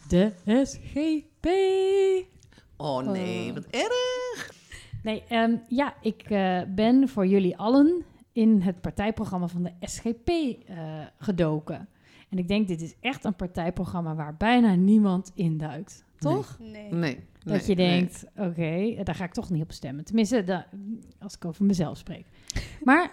[0.07, 0.31] De
[0.63, 1.47] SGP.
[2.77, 3.53] Oh nee, Oh.
[3.53, 4.56] wat erg!
[5.07, 10.29] Nee, ehm, ja, ik eh, ben voor jullie allen in het partijprogramma van de SGP
[10.29, 11.89] eh, gedoken.
[12.29, 16.05] En ik denk, dit is echt een partijprogramma waar bijna niemand induikt.
[16.19, 16.57] Toch?
[16.59, 16.93] Nee.
[16.93, 17.25] Nee.
[17.43, 20.05] Dat je denkt, oké, daar ga ik toch niet op stemmen.
[20.05, 20.67] Tenminste, da-
[21.19, 22.25] als ik over mezelf spreek.
[22.83, 23.11] maar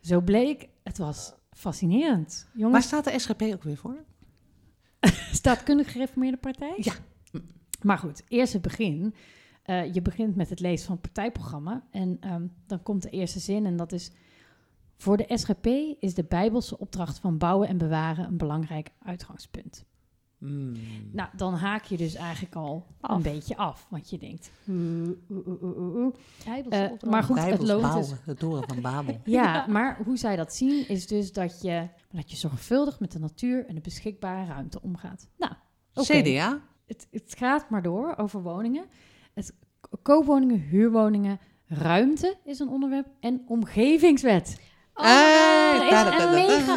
[0.00, 2.46] zo bleek, het was fascinerend.
[2.52, 4.04] Waar Jongens, staat de SGP ook weer voor?
[5.42, 6.74] staatkundig gereformeerde partij?
[6.76, 6.92] Ja.
[7.82, 9.14] Maar goed, eerst het begin.
[9.62, 11.84] Eh, je begint met het lezen van het partijprogramma.
[11.90, 14.10] En ehm, dan komt de eerste zin en dat is...
[14.96, 15.66] Voor de SGP
[16.00, 19.84] is de bijbelse opdracht van bouwen en bewaren een belangrijk uitgangspunt.
[20.38, 20.72] Hmm.
[21.12, 23.16] Nou, dan haak je dus eigenlijk al Af.
[23.16, 23.86] een beetje af.
[23.90, 24.50] Want je denkt...
[24.66, 27.04] Eh, opdracht.
[27.04, 29.20] maar goed, het loont bouwen, dus- het toren van Babel.
[29.24, 33.18] Ja, maar hoe zij dat zien is dus dat je, dat je zorgvuldig met de
[33.18, 35.28] natuur en de beschikbare ruimte omgaat.
[35.38, 35.52] Nou,
[35.94, 36.22] oké.
[36.22, 36.60] CDA?
[36.86, 38.84] Het, het gaat maar door over woningen.
[39.34, 39.52] Het
[40.02, 44.60] koopwoningen, huurwoningen, ruimte is een onderwerp en omgevingswet.
[44.94, 46.76] Oh, Hey, Er is da, da, da, een da.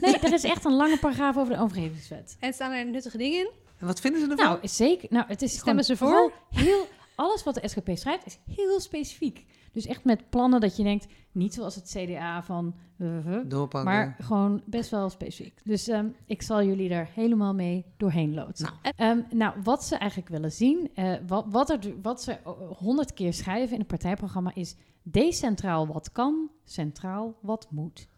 [0.00, 2.36] nee, er is echt een lange paragraaf over de omgevingswet.
[2.40, 3.50] En staan er nuttige dingen in?
[3.78, 4.46] En wat vinden ze ervan?
[4.46, 5.08] Nou, zeker.
[5.10, 6.32] Nou, het is Stemmen gewoon ze voor?
[6.50, 9.44] Heel, alles wat de SGP schrijft is heel specifiek.
[9.76, 12.74] Dus echt met plannen dat je denkt, niet zoals het CDA van...
[12.98, 13.92] uh, uh, Doorpakken.
[13.92, 15.60] maar gewoon best wel specifiek.
[15.64, 18.68] Dus ehm, ik zal jullie er helemaal mee doorheen loodsen.
[18.82, 18.94] Nou.
[18.96, 22.38] Ehm, nou, wat ze eigenlijk willen zien, eh, wat, wat, er, wat ze
[22.76, 28.08] honderd keer schrijven in het partijprogramma is decentraal wat kan, centraal wat moet.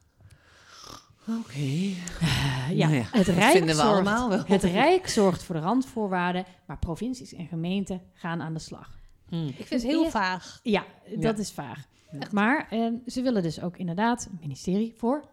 [1.29, 1.59] Oké.
[1.59, 4.45] Eh, ja, Nou ja, het dat Rijk vinden we zorgt, allemaal wel.
[4.47, 8.98] Het Rijk zorgt voor de randvoorwaarden, maar provincies en gemeenten gaan aan de slag.
[9.29, 9.47] Hmm.
[9.49, 10.61] Ik vind het heel Eerst- vaag.
[10.63, 11.37] Ja, dat Ja.
[11.43, 11.87] is vaag.
[12.13, 12.19] Ja.
[12.33, 15.25] Maar eh, ze willen dus ook inderdaad een ministerie voor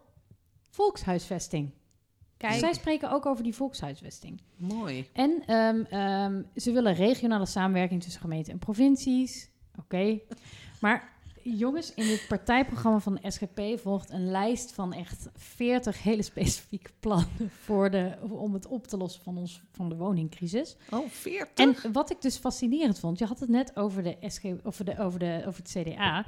[0.70, 1.70] volkshuisvesting.
[2.36, 4.40] Kijk, Zij spreken ook over die volkshuisvesting.
[4.56, 5.08] Mooi.
[5.12, 9.50] En ehm, ehm, ze willen regionale samenwerking tussen gemeenten en provincies.
[9.78, 10.18] Oké.
[10.80, 11.15] Maar
[11.54, 16.90] jongens, in het partijprogramma van de SGP volgt een lijst van echt 40 hele specifieke
[17.00, 20.76] plannen voor de, om het op te lossen van, ons, van de woningcrisis.
[20.90, 21.84] Oh, 40?
[21.84, 24.98] En wat ik dus fascinerend vond, je had het net over, de SG, over, de,
[24.98, 26.24] over, de, over het CDA.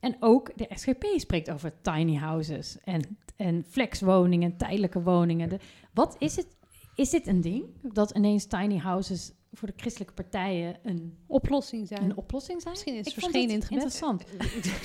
[0.00, 5.48] En ook de SGP spreekt over tiny houses en, en flexwoningen, tijdelijke woningen.
[5.48, 5.58] De,
[5.92, 6.46] wat is het?
[6.94, 7.64] Is dit een ding?
[7.82, 12.02] Dat ineens tiny houses voor de christelijke partijen een, oplossing zijn.
[12.02, 12.72] een oplossing zijn?
[12.72, 13.82] Misschien is het verschenen in het gebed.
[13.82, 14.22] Interessant.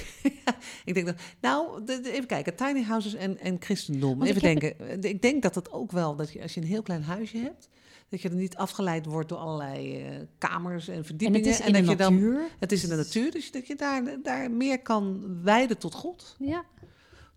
[0.86, 4.18] ik denk dat, nou, de- de- even kijken, tiny houses en, en christendom.
[4.18, 4.89] Want Even ik denken.
[5.03, 7.38] Eh, Ik denk dat het ook wel, dat je, als je een heel klein huisje
[7.38, 7.70] hebt,
[8.09, 11.49] dat je er niet afgeleid wordt door allerlei eh, kamers en En verdiepingen.
[11.49, 12.41] het is in dat de je dan, natuur.
[12.59, 16.36] het is in de natuur, dus dat je daar, daar meer kan wijden tot God.
[16.39, 16.65] Ja.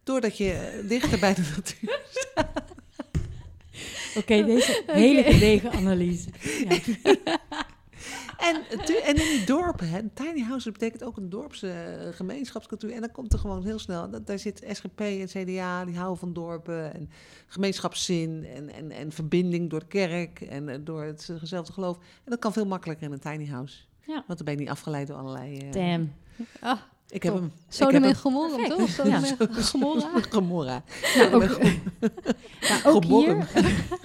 [0.02, 2.00] Doordat je eh, dichter bij de natuur.
[4.16, 6.28] Oké, deze hele gedegen analyse.
[6.68, 6.78] Ja.
[8.38, 8.56] En,
[9.04, 12.92] en in die dorpen, hè, tiny houses betekent ook een dorpse eh, gemeenschapscultuur.
[12.92, 16.18] En dan komt er gewoon heel snel, dat, daar zit SGP en CDA, die houden
[16.18, 17.10] van dorpen en
[17.46, 21.96] gemeenschapszin en, en, en verbinding door de kerk en eh, door het eh, gezelfde geloof.
[21.96, 23.78] En dat kan veel makkelijker in een tiny house.
[24.06, 24.24] Ja.
[24.26, 25.58] Want dan ben je niet afgeleid door allerlei...
[25.58, 26.12] eh, Damn.
[26.60, 26.78] Ah,
[27.10, 27.52] Ik heb hem.
[27.68, 28.16] Sodom heb en hem.
[28.16, 28.88] Gomorra, toch?
[28.88, 29.22] Sodom Ja.
[29.38, 30.10] en Gomorra.
[30.30, 30.82] Gomorra.
[31.16, 31.42] Nou, ook,
[32.68, 33.46] nou, ook Geboren.
[33.46, 33.48] hier...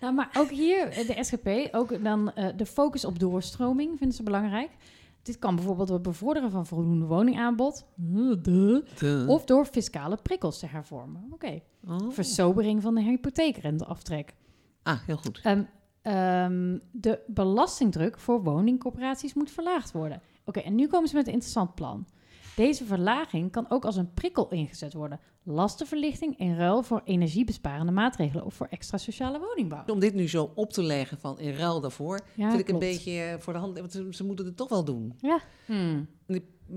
[0.00, 4.16] nou, maar ook hier, eh, de SGP, ook dan eh, de focus op doorstroming vinden
[4.16, 4.70] ze belangrijk.
[5.22, 7.84] Dit kan bijvoorbeeld door het bevorderen van voldoende woningaanbod.
[9.26, 11.28] Of door fiscale prikkels te hervormen.
[11.32, 11.60] Oké.
[11.88, 12.10] Oh.
[12.10, 14.34] Versobering van de hypotheekrenteaftrek.
[14.82, 15.40] Ah, heel goed.
[15.42, 15.62] Ehm,
[16.02, 20.20] ehm, de belastingdruk voor woningcorporaties moet verlaagd worden.
[20.44, 22.06] Oké, en nu komen ze met een interessant plan.
[22.56, 25.20] Deze verlaging kan ook als een prikkel ingezet worden.
[25.42, 29.84] Lastenverlichting in ruil voor energiebesparende maatregelen of voor extra sociale woningbouw.
[29.86, 32.78] Om dit nu zo op te leggen van in ruil daarvoor, Ja, vind ik een
[32.78, 33.78] beetje eh, voor de hand.
[33.78, 35.18] Want ze, ze moeten het toch wel doen.
[35.66, 36.08] Hmm.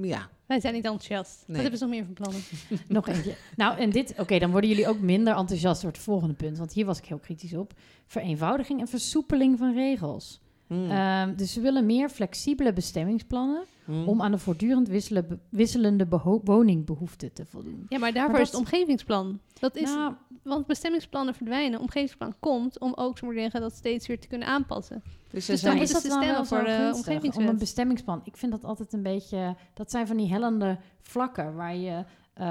[0.01, 1.37] Ja, Wij zijn niet enthousiast.
[1.37, 1.47] Nee.
[1.47, 2.41] Wat hebben ze nog meer van plannen?
[2.87, 3.35] Nog eentje.
[3.55, 6.73] Nou, en dit, oké, dan worden jullie ook minder enthousiast door het volgende punt, want
[6.73, 7.73] hier was ik heel kritisch op.
[8.05, 10.41] Vereenvoudiging en versoepeling van regels.
[10.67, 10.89] Hmm.
[10.91, 14.07] Ehm, dus ze willen meer flexibele bestemmingsplannen Hmm.
[14.07, 17.85] om aan de voortdurend wisselen, wisselende beho- woningbehoeften te voldoen.
[17.89, 19.39] Ja, maar daarvoor Maar is dat- het omgevingsplan.
[19.59, 20.13] Dat is, Nou,
[20.43, 21.79] want bestemmingsplannen verdwijnen.
[21.79, 25.03] Omgevingsplan komt om ook, zo zeggen, dat steeds weer te kunnen aanpassen.
[25.29, 27.37] dus dus dan zijn- is het systeem voor de omgevingwet?
[27.37, 28.21] Om een bestemmingsplan.
[28.23, 29.55] Ik vind dat altijd een beetje...
[29.73, 32.03] Dat zijn van die hellende vlakken waar je,
[32.33, 32.45] eh,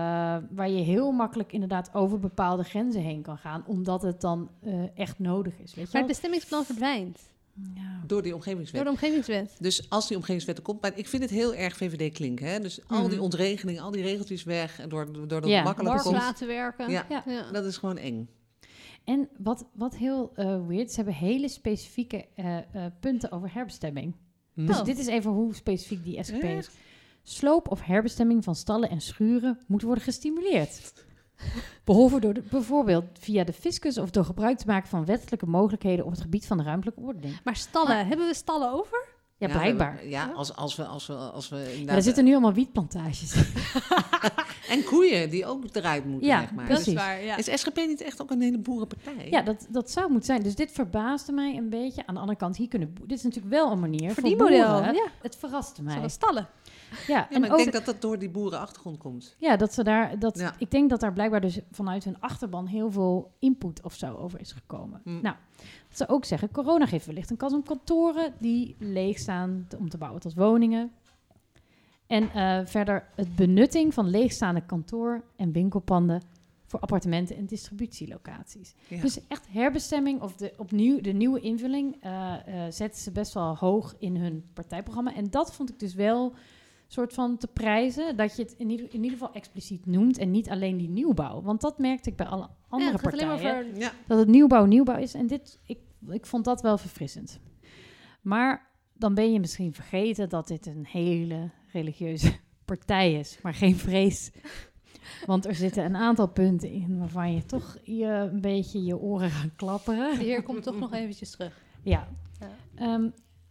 [0.50, 3.64] waar je heel makkelijk inderdaad over bepaalde grenzen heen kan gaan.
[3.66, 5.74] Omdat het dan eh, echt nodig is.
[5.74, 7.18] Weet je Maar het bestemmingsplan verdwijnt
[7.74, 8.02] Ja.
[8.07, 8.74] door die omgevingswet.
[8.74, 9.57] door de omgevingswet.
[9.59, 12.46] Dus als die omgevingswet er komt, maar ik vind het heel erg VVD klinken.
[12.46, 12.61] Hè?
[12.61, 13.20] Dus al die Mhm.
[13.24, 16.16] ontregelingen, al die regeltjes weg, en door, door dat Ja, makkelijke Dwars komt.
[16.26, 16.90] laten werken.
[16.90, 17.07] Ja.
[17.09, 17.22] Ja.
[17.26, 17.50] Ja.
[17.52, 18.28] Dat is gewoon eng.
[19.05, 22.64] En wat, wat heel eh, weird, ze hebben hele specifieke eh, eh,
[23.00, 24.14] punten over herbestemming.
[24.55, 24.84] Dus Oh.
[24.84, 26.68] dit is even hoe specifiek die SGP is.
[27.22, 30.92] Sloop of herbestemming van stallen en schuren moet worden gestimuleerd.
[31.85, 36.05] Behalve door de, bijvoorbeeld via de fiscus of door gebruik te maken van wettelijke mogelijkheden
[36.05, 37.41] op het gebied van de ruimtelijke ordening.
[37.45, 39.12] Maar stallen, hebben we stallen over?
[39.37, 40.07] Ja, blijkbaar.
[40.07, 43.35] ja, als, als we, als we, als we Ja, er zitten nu allemaal wietplantages.
[44.68, 46.64] En koeien die ook eruit moeten, Ja, zeg maar.
[46.68, 46.93] Dat Precies.
[46.93, 47.37] is waar, ja.
[47.37, 49.28] Is SGP niet echt ook een hele boerenpartij?
[49.30, 50.43] Ja, dat, dat zou moeten zijn.
[50.43, 52.07] Dus dit verbaasde mij een beetje.
[52.07, 54.72] Aan de andere kant, hier kunnen dit is natuurlijk wel een manier voor Verdienmodel.
[54.72, 54.95] boeren.
[54.95, 55.95] Ja, Het verraste mij.
[55.95, 56.49] zoals stallen.
[57.07, 59.36] Ja, en maar ik denk dat dat door die boerenachtergrond komt.
[59.38, 60.55] ja, dat ze daar, dat, Ja.
[60.59, 64.40] ik denk dat daar blijkbaar dus vanuit hun achterban heel veel input of zo over
[64.40, 65.01] is gekomen.
[65.05, 65.20] Hm.
[65.20, 65.36] Nou,
[65.88, 69.88] wat ze ook zeggen, corona geeft wellicht een kans om kantoren die leeg staan om
[69.88, 70.92] te bouwen tot woningen.
[72.07, 76.22] En eh, verder het benutting van leegstaande kantoor- en winkelpanden
[76.66, 78.74] voor appartementen en distributielocaties.
[78.88, 79.01] Ja.
[79.01, 82.34] Dus echt herbestemming of de, opnieuw, de nieuwe invulling eh,
[82.66, 85.14] eh, zetten ze best wel hoog in hun partijprogramma.
[85.14, 86.32] En dat vond ik dus wel
[86.87, 90.30] soort van te prijzen, dat je het in ieder, in ieder geval expliciet noemt en
[90.30, 91.43] niet alleen die nieuwbouw.
[91.43, 93.26] Want dat merkte ik bij alle andere ja, partijen.
[93.26, 93.78] maar over...
[93.78, 95.14] Ja, Dat het nieuwbouw nieuwbouw is.
[95.14, 95.78] En dit, ik,
[96.09, 97.41] ik vond dat wel verfrissend.
[98.22, 102.32] Maar dan ben je misschien vergeten dat dit een hele religieuze
[102.64, 103.39] partij is.
[103.43, 104.30] Maar geen vrees.
[105.26, 109.30] Want er zitten een aantal punten in waarvan je toch je een beetje je oren
[109.30, 110.18] gaan klapperen.
[110.18, 111.62] De heer komt toch nog eventjes terug.
[111.82, 112.09] Ja.
[112.41, 112.51] Ja.
[112.74, 113.09] Ehm,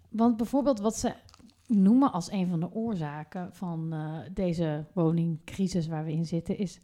[0.10, 1.14] want bijvoorbeeld wat ze
[1.68, 6.80] noemen als een van de oorzaken van eh, deze woningcrisis waar we in zitten, is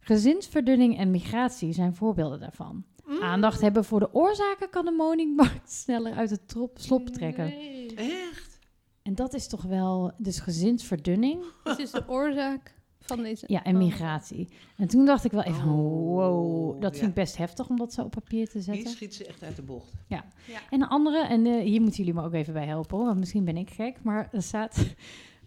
[0.00, 2.84] gezinsverdunning en migratie zijn voorbeelden daarvan.
[3.20, 7.44] Aandacht hebben voor de oorzaken kan de woningmarkt sneller uit het trop, slop trekken.
[7.44, 7.94] Nee.
[7.94, 8.58] echt?
[9.02, 12.74] En dat is toch wel, dus gezinsverdunning Dit is de oorzaak
[13.06, 13.44] van deze...
[13.48, 14.48] ja, en migratie.
[14.76, 16.98] En toen dacht ik wel even, Oh, wow, dat ja.
[16.98, 18.90] vind ik best heftig om dat zo op papier te Hier zetten.
[18.90, 19.92] schiet ze echt uit de bocht.
[20.70, 23.44] En een andere, en hier moeten jullie me ook even bij helpen, hoor, want misschien
[23.44, 24.86] ben ik gek, maar er staat...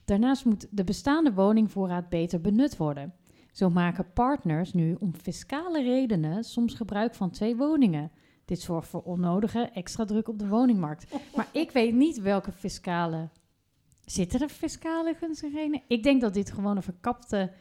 [0.06, 3.14] Daarnaast moet de bestaande woningvoorraad beter benut worden.
[3.52, 8.12] Zo maken partners nu om fiscale redenen soms gebruik van twee woningen.
[8.46, 11.14] Dit zorgt voor onnodige extra druk op de woningmarkt.
[11.36, 13.30] Maar ik weet niet welke fiscale...
[14.06, 15.82] Zitten er fiscale gunstige redenen?
[15.88, 17.52] Ik denk dat dit gewoon een verkapte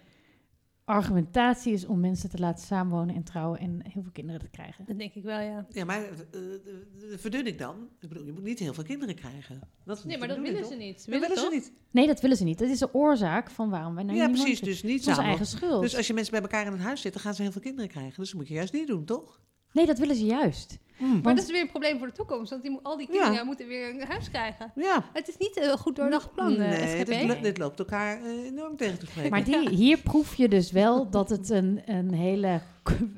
[0.84, 4.84] argumentatie is om mensen te laten samenwonen en trouwen en heel veel kinderen te krijgen.
[4.86, 5.66] Dat denk ik wel, ja.
[5.70, 7.88] Ja, maar eh, de, de verdunning dan?
[8.00, 9.60] Ik bedoel, je moet niet heel veel kinderen krijgen.
[9.84, 10.78] Dat is Nee, maar dat willen ze toch?
[10.78, 11.04] niet.
[11.04, 11.72] Willen willen ze niet.
[11.90, 12.58] Nee, dat willen ze niet.
[12.58, 14.60] Dat is de oorzaak van waarom wij nou Ja, precies.
[14.60, 15.24] Dus niet samen.
[15.24, 15.82] eigen schuld.
[15.82, 17.90] Dus als je mensen bij elkaar in een huis zitten, gaan ze heel veel kinderen
[17.90, 18.20] krijgen.
[18.20, 19.40] Dus dat moet je juist niet doen, toch?
[19.74, 20.78] Nee, dat willen ze juist.
[20.98, 22.50] Maar Want- dat is weer een probleem voor de toekomst.
[22.50, 23.44] Want die, al die kinderen Ja.
[23.44, 24.72] moeten weer een huis krijgen.
[24.74, 25.04] Ja.
[25.12, 27.06] Het is niet een goed doordacht plan, eh, nee, SGP.
[27.06, 29.30] dit, lo- dit loopt elkaar eh, enorm tegen te spreken.
[29.30, 32.60] Maar die, hier proef je dus wel dat het een, een hele,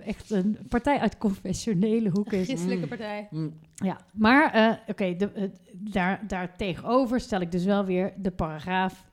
[0.04, 2.44] echt een partij uit confessionele hoek is.
[2.46, 2.88] Christelijke Mm.
[2.88, 3.28] partij.
[3.30, 3.58] Mm.
[3.74, 8.30] Ja, maar eh, oké, de- het- daar, daar tegenover stel ik dus wel weer de
[8.30, 9.04] paragraaf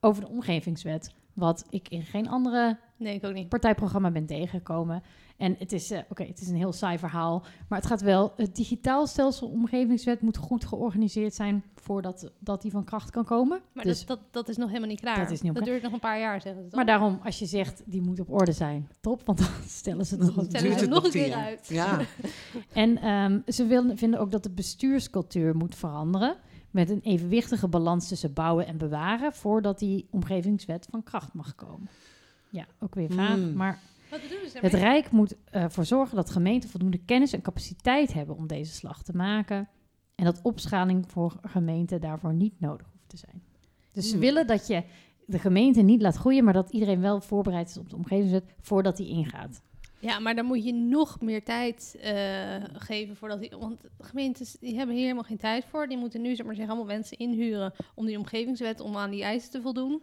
[0.00, 1.12] over de omgevingswet.
[1.32, 3.48] Wat ik in geen andere Nee, ik ook niet.
[3.48, 5.02] partijprogramma ben tegengekomen.
[5.36, 7.44] En het is, eh, oké, het is een heel saai verhaal.
[7.68, 12.70] Maar het gaat wel, het digitaal stelsel omgevingswet moet goed georganiseerd zijn voordat dat die
[12.70, 13.60] van kracht kan komen.
[13.72, 15.18] Maar dus, dat, dat, dat is nog helemaal niet klaar.
[15.18, 16.76] Dat is niet op- duurt nog een paar jaar, zeggen ze toch?
[16.76, 19.26] maar daarom, als je zegt, die moet op orde zijn, top.
[19.26, 21.68] Want dan stellen ze het nog wat Stellen Duurt ze het nog een keer uit.
[21.68, 22.00] Ja.
[22.72, 26.36] En ehm, ze willen, vinden ook dat de bestuurscultuur moet veranderen.
[26.70, 29.32] Met een evenwichtige balans tussen bouwen en bewaren.
[29.32, 31.88] Voordat die omgevingswet van kracht mag komen.
[32.54, 33.34] Ja, ook weer vaag.
[33.34, 33.52] Hmm.
[33.54, 33.78] Maar
[34.10, 34.72] Wat bedoelen ze het?
[34.74, 39.16] Rijk moet ervoor zorgen dat gemeenten voldoende kennis en capaciteit hebben om deze slag te
[39.16, 39.68] maken.
[40.14, 43.42] En dat opschaling voor gemeenten daarvoor niet nodig hoeft te zijn.
[43.92, 44.20] Dus ze Hmm.
[44.20, 44.82] willen dat je
[45.26, 48.96] de gemeente niet laat groeien, maar dat iedereen wel voorbereid is op de omgevingswet voordat
[48.96, 49.62] die ingaat.
[50.00, 52.14] Ja, maar dan moet je nog meer tijd eh,
[52.72, 53.50] geven voordat die.
[53.58, 55.86] Want gemeentes die hebben hier helemaal geen tijd voor.
[55.86, 59.22] Die moeten nu zeg maar zeggen allemaal mensen inhuren om die omgevingswet om aan die
[59.22, 60.02] eisen te voldoen.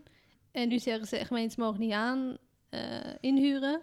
[0.52, 2.38] En nu zeggen ze gemeentes mogen niet aan
[2.70, 2.80] eh,
[3.20, 3.82] inhuren.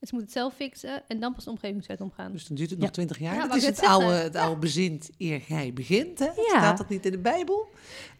[0.00, 2.32] Ze moeten het zelf fixen en dan pas de omgevingswet omgaan.
[2.32, 2.84] Dus dan duurt het Ja.
[2.84, 3.34] nog twintig jaar.
[3.34, 6.18] Ja, dat is het oude, het oude bezint eer gij begint.
[6.18, 6.24] Hè?
[6.24, 6.32] Ja.
[6.48, 7.68] Staat dat niet in de Bijbel?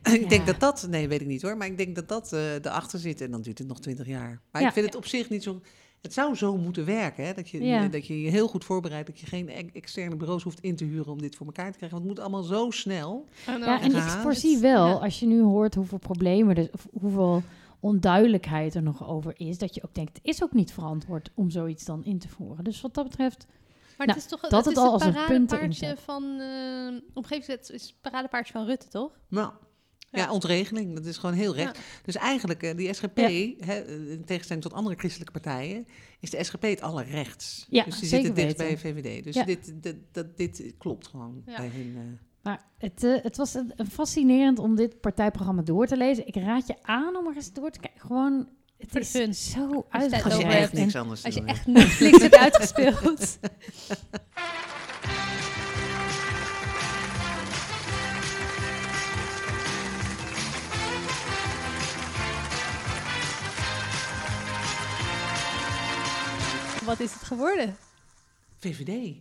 [0.02, 0.12] Ja.
[0.20, 2.54] ik denk dat dat, nee weet ik niet hoor, maar ik denk dat dat eh
[2.54, 4.40] erachter zit en dan duurt het nog twintig jaar.
[4.50, 4.68] Maar Ja.
[4.68, 5.60] ik vind het op zich niet zo,
[6.00, 7.24] het zou zo moeten werken.
[7.26, 7.32] Hè?
[7.32, 7.88] Dat, je, Ja.
[7.88, 10.84] dat je je heel goed voorbereidt, dat je geen e- externe bureaus hoeft in te
[10.84, 11.98] huren om dit voor elkaar te krijgen.
[11.98, 13.26] Want het moet allemaal zo snel.
[13.48, 14.92] Oh, Ja, en ik voorzie wel, Ja.
[14.92, 17.42] als je nu hoort hoeveel problemen, er, of hoeveel
[17.84, 21.50] onduidelijkheid er nog over is, dat je ook denkt, het is ook niet verantwoord om
[21.50, 22.64] zoiets dan in te voeren.
[22.64, 23.46] Dus wat dat betreft,
[23.96, 26.22] Maar Nou, het is toch dat het is al als een punt erin paradepaardje van
[26.40, 29.18] uh, omgevingswet is het paradepaardje van Rutte, toch?
[29.28, 29.52] Nou,
[30.10, 30.18] ja.
[30.20, 30.32] Ja.
[30.32, 31.76] ontregeling, dat is gewoon heel recht.
[31.76, 31.82] Ja.
[32.02, 33.64] Dus eigenlijk, eh, die SGP, Ja.
[33.66, 35.86] hè, in tegenstelling tot andere christelijke partijen,
[36.20, 37.66] is de SGP het allerrechts.
[37.68, 38.92] Ja, dus die zeker zitten dicht weten.
[38.92, 39.24] bij VVD.
[39.24, 39.44] Dus Ja.
[39.44, 41.56] dit, dit, dat, dit klopt gewoon Ja.
[41.56, 41.96] bij hun.
[41.96, 42.02] eh.
[42.44, 46.26] Maar het, eh, het was een, een fascinerend om dit partijprogramma door te lezen.
[46.26, 48.00] Ik raad je aan om er eens door te kijken.
[48.00, 49.34] Gewoon, het Voor is fun.
[49.34, 53.38] zo tijd als je echt niks anders te Als je doen echt Netflix hebt uitgespeeld.
[66.84, 67.76] Wat is het geworden?
[68.56, 69.16] VVD.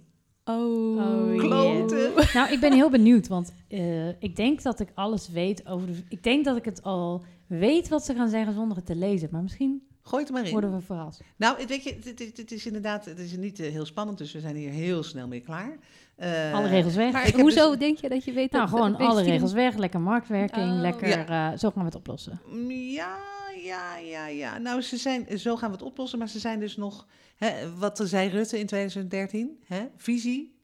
[0.46, 0.98] Oh,
[1.44, 2.18] Oh.
[2.34, 5.94] Nou, ik ben heel benieuwd, want eh, ik denk dat ik alles weet over de...
[6.10, 9.30] Ik denk dat ik het al weet wat ze gaan zeggen zonder het te lezen.
[9.32, 10.52] Maar misschien Gooi het maar in.
[10.52, 11.22] worden we verrast.
[11.38, 14.18] Nou, het, weet je, het, het- het is inderdaad het is niet eh, heel spannend,
[14.18, 15.78] dus we zijn hier heel snel mee klaar.
[16.16, 17.12] Eh, alle regels weg.
[17.12, 18.74] Maar hoezo dus- denk je dat je weet nou, dat...
[18.74, 19.76] gewoon dat alle regels weg.
[19.78, 20.72] Lekker marktwerking.
[20.72, 20.80] Oh.
[20.80, 22.42] lekker, eh, zo gaan we het oplossen.
[22.52, 23.18] Mm, Ja,
[23.64, 24.58] ja, ja, ja.
[24.58, 28.02] Nou, ze zijn, zo gaan we het oplossen, maar ze zijn dus nog, hè, wat
[28.04, 30.60] zei Rutte in 2013, hè, visie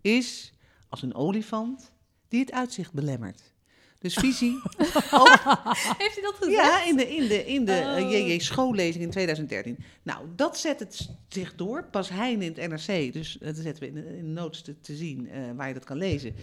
[0.00, 0.52] is
[0.88, 1.92] als een olifant
[2.28, 3.51] die het uitzicht belemmert.
[4.02, 4.60] Dus visie,
[5.20, 5.40] ook,
[5.98, 6.56] Heeft hij dat gezegd?
[6.56, 8.10] ja, in de, in de, in de eh, Oh.
[8.10, 9.78] JJ schoollezing in 2013.
[10.02, 11.84] Nou, dat zet het zich door.
[11.84, 14.80] Pas Heijn in het NRC, dus dat zetten we in de, in de notes te,
[14.80, 16.34] te zien eh, waar je dat kan lezen.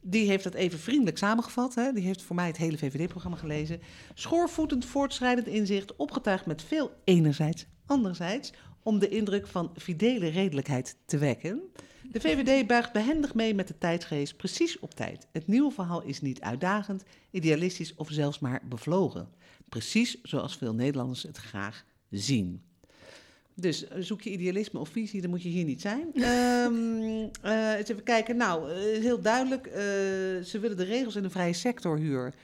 [0.00, 1.74] Die heeft dat even vriendelijk samengevat.
[1.74, 1.92] Hè.
[1.92, 3.80] Die heeft voor mij het hele VVD-programma gelezen.
[4.14, 8.52] Schoorvoetend voortschrijdend inzicht, opgetuigd met veel enerzijds, anderzijds,
[8.82, 11.62] om de indruk van fidele redelijkheid te wekken.
[12.10, 15.26] De VVD buigt behendig mee met de tijdsgeest, precies op tijd.
[15.32, 19.28] Het nieuwe verhaal is niet uitdagend, idealistisch of zelfs maar bevlogen.
[19.68, 22.62] Precies zoals veel Nederlanders het graag zien.
[23.54, 26.12] Dus eh, zoek je idealisme of visie, dan moet je hier niet zijn.
[27.42, 28.36] Eh, eens even kijken.
[28.36, 29.66] Nou, eh, heel duidelijk.
[30.46, 32.34] ze willen de regels in de vrije sectorhuur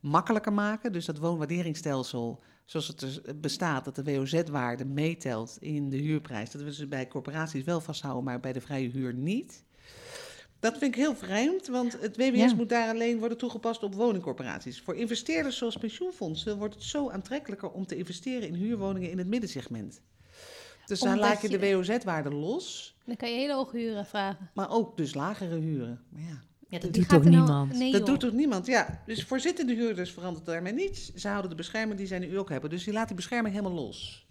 [0.00, 0.92] makkelijker maken.
[0.92, 6.50] Dus dat woonwaarderingsstelsel, zoals het dus bestaat, dat de WOZ-waarde meetelt in de huurprijs.
[6.50, 9.64] Dat we ze bij corporaties wel vasthouden, maar bij de vrije huur niet.
[10.60, 12.54] Dat vind ik heel vreemd, want het Ja.
[12.54, 14.80] moet daar alleen worden toegepast op woningcorporaties.
[14.80, 19.26] Voor investeerders zoals pensioenfondsen wordt het zo aantrekkelijker om te investeren in huurwoningen in het
[19.26, 20.00] middensegment.
[20.86, 24.50] Dus dan laat je de WOZ-waarde los, Dan kan je hele hoge huren vragen.
[24.54, 26.02] maar ook dus lagere huren.
[26.08, 27.72] Maar ja, Ja, dat doet gaat toch er nou- niemand?
[27.72, 28.08] Nee, dat joh.
[28.10, 28.66] doet toch niemand?
[28.66, 31.14] Ja, dus voor zittende huurders verandert daarmee niets.
[31.14, 32.70] Ze houden de bescherming die zij nu ook hebben.
[32.70, 34.26] Dus die laat die bescherming helemaal los.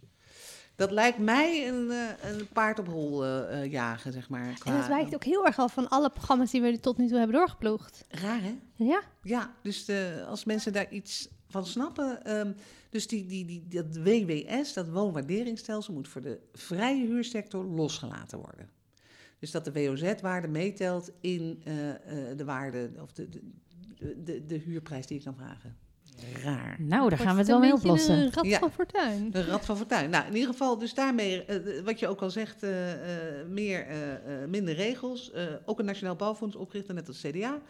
[0.75, 4.45] Dat lijkt mij een, eh, een paard op hol eh, eh, jagen, zeg maar.
[4.47, 7.07] En qua- dat wijkt ook heel erg af van alle programma's die we tot nu
[7.07, 8.05] toe hebben doorgeploegd.
[8.09, 8.55] Raar, hè?
[8.75, 9.01] Ja?
[9.23, 12.25] Ja, dus de, als mensen daar iets van snappen.
[12.25, 12.51] ehm,
[12.89, 18.69] dus die, die, die, dat WWS, dat woonwaarderingsstelsel, moet voor de vrije huursector losgelaten worden.
[19.39, 21.97] Dus dat de WOZ-waarde meetelt in eh, eh,
[22.37, 25.75] de waarde of de, de, de, de huurprijs die je kan vragen.
[26.43, 26.75] Raar.
[26.79, 28.17] Nou, daar gaan we het wel mee een beetje oplossen.
[28.17, 28.59] Een rat Ja.
[28.59, 29.31] van fortuin.
[29.31, 30.09] De Rad van Fortuin.
[30.09, 32.91] Nou, in ieder geval, dus daarmee, eh, wat je ook al zegt, eh,
[33.41, 34.13] eh, meer, eh,
[34.43, 35.31] eh, minder regels.
[35.31, 37.61] Eh, ook een Nationaal Bouwfonds oprichten, net als CDA.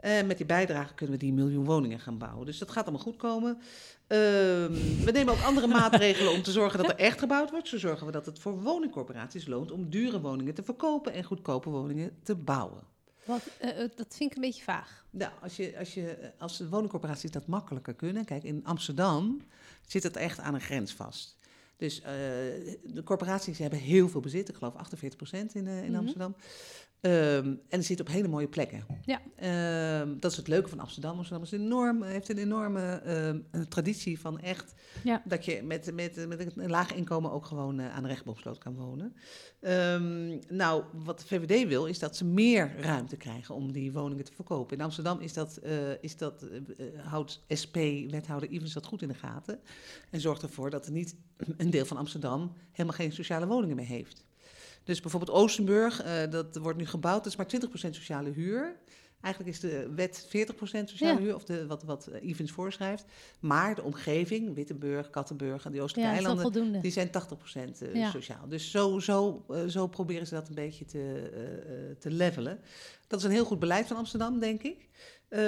[0.00, 2.46] Eh, met die bijdrage kunnen we die miljoen woningen gaan bouwen.
[2.46, 3.58] Dus dat gaat allemaal goed komen.
[4.06, 4.72] Ehm,
[5.04, 7.68] we nemen ook andere maatregelen om te zorgen dat er echt gebouwd wordt.
[7.68, 11.70] Zo zorgen we dat het voor woningcorporaties loont om dure woningen te verkopen en goedkope
[11.70, 12.80] woningen te bouwen.
[13.24, 15.04] Wat, eh, eh, dat vind ik een beetje vaag.
[15.10, 18.24] Nou, als, je, als, je, als de woningcorporaties dat makkelijker kunnen.
[18.24, 19.40] Kijk, in Amsterdam
[19.86, 21.36] zit het echt aan een grens vast.
[21.76, 22.10] Dus eh,
[22.84, 24.48] de corporaties hebben heel veel bezit.
[24.48, 25.94] Ik geloof 48% in, in Mhm.
[25.94, 26.34] Amsterdam.
[27.00, 28.86] Ehm, en het zit op hele mooie plekken.
[29.04, 29.20] Ja.
[29.36, 31.16] Ehm, dat is het leuke van Amsterdam.
[31.16, 34.74] Amsterdam is enorm, heeft een enorme ehm, traditie van echt...
[35.04, 35.22] Ja.
[35.24, 38.74] dat je met, met, met een laag inkomen ook gewoon eh, aan de rechtboomsloot kan
[38.74, 39.14] wonen.
[40.48, 44.32] Nou, wat de VVD wil, is dat ze meer ruimte krijgen om die woningen te
[44.34, 44.76] verkopen.
[44.76, 46.60] In Amsterdam is dat, eh, is dat, eh,
[47.04, 49.60] houdt SP-wethouder Ivens dat goed in de gaten.
[50.10, 51.16] En zorgt ervoor dat er niet
[51.56, 54.25] een deel van Amsterdam helemaal geen sociale woningen meer heeft.
[54.86, 58.76] Dus bijvoorbeeld Oostenburg, eh, dat wordt nu gebouwd, dat is maar 20% sociale huur.
[59.20, 61.24] Eigenlijk is de wet 40% sociale Ja.
[61.24, 63.04] huur, of de, wat, wat eh, Ivens voorschrijft.
[63.40, 68.10] Maar de omgeving, Wittenburg, Kattenburg en die oostelijke Ja, eilanden, die zijn 80% eh, Ja.
[68.10, 68.48] sociaal.
[68.48, 72.60] Dus zo, zo, eh, zo proberen ze dat een beetje te, eh, eh, te levelen.
[73.06, 74.88] Dat is een heel goed beleid van Amsterdam, denk ik.
[75.28, 75.40] Eh,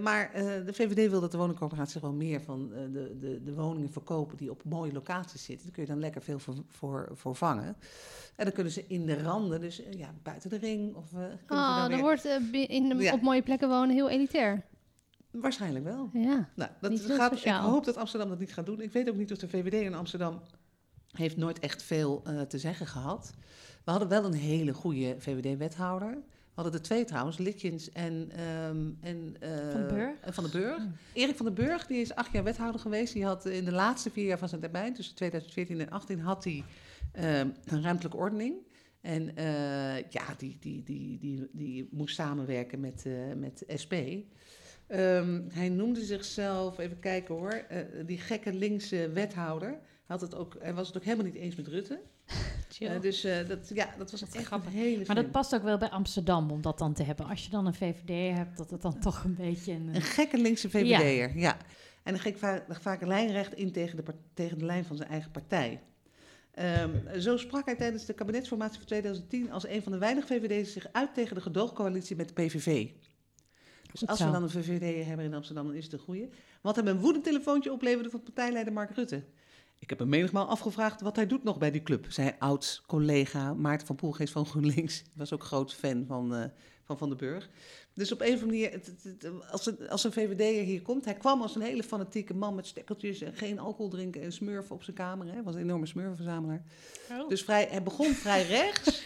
[0.00, 3.54] maar eh, de VVD wil dat de woningcorporaties gewoon meer van eh, de, de, de
[3.54, 5.64] woningen verkopen die op mooie locaties zitten.
[5.66, 7.76] Daar kun je dan lekker veel voor, voor, voor vangen.
[8.36, 10.94] En dan kunnen ze in de randen, dus ja, buiten de ring.
[10.94, 11.12] Of,
[11.48, 13.12] Oh, dan weer- wordt in de- Ja.
[13.12, 14.62] op mooie plekken wonen heel elitair.
[15.30, 16.10] Waarschijnlijk wel.
[16.12, 16.48] Ja.
[16.56, 18.80] Nou, dat gaat, ik hoop dat Amsterdam dat niet gaat doen.
[18.80, 20.40] Ik weet ook niet of de VVD in Amsterdam
[21.12, 23.32] heeft nooit echt veel te zeggen gehad.
[23.84, 26.18] We hadden wel een hele goede VVD-wethouder.
[26.54, 30.20] Hadden er twee trouwens, Litjens en, ehm, en eh, Van den Burg?
[30.20, 30.82] en Van den Burg.
[31.12, 33.12] Erik van den Burg, die is acht jaar wethouder geweest.
[33.12, 36.44] Die had in de laatste vier jaar van zijn termijn, tussen 2014 en 2018, had
[36.44, 36.64] hij
[37.12, 38.54] ehm, een ruimtelijke ordening.
[39.00, 43.94] En eh, ja, die, die, die, die, die moest samenwerken met, eh, met SP.
[44.86, 47.64] Ehm, hij noemde zichzelf, even kijken hoor,
[48.06, 49.78] die gekke linkse wethouder.
[50.06, 52.00] Had het ook, hij was het ook helemaal niet eens met Rutte.
[52.78, 54.72] Eh, dus eh, dat, ja, dat was Dat echt grappig.
[54.72, 57.26] een hele Maar dat past ook wel bij Amsterdam om dat dan te hebben.
[57.26, 59.94] Als je dan een VVD hebt, dat het dan toch een beetje een...
[59.94, 61.56] Een gekke linkse VVD'er, ja.
[62.02, 65.30] En dan ging vaak, vaak lijnrecht in tegen de, tegen de lijn van zijn eigen
[65.30, 65.80] partij.
[66.54, 70.72] Ehm, zo sprak hij tijdens de kabinetsformatie van 2010 als een van de weinige VVD'ers
[70.72, 72.88] zich uit tegen de gedoogcoalitie met de PVV.
[73.92, 76.28] Dus als we dan een VVD hebben in Amsterdam, dan is het een goeie.
[76.60, 79.24] Wat hem een woedend telefoontje opleverde van partijleider Mark Rutte.
[79.78, 83.86] Ik heb hem menigmaal afgevraagd wat hij doet nog bij die club, zei oud-collega Maarten
[83.86, 85.02] van Poelgeest van GroenLinks.
[85.16, 86.44] Was ook groot fan van eh,
[86.84, 87.48] Van Van den Burg.
[87.94, 88.80] Dus op een of andere manier,
[89.50, 92.66] als, een, als een VVD'er hier komt, hij kwam als een hele fanatieke man met
[92.66, 95.26] stekkeltjes en geen alcohol drinken en smurfen op zijn kamer.
[95.26, 96.62] Hij was een enorme smurfenverzamelaar.
[97.10, 97.28] Oh.
[97.28, 99.02] Dus vrij, hij begon vrij rechts.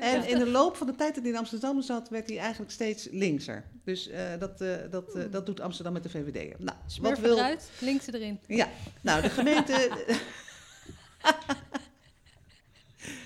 [0.00, 2.72] En in de loop van de tijd dat hij in Amsterdam zat, werd hij eigenlijk
[2.72, 3.64] steeds linkser.
[3.84, 6.58] Dus eh, dat, eh, dat, eh, dat doet Amsterdam met de VVD.
[6.58, 7.36] Nou, wat Smurfen wil...
[7.36, 8.40] eruit, linkse erin.
[8.46, 8.68] Ja,
[9.00, 9.90] nou, de gemeente...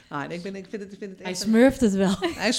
[0.08, 1.42] ah, ik, ben, ik vind het, ik vind het Hij echt...
[1.42, 2.16] een- smurft het wel.
[2.20, 2.52] hij.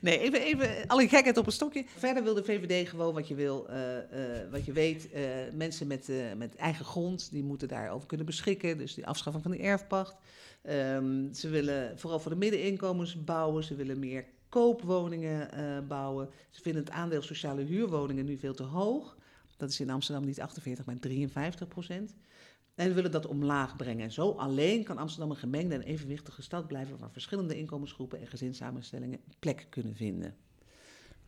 [0.00, 1.84] Nee, even, even alle gekheid op een stokje.
[1.96, 5.10] Verder wil de VVD gewoon wat je wil, eh, eh, wat je weet.
[5.10, 5.22] eh,
[5.52, 8.78] mensen met, met eigen grond, die moeten daarover kunnen beschikken.
[8.78, 10.16] Dus die afschaffing van de erfpacht.
[10.62, 13.64] Ehm, ze willen vooral voor de middeninkomens bouwen.
[13.64, 15.48] Ze willen meer koopwoningen
[15.88, 16.28] bouwen.
[16.50, 19.16] Ze vinden het aandeel sociale huurwoningen nu veel te hoog.
[19.56, 22.14] Dat is in Amsterdam niet 48, maar 53 procent.
[22.74, 24.12] En we willen dat omlaag brengen.
[24.12, 29.20] Zo alleen kan Amsterdam een gemengde en evenwichtige stad blijven waar verschillende inkomensgroepen en gezinssamenstellingen
[29.38, 30.34] plek kunnen vinden.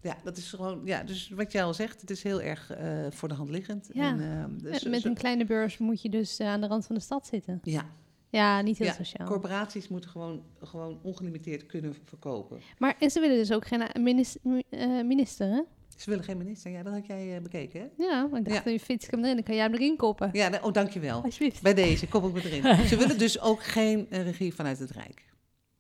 [0.01, 3.07] Ja, dat is gewoon, ja, dus wat jij al zegt, het is heel erg eh,
[3.11, 3.89] voor de hand liggend.
[3.93, 4.11] Ja.
[4.11, 6.95] En, ehm, dus, met een kleine beurs moet je dus eh, aan de rand van
[6.95, 7.61] de stad zitten.
[7.63, 7.91] ja,
[8.31, 9.27] Ja, niet heel Ja, sociaal.
[9.27, 12.61] corporaties moeten gewoon, gewoon ongelimiteerd kunnen verkopen.
[12.79, 15.63] Maar en ze willen dus ook geen eh, minis- mi- eh, minister, hè?
[15.97, 18.05] Ze willen geen minister, ja, dat had jij eh, bekeken, hè?
[18.05, 20.31] Ja, maar ik dacht, je fiets ik hem erin, dan kan jij hem erin koppen.
[20.33, 21.23] Ja, oh, dankjewel.
[21.23, 21.63] Alsjeblieft.
[21.63, 22.77] Bij deze, kom ik met erin.
[22.89, 25.25] Ze willen dus ook geen eh, regie vanuit het Rijk.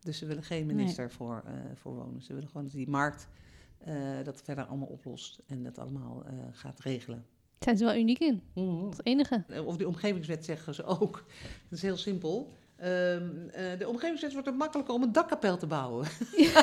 [0.01, 2.23] Dus ze willen geen minister voor, eh, voor wonen.
[2.23, 3.29] Ze willen gewoon dat die markt
[4.25, 7.19] dat verder allemaal oplost en dat allemaal gaat regelen.
[7.19, 8.43] Daar zijn ze wel uniek in.
[8.55, 9.45] Dat is het enige.
[9.65, 11.25] Of die omgevingswet zeggen ze ook.
[11.69, 12.53] Dat is heel simpel.
[12.77, 16.07] Ehm, eh, de omgevingswet wordt het makkelijker om een dakkapel te bouwen.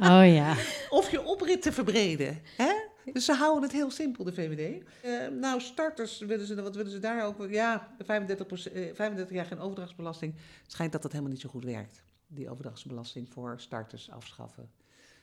[0.00, 0.54] Oh ja.
[0.88, 2.40] Of je oprit te verbreden.
[2.56, 2.72] Hè?
[3.12, 4.84] Dus ze houden het heel simpel, de VVD.
[5.02, 7.46] Eh, nou, starters, willen ze, wat willen ze daar ook?
[7.50, 10.34] Ja, 35, eh, 35 jaar geen overdrachtsbelasting.
[10.62, 12.02] Het schijnt dat dat helemaal niet zo goed werkt.
[12.26, 14.70] Die overdrachtsbelasting voor starters afschaffen.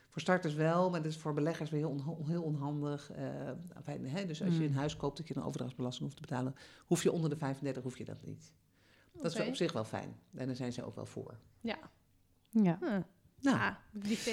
[0.10, 3.12] Voor starters wel, maar dat is voor beleggers weer heel, onha- heel onhandig.
[3.12, 4.26] Eh, enfin, hè?
[4.26, 4.66] Dus als je Mm.
[4.66, 6.56] een huis koopt dat je een overdrachtsbelasting hoeft te betalen,
[6.86, 8.54] hoef je onder de 35 hoef je dat niet.
[9.22, 10.16] Dat is op zich wel fijn.
[10.36, 11.38] En daar zijn ze ook wel voor.
[11.62, 11.78] Ja.
[12.50, 12.78] ja.
[12.82, 12.96] Huh.
[13.42, 13.74] Nou, Ah,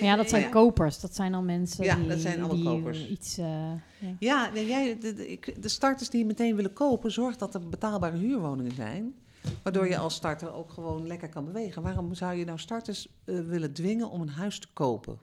[0.01, 0.49] ja, dat zijn Ja.
[0.49, 1.01] kopers.
[1.01, 3.09] Dat zijn dan mensen Ja, die, dat zijn allemaal die kopers.
[3.09, 3.39] iets...
[3.39, 4.17] eh, ja.
[4.19, 7.69] Ja, nee, jij, de, de, ik- de starters die meteen willen kopen, zorg dat er
[7.69, 9.15] betaalbare huurwoningen zijn.
[9.63, 11.83] Waardoor je als starter ook gewoon lekker kan bewegen.
[11.83, 15.19] Waarom zou je nou starters eh, willen dwingen om een huis te kopen?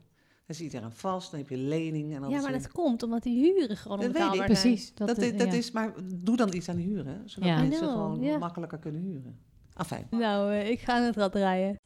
[0.46, 2.14] Dan zit je eraan vast, dan heb je lening.
[2.14, 4.72] En dan Ja, maar dat komt omdat die huren gewoon Dat weet ik, onbetaalbaar zijn.
[4.74, 4.94] Precies.
[4.94, 5.52] Dat, Dat, is, eh, dat ja.
[5.52, 7.62] is, maar doe dan iets aan de huren, zodat Ja.
[7.62, 9.38] mensen gewoon makkelijker kunnen huren.
[9.74, 10.06] Afijn.
[10.10, 11.78] Nou, eh, ik ga aan het rad draaien.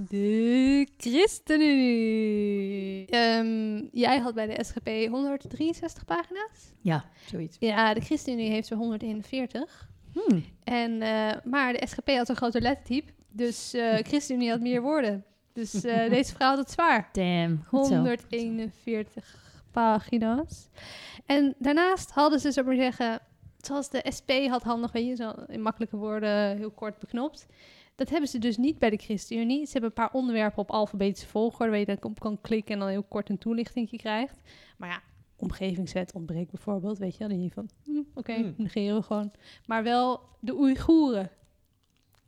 [0.00, 3.06] De ChristenUnie.
[3.06, 6.72] Ehm, jij had bij de SGP 163 pagina's.
[6.80, 7.56] Ja, zoiets.
[7.60, 9.88] Ja, de ChristenUnie heeft er 141.
[10.12, 10.44] Hmm.
[10.64, 13.12] En, eh, maar de SGP had een groter lettertype.
[13.30, 15.24] Dus eh ChristenUnie had meer woorden.
[15.52, 17.08] Dus eh, deze vrouw had het zwaar.
[17.12, 17.94] Damn, goed zo.
[17.94, 19.36] 141
[19.70, 20.68] pagina's.
[21.26, 23.20] En daarnaast hadden ze, ik maar zeggen,
[23.56, 27.46] zoals de SP had handig, weet je, zo in makkelijke woorden, heel kort beknopt.
[27.98, 29.64] Dat hebben ze dus niet bij de ChristenUnie.
[29.66, 32.80] Ze hebben een paar onderwerpen op alfabetische volgorde, waar je dan op kan klikken en
[32.80, 34.40] dan heel kort een toelichting krijgt.
[34.76, 35.00] Maar ja,
[35.36, 37.28] omgevingswet ontbreekt bijvoorbeeld, weet je wel.
[37.28, 38.54] Dan denk je van, hm, oké, Hmm.
[38.56, 39.30] negeren we gewoon.
[39.66, 41.30] Maar wel de Oeigoeren.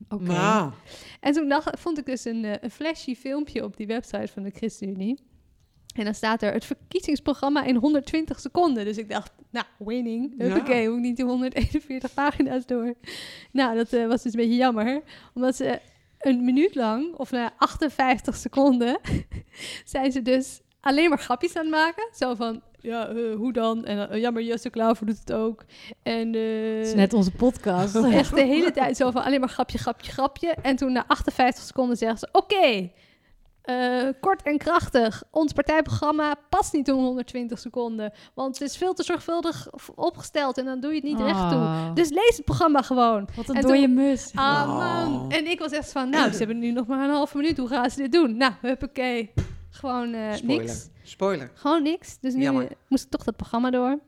[0.09, 0.23] Oké.
[0.23, 0.73] Nou,
[1.21, 4.43] En toen dacht, vond ik dus een, eh, een flashy filmpje op die website van
[4.43, 5.19] de ChristenUnie.
[5.95, 8.85] En dan staat er het verkiezingsprogramma in 120 seconden.
[8.85, 10.35] Dus ik dacht, nou, winning.
[10.39, 10.45] Ja.
[10.45, 12.95] Huppakee, hoef ik niet die 141 pagina's door.
[13.53, 15.03] Nou, dat eh, was dus een beetje jammer.
[15.35, 15.81] Omdat ze
[16.19, 18.99] een minuut lang, of nou, ja, 58 seconden,
[19.85, 22.09] zijn ze dus alleen maar grapjes aan het maken.
[22.13, 23.85] Zo van, ja, eh, hoe dan?
[23.85, 25.65] En uh, ja, maar Jesse Klaver doet het ook.
[26.03, 27.95] En, Het is net onze podcast.
[28.05, 30.55] Echt de hele tijd zo van alleen maar grapje, grapje, grapje.
[30.63, 32.91] En toen na 58 seconden zeggen ze: Oké,
[33.71, 35.23] eh, kort en krachtig.
[35.31, 38.13] Ons partijprogramma past niet in 120 seconden.
[38.35, 41.59] Want het is veel te zorgvuldig opgesteld en dan doe je het niet recht toe.
[41.59, 43.29] Ah, Dus lees het programma gewoon.
[43.37, 44.31] Wat een en dode toen- mus.
[44.35, 44.77] Ah Oh.
[44.77, 45.31] man.
[45.31, 47.57] En ik was echt van: Nou, ze hebben nu nog maar een halve minuut.
[47.59, 48.37] Hoe gaan ze dit doen?
[48.37, 49.33] Nou, huppakee.
[49.71, 50.65] Gewoon eh, spoiler.
[50.65, 50.89] niks.
[51.03, 51.51] Spoiler.
[51.55, 52.19] Gewoon niks.
[52.21, 52.69] Dus nu Jammer.
[52.89, 53.99] moest ik toch dat programma door.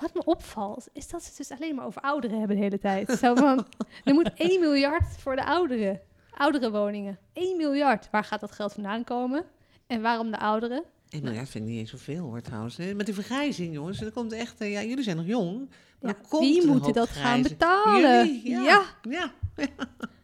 [0.00, 2.78] Wat me opvalt, is dat ze het dus alleen maar over ouderen hebben de hele
[2.78, 3.10] tijd.
[3.18, 3.66] Zo van,
[4.04, 6.00] er moet 1 miljard voor de ouderen.
[6.36, 7.18] Oudere woningen.
[7.32, 8.08] 1 miljard.
[8.10, 9.44] Waar gaat dat geld vandaan komen?
[9.86, 10.82] En waarom de ouderen?
[11.08, 12.78] 1 miljard vind ik niet eens zoveel hoor trouwens.
[12.78, 15.70] Eh, Met die vergrijzing jongens, er komt echt, eh, ja jullie zijn nog jong.
[16.00, 18.26] Maar Ja, komt wie een moet hoop dat gaan betalen?
[18.26, 18.62] Jullie, ja.
[18.62, 18.84] ja.
[19.10, 19.32] Ja.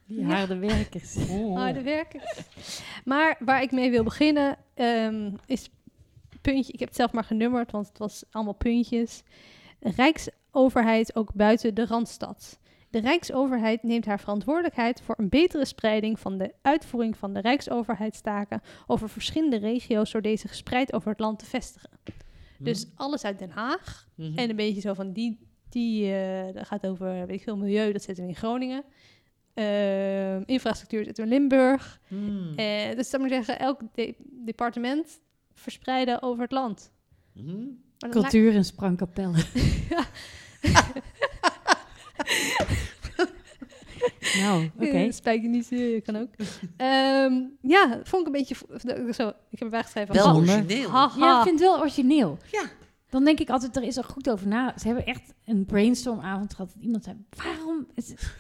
[0.06, 1.14] Die harde werkers.
[1.54, 2.20] harde werken.
[3.04, 5.70] Maar waar ik mee wil beginnen ehm, is
[6.42, 6.72] puntje.
[6.72, 9.22] Ik heb het zelf maar genummerd, want het was allemaal puntjes.
[9.80, 12.58] Rijksoverheid ook buiten de randstad.
[12.90, 18.60] De Rijksoverheid neemt haar verantwoordelijkheid voor een betere spreiding van de uitvoering van de Rijksoverheidstaken
[18.86, 21.90] over verschillende regio's door deze gespreid over het land te vestigen.
[22.58, 24.38] Dus alles uit Den Haag Mhm.
[24.38, 27.92] en een beetje zo van die, die eh, dat gaat over, weet ik veel, milieu,
[27.92, 28.84] dat zetten we in Groningen.
[29.54, 32.00] Ehm, infrastructuur zetten we in Limburg.
[32.08, 32.52] Hmm.
[32.56, 34.14] Eh, dus dat moet ik zeggen, elk de-
[34.44, 35.20] departement
[35.54, 36.92] verspreiden over het land.
[37.32, 37.64] Mhm.
[38.10, 39.44] Cultuur in Sprangkapelle.
[44.42, 44.92] nou, oké.
[44.92, 46.28] lijkt- Eh, Spijkenies, eh, kan ook.
[46.76, 48.56] Ehm, ja, dat vond ik een beetje...
[49.14, 50.14] Zo, ik heb erbij geschreven.
[50.14, 50.90] Wel ha- origineel.
[50.90, 51.18] Haha.
[51.26, 52.38] Ja, ik vind het wel origineel.
[52.52, 52.62] Ja.
[53.10, 54.74] Dan denk ik altijd, er is er goed over na.
[54.78, 56.72] Ze hebben echt een brainstormavond gehad.
[56.74, 57.86] Dat iemand zei, waarom...
[57.94, 58.34] Is het...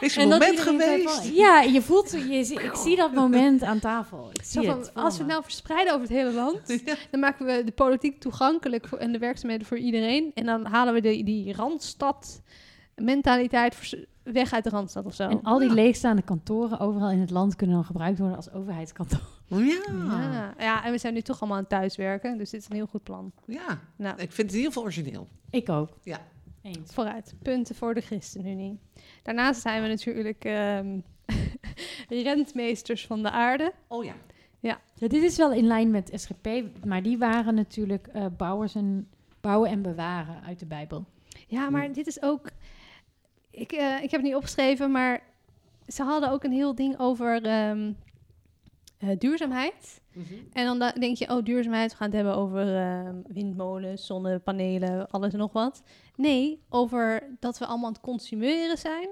[0.00, 1.10] Is En een moment geweest.
[1.20, 4.30] van, ja, je voelt, je, ik zie dat moment aan tafel.
[4.32, 4.94] Ik Zo zie van, het.
[4.94, 6.94] als we het nou verspreiden over het hele land, Ja.
[7.10, 10.30] dan maken we de politiek toegankelijk voor, en de werkzaamheden voor iedereen.
[10.34, 12.42] En dan halen we de, die randstad
[12.94, 15.28] mentaliteit weg uit de randstad of zo.
[15.28, 15.74] En al die Ja.
[15.74, 19.20] leegstaande kantoren overal in het land kunnen dan gebruikt worden als overheidskantoor.
[19.46, 19.80] Ja.
[19.88, 20.54] ja.
[20.58, 22.86] ja, en we zijn nu toch allemaal aan het thuiswerken, dus dit is een heel
[22.86, 23.32] goed plan.
[23.46, 25.28] ja, Nou, ik vind het in ieder geval origineel.
[25.50, 25.88] Ik ook.
[26.02, 26.18] Ja.
[26.62, 26.94] Eens.
[26.94, 27.34] vooruit.
[27.42, 28.78] Punten voor de ChristenUnie.
[29.22, 30.98] Daarnaast zijn we natuurlijk ehm,
[32.24, 33.72] rentmeesters van de aarde.
[33.88, 34.14] Oh ja.
[34.60, 39.08] Ja, dit is wel in lijn met SGP, maar die waren natuurlijk eh, bouwers en,
[39.40, 41.04] bouwen en bewaren uit de Bijbel.
[41.46, 42.50] Ja, maar dit is ook...
[43.50, 45.22] Ik, eh, ik heb het niet opgeschreven, maar
[45.88, 47.92] ze hadden ook een heel ding over ehm,
[48.98, 50.00] eh, duurzaamheid.
[50.12, 50.34] Mhm.
[50.52, 55.10] En dan da- denk je, oh, duurzaamheid, we gaan het hebben over ehm, windmolens, zonnepanelen,
[55.10, 55.82] alles en nog wat.
[56.20, 59.08] Nee, over dat we allemaal aan het consumeren zijn.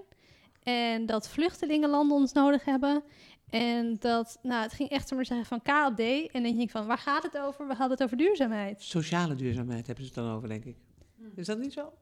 [0.62, 3.02] En dat vluchtelingenlanden ons nodig hebben.
[3.50, 6.00] En dat, nou, het ging echt, maar zeggen, van K op D.
[6.00, 7.66] En dan denk ik van, waar gaat het over?
[7.66, 8.82] We hadden het over duurzaamheid.
[8.82, 10.76] Sociale duurzaamheid hebben ze het dan over, denk ik.
[11.34, 11.92] Is dat niet zo?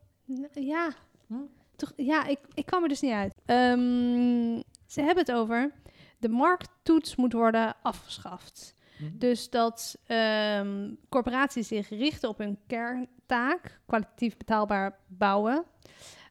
[0.52, 0.94] Ja,
[1.26, 1.34] Hm?
[1.76, 3.34] toch, ja ik, ik kwam er dus niet uit.
[3.44, 5.72] Ehm, ze hebben het over,
[6.18, 8.74] de markttoets moet worden afgeschaft.
[8.98, 9.18] Mhm.
[9.18, 12.58] Dus dat ehm, corporaties zich richten op hun
[13.26, 15.64] kerntaak, kwalitatief betaalbaar bouwen.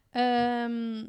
[0.10, 1.06] Ehm,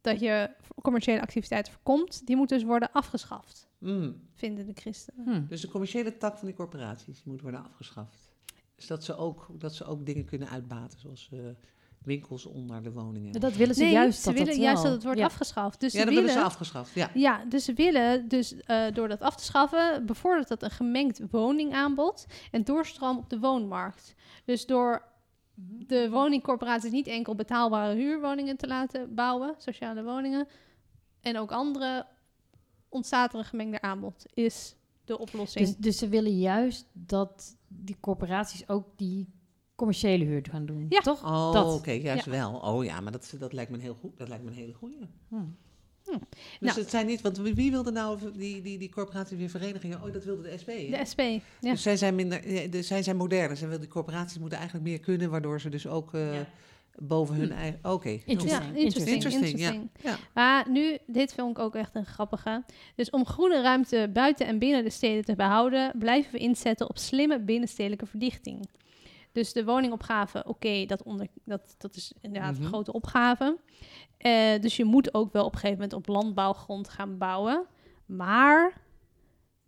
[0.00, 0.50] dat je
[0.82, 4.28] commerciële activiteiten voorkomt, die moet dus worden afgeschaft, Mm.
[4.34, 5.24] vinden de christenen.
[5.24, 5.46] Hm.
[5.46, 8.30] Dus de commerciële tak van die corporaties moet worden afgeschaft.
[8.76, 11.38] Dus dat ze ook, dat ze ook dingen kunnen uitbaten, zoals eh,
[12.04, 13.40] winkels onder de woningen.
[13.40, 15.24] Dat willen ze Nee, juist ze dat willen dat juist dat het wordt ja.
[15.24, 15.80] afgeschaft.
[15.80, 16.94] Dus ja, ze dat willen, willen ze afgeschaft.
[16.94, 17.10] Ja.
[17.14, 21.20] Ja, dus ze willen dus eh, door dat af te schaffen, bevordert dat een gemengd
[21.30, 24.14] woningaanbod en doorstroom op de woonmarkt.
[24.44, 25.10] Dus door
[25.86, 30.48] de woningcorporaties niet enkel betaalbare huurwoningen te laten bouwen, sociale woningen,
[31.20, 32.06] en ook andere,
[32.88, 35.66] ontstaat er een gemengde aanbod, is de oplossing.
[35.66, 39.28] Dus, dus ze willen juist dat die corporaties ook die
[39.82, 40.86] commerciële huur gaan doen.
[40.88, 41.00] Ja.
[41.00, 41.24] Toch?
[41.24, 41.74] Oh, Dat.
[41.74, 42.52] oké, juist wel.
[42.54, 44.18] Oh ja, maar dat, dat lijkt me een heel goed.
[44.18, 44.96] Dat lijkt me een hele goeie.
[45.28, 45.36] Hm.
[46.04, 46.16] Dus
[46.60, 46.80] Nou.
[46.80, 50.02] het zijn niet, want wie wilde nou die, die, die corporaties weer verenigingen?
[50.02, 50.68] Oh, dat wilde de SP.
[50.68, 50.98] hè?
[50.98, 51.20] de SP,
[51.60, 51.70] ja.
[51.70, 53.56] Dus zij zijn minder, de, zij zijn moderner.
[53.56, 56.46] Zij wil die corporaties moeten eigenlijk meer kunnen, waardoor ze dus ook eh, Ja.
[56.98, 57.78] boven hun eigen.
[57.82, 58.08] Oké.
[58.08, 58.50] Interesting.
[58.50, 59.08] Ja, interesting.
[59.14, 59.90] Interesting, interesting.
[60.02, 60.16] Ja.
[60.34, 62.62] Maar nu, dit vond ik ook echt een grappige.
[62.94, 66.98] Dus om groene ruimte buiten en binnen de steden te behouden, blijven we inzetten op
[66.98, 68.68] slimme binnenstedelijke verdichting.
[69.32, 72.62] Dus de woningopgave, oké, dat, onder, dat, dat is inderdaad Mhm.
[72.62, 73.58] een grote opgave.
[74.18, 77.64] Eh, dus je moet ook wel op een gegeven moment op landbouwgrond gaan bouwen.
[78.06, 78.72] Maar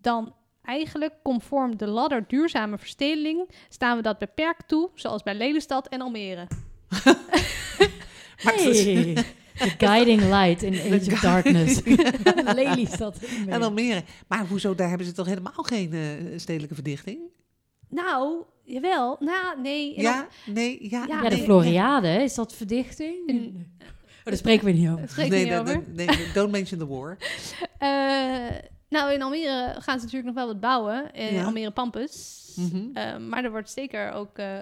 [0.01, 5.89] dan eigenlijk conform de ladder duurzame verstedeling staan we dat beperkt toe, zoals bij Lelystad
[5.89, 6.47] en Almere.
[8.37, 9.15] Hey,
[9.59, 11.81] the guiding light in Age of Darkness.
[12.55, 13.19] Lelystad.
[13.47, 14.03] En Almere.
[14.29, 16.01] Maar hoezo, daar hebben ze toch helemaal geen eh,
[16.39, 17.19] stedelijke verdichting?
[17.89, 19.17] Nou, jawel.
[19.21, 20.01] Nou, nee.
[20.01, 21.05] Ja, nee, ja.
[21.09, 23.31] Ja, de nee, Floriade, is dat verdichting?
[23.31, 23.67] Mm.
[23.81, 25.09] Oh, daar spreken we niet over.
[25.09, 25.83] Spreekt Nee, niet nee, over.
[25.95, 27.17] nee, nee, don't mention the war.
[27.79, 28.57] Eh,
[28.89, 31.13] nou, in Almere gaan ze natuurlijk nog wel wat bouwen.
[31.13, 31.45] In Ja.
[31.45, 32.43] Almere Pampus.
[32.57, 32.83] Mhm.
[32.95, 34.59] Eh, maar er wordt zeker ook eh,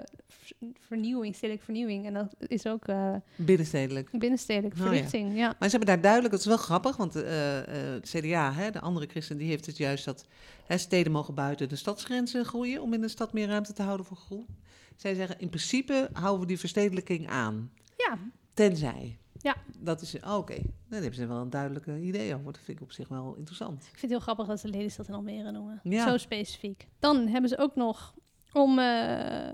[0.79, 2.05] vernieuwing, stedelijke vernieuwing.
[2.05, 4.09] En dat is ook eh, Binnenstedelijk.
[4.11, 4.89] binnenstedelijke Oh, ja.
[4.91, 5.35] verlichting.
[5.37, 5.55] Ja.
[5.59, 8.71] Maar ze hebben daar duidelijk, dat is wel grappig, want eh, eh, het CDA, hè,
[8.71, 10.25] de andere christen, die heeft het juist dat
[10.65, 14.05] hè, steden mogen buiten de stadsgrenzen groeien om in de stad meer ruimte te houden
[14.05, 14.45] voor groen.
[14.95, 17.71] Zij zeggen, in principe houden we die verstedelijking aan.
[17.97, 18.17] Ja.
[18.53, 19.17] Tenzij.
[19.41, 19.55] Ja.
[19.77, 20.55] Dat is, oh, oké.
[20.87, 22.45] Daar hebben ze wel een duidelijk idee over.
[22.45, 23.77] Dat vind ik op zich wel interessant.
[23.81, 25.79] Ik vind het heel grappig dat ze Lelystad en Almere noemen.
[25.83, 26.09] Ja.
[26.09, 26.87] Zo specifiek.
[26.99, 28.13] Dan hebben ze ook nog
[28.53, 28.85] om eh,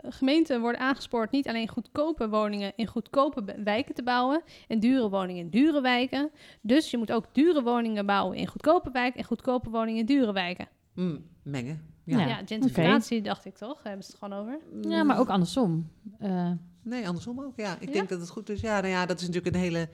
[0.10, 5.41] gemeenten worden aangespoord niet alleen goedkope woningen in goedkope wijken te bouwen en dure woningen
[5.43, 6.30] in dure wijken.
[6.62, 10.34] Dus je moet ook dure woningen bouwen in goedkope wijken en goedkope woningen in dure
[10.34, 10.68] wijken.
[10.93, 11.82] Mm, mengen.
[12.04, 12.36] Ja, Ja.
[12.45, 13.74] Gentrificatie dacht ik toch?
[13.76, 14.60] Daar hebben ze het gewoon over.
[14.89, 15.89] Ja, maar ook andersom.
[16.20, 16.52] Eh,
[16.84, 17.54] Nee, andersom ook.
[17.56, 17.93] Ja, ik Ja?
[17.93, 18.62] denk dat het goed is.
[18.62, 19.89] Ja, nou ja, dat is natuurlijk een hele,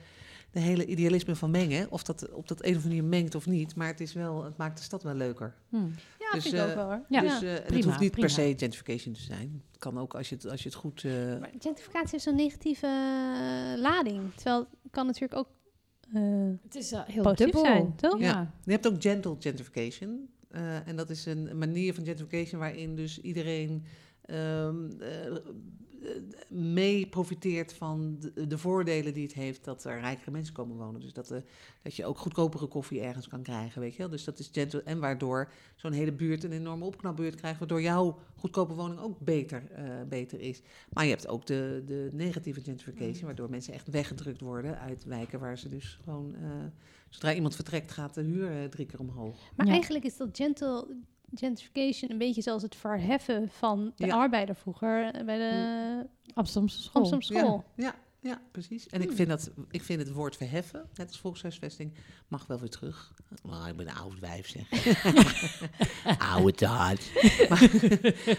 [0.50, 1.90] de hele idealisme van mengen.
[1.90, 3.74] Of dat op dat een of andere manier mengt of niet.
[3.74, 5.54] Maar het, is wel, het maakt de stad wel leuker.
[5.68, 5.76] hm.
[6.42, 7.04] Dus, vind ik ook eh, wel hoor.
[7.08, 7.20] Ja.
[7.20, 7.46] dus, Ja.
[7.46, 8.26] eh, en het hoeft niet prima.
[8.26, 9.62] per se gentrification te zijn.
[9.70, 11.04] Het kan ook als je het, als je het goed...
[11.04, 12.86] eh, Maar gentrificatie heeft zo'n negatieve
[13.78, 14.34] lading.
[14.34, 15.48] Terwijl het kan natuurlijk ook
[16.14, 16.22] eh,
[16.62, 17.60] Het is heel positief dubbel.
[17.64, 18.18] zijn, toch?
[18.18, 18.54] Ja.
[18.64, 20.28] Je hebt ook gentle gentrification.
[20.48, 23.84] eh, en dat is een manier van gentrification waarin dus iedereen
[24.22, 25.36] ehm, eh, eh,
[26.48, 31.00] mee profiteert van de, de voordelen die het heeft dat er rijkere mensen komen wonen.
[31.00, 31.38] Dus dat, eh,
[31.82, 34.08] dat je ook goedkopere koffie ergens kan krijgen, weet je wel.
[34.08, 34.82] Dus dat is gentle.
[34.82, 39.70] En waardoor zo'n hele buurt een enorme opknapbeurt krijgt, waardoor jouw goedkope woning ook beter,
[39.70, 40.62] eh, beter is.
[40.92, 45.40] Maar je hebt ook de, de negatieve gentrification, waardoor mensen echt weggedrukt worden uit wijken
[45.40, 46.34] waar ze dus gewoon...
[46.34, 46.50] eh,
[47.08, 49.52] Zodra iemand vertrekt, gaat de huur drie keer omhoog.
[49.56, 49.72] Maar Ja.
[49.72, 50.96] eigenlijk is dat gentle
[51.34, 54.14] gentrification een beetje zoals het verheffen van de Ja.
[54.16, 57.02] arbeider vroeger eh, bij de Amsterdamse school.
[57.02, 57.64] Amsterdamse school.
[57.76, 58.86] Ja, ja, ja precies.
[58.86, 59.16] En ik, Hmm.
[59.16, 61.92] vind dat, ik vind het woord verheffen, net als volkshuisvesting,
[62.28, 63.12] mag wel weer terug.
[63.42, 64.68] Maar ik ben een oud wijf, zeg.
[66.34, 67.10] Oude taart.
[67.48, 67.70] maar,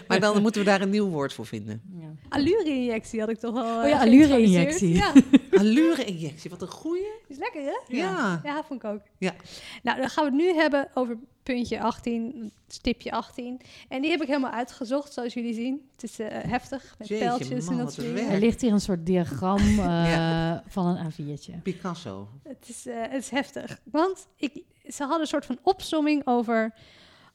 [0.08, 1.82] maar dan moeten we daar een nieuw woord voor vinden.
[2.00, 2.14] Ja.
[2.28, 3.76] Allure-injectie had ik toch al.
[3.78, 4.32] Oh eh, ja, geïntroduceerd.
[4.32, 4.94] allure-injectie.
[4.94, 5.12] Ja,
[5.50, 7.06] Allure-injectie, wat een goeie.
[7.26, 7.96] is lekker hè?
[7.96, 8.40] Ja.
[8.44, 9.00] Ja, vond ik ook.
[9.18, 9.34] Ja.
[9.82, 13.60] Nou, dan gaan we het nu hebben over puntje 18, stipje 18.
[13.88, 15.88] En die heb ik helemaal uitgezocht, zoals jullie zien.
[15.92, 18.30] Het is eh, heftig, met Jeetje, pijltjes man, en dat soort dingen.
[18.32, 20.62] Er ligt hier een soort diagram eh, Ja.
[20.66, 21.62] van een A4'tje.
[21.62, 22.28] Picasso.
[22.42, 23.80] Het is, eh, het is heftig.
[23.84, 26.74] Want ik, ze hadden een soort van opsomming over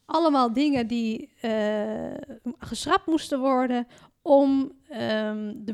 [0.06, 2.14] allemaal dingen die eh,
[2.58, 3.88] geschrapt moesten worden
[4.22, 5.74] om ehm, de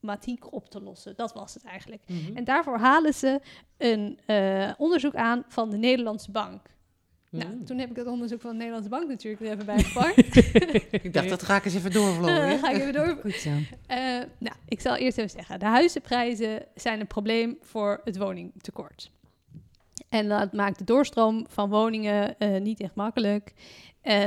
[0.00, 1.16] woningbouwproblematiek op te lossen.
[1.16, 2.02] Dat was het eigenlijk.
[2.06, 2.36] Mhm.
[2.36, 3.40] En daarvoor halen ze
[3.76, 6.68] een eh, onderzoek aan van de Nederlandse Bank.
[7.30, 10.36] Nou, toen heb ik het onderzoek van de Nederlandse Bank natuurlijk er even bij gepakt.
[11.04, 12.58] Ik dacht, dat ga ik eens even doorvlogen.
[12.62, 13.18] ga ik even door.
[13.20, 13.50] Goed zo.
[13.86, 13.96] Eh,
[14.38, 15.58] nou, ik zal eerst even zeggen.
[15.58, 19.10] De huizenprijzen zijn een probleem voor het woningtekort.
[20.08, 23.52] En dat maakt de doorstroom van woningen eh, niet echt makkelijk.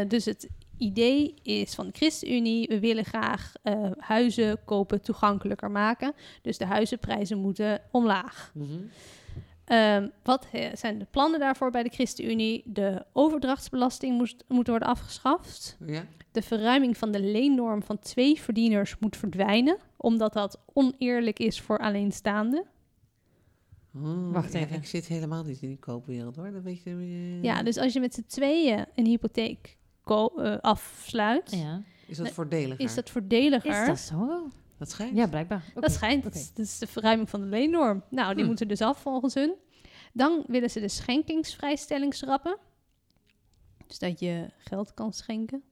[0.08, 0.48] Dus het
[0.84, 6.14] idee is van de ChristenUnie, we willen graag eh, huizen kopen toegankelijker maken.
[6.42, 8.52] Dus de huizenprijzen moeten omlaag.
[8.54, 8.68] Mhm.
[9.66, 12.62] Ehm, wat eh, zijn de plannen daarvoor bij de ChristenUnie?
[12.66, 15.78] De overdrachtsbelasting moest, moet worden afgeschaft.
[15.86, 16.06] Ja.
[16.32, 21.78] De verruiming van de leennorm van twee verdieners moet verdwijnen, omdat dat oneerlijk is voor
[21.80, 22.66] alleenstaanden.
[23.96, 24.76] Oh, Wacht ja, even.
[24.76, 26.52] Ik zit helemaal niet in die koopwereld hoor.
[26.52, 26.90] Dat weet je.
[26.90, 31.82] eh, Ja, dus als je met z'n tweeën een hypotheek ko- eh, afsluit, Ja.
[32.08, 32.80] Is dat voordeliger?
[32.86, 33.82] is dat voordeliger.
[33.82, 34.50] Is dat zo?
[34.78, 35.16] Dat schijnt.
[35.18, 35.64] Ja, blijkbaar.
[35.74, 36.26] Dat schijnt.
[36.26, 36.34] Oké.
[36.34, 38.04] Dat, is, dat is de verruiming van de leennorm.
[38.10, 38.48] Nou, die Hm.
[38.48, 39.54] moeten dus af volgens hun.
[40.14, 42.58] Dan willen ze de schenkingsvrijstelling schrappen.
[43.88, 45.64] Dus dat je geld kan schenken.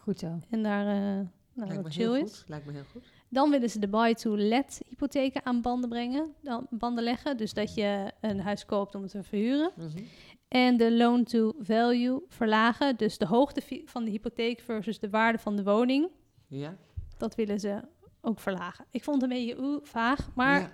[0.00, 0.40] Goed zo.
[0.50, 2.44] En daar eh nou, Lijkt me wat heel chill goed.
[2.46, 3.02] Lijkt me heel goed.
[3.28, 6.34] Dan willen ze de buy-to-let hypotheken aan banden brengen.
[6.42, 7.36] Dan banden leggen.
[7.36, 9.70] Dus dat je een huis koopt om het te verhuren.
[9.76, 10.02] Mhm.
[10.48, 12.96] En de loan-to-value verlagen.
[12.96, 16.08] Dus de hoogte van de hypotheek versus de waarde van de woning.
[16.46, 16.76] Ja.
[17.18, 17.80] Dat willen ze
[18.20, 18.84] ook verlagen.
[18.90, 20.28] Ik vond het een beetje oeh, vaag.
[20.34, 20.70] Maar Ja.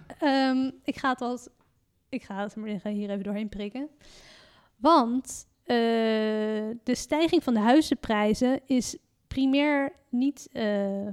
[0.51, 1.49] Ehm, ik ga het als,
[2.09, 3.89] ik ga het maar hier even doorheen prikken.
[4.77, 5.77] Want eh,
[6.83, 8.97] de stijging van de huizenprijzen is
[9.27, 11.07] primair niet, eh,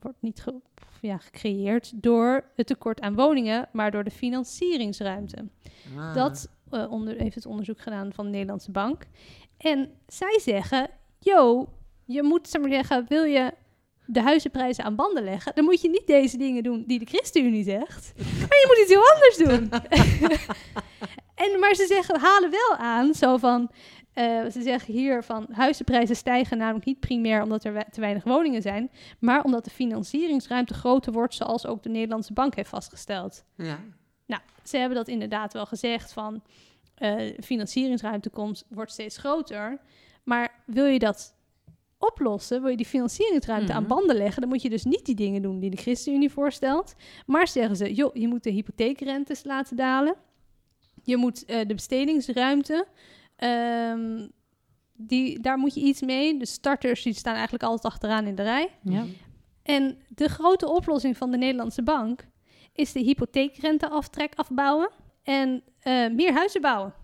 [0.00, 0.60] wordt niet ge-
[1.00, 5.48] ja, gecreëerd door het tekort aan woningen, maar door de financieringsruimte.
[5.96, 6.14] Ah.
[6.14, 9.06] Dat eh, onder, heeft het onderzoek gedaan van de Nederlandse Bank.
[9.58, 11.68] En zij zeggen, yo,
[12.04, 13.52] je moet, zeg maar zeggen, wil je
[14.06, 17.64] de huizenprijzen aan banden leggen, dan moet je niet deze dingen doen die de ChristenUnie
[17.64, 18.12] zegt,
[18.48, 19.70] maar je moet iets heel anders doen.
[21.52, 23.70] en, maar ze zeggen, halen wel aan, zo van,
[24.12, 28.24] eh, ze zeggen hier van, huizenprijzen stijgen namelijk niet primair omdat er we- te weinig
[28.24, 33.44] woningen zijn, maar omdat de financieringsruimte groter wordt, zoals ook de Nederlandse Bank heeft vastgesteld.
[33.56, 33.78] Ja.
[34.26, 36.42] Nou, ze hebben dat inderdaad wel gezegd van
[36.94, 39.78] eh, financieringsruimte komt, wordt steeds groter.
[40.24, 41.34] Maar wil je dat
[41.98, 43.88] oplossen, wil je die financieringsruimte aan Mhm.
[43.90, 46.94] banden leggen, dan moet je dus niet die dingen doen die de ChristenUnie voorstelt.
[47.26, 50.14] Maar zeggen ze, joh, je moet de hypotheekrentes laten dalen.
[51.02, 52.86] Je moet eh, de bestedingsruimte,
[53.36, 54.28] ehm,
[54.92, 56.38] die, daar moet je iets mee.
[56.38, 58.68] De starters die staan eigenlijk altijd achteraan in de rij.
[58.82, 59.04] Ja.
[59.62, 62.26] En de grote oplossing van de Nederlandse bank
[62.74, 64.90] is de hypotheekrenteaftrek afbouwen
[65.22, 66.94] en eh, meer huizen bouwen.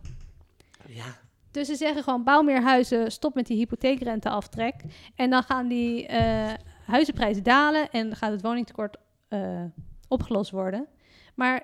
[0.86, 1.18] Ja.
[1.50, 4.74] Dus ze zeggen gewoon bouw meer huizen, stop met die hypotheekrenteaftrek.
[5.14, 6.52] En dan gaan die eh,
[6.86, 8.96] huizenprijzen dalen en dan gaat het woningtekort
[9.28, 9.64] eh,
[10.08, 10.86] opgelost worden.
[11.34, 11.62] Maar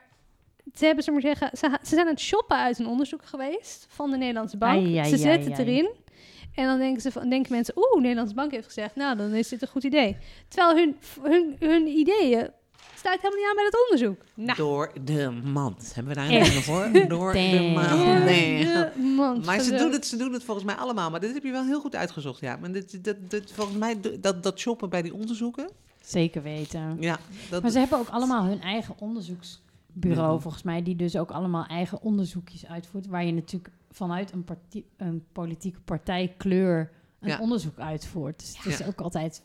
[0.74, 3.86] ze hebben, ze maar zeggen, ze, ze zijn aan het shoppen uit een onderzoek geweest
[3.88, 4.86] van de Nederlandse bank.
[4.86, 5.94] Ai, ai, ze zetten ai, het erin.
[6.54, 9.34] En dan denken, ze van, denken mensen, oeh, de Nederlandse bank heeft gezegd, nou, dan
[9.34, 10.16] is dit een goed idee.
[10.48, 12.50] Terwijl hun, hun, hun ideeën
[13.06, 14.24] sluit helemaal niet aan bij het onderzoek.
[14.34, 15.94] Nou, Door de mand.
[15.94, 17.08] Hebben we daar een nog voor?
[17.08, 18.24] Door de mand.
[18.24, 18.64] Nee.
[18.64, 21.10] de mand Maar ze doen, het, ze doen het volgens mij allemaal.
[21.10, 22.56] Maar dit heb je wel heel goed uitgezocht, ja.
[22.56, 25.68] Maar dit, dit, dit, volgens mij, dat, dat shoppen bij die onderzoeken...
[26.00, 26.96] Zeker weten.
[27.00, 27.18] Ja,
[27.50, 31.64] dat, Maar ze hebben ook allemaal hun eigen onderzoeksbureau, volgens mij, die dus ook allemaal
[31.66, 36.90] eigen onderzoekjes uitvoert, waar je natuurlijk vanuit een, parti- een politieke partijkleur
[37.20, 37.38] een Ja.
[37.40, 38.38] onderzoek uitvoert.
[38.38, 39.42] Dus het is ook altijd,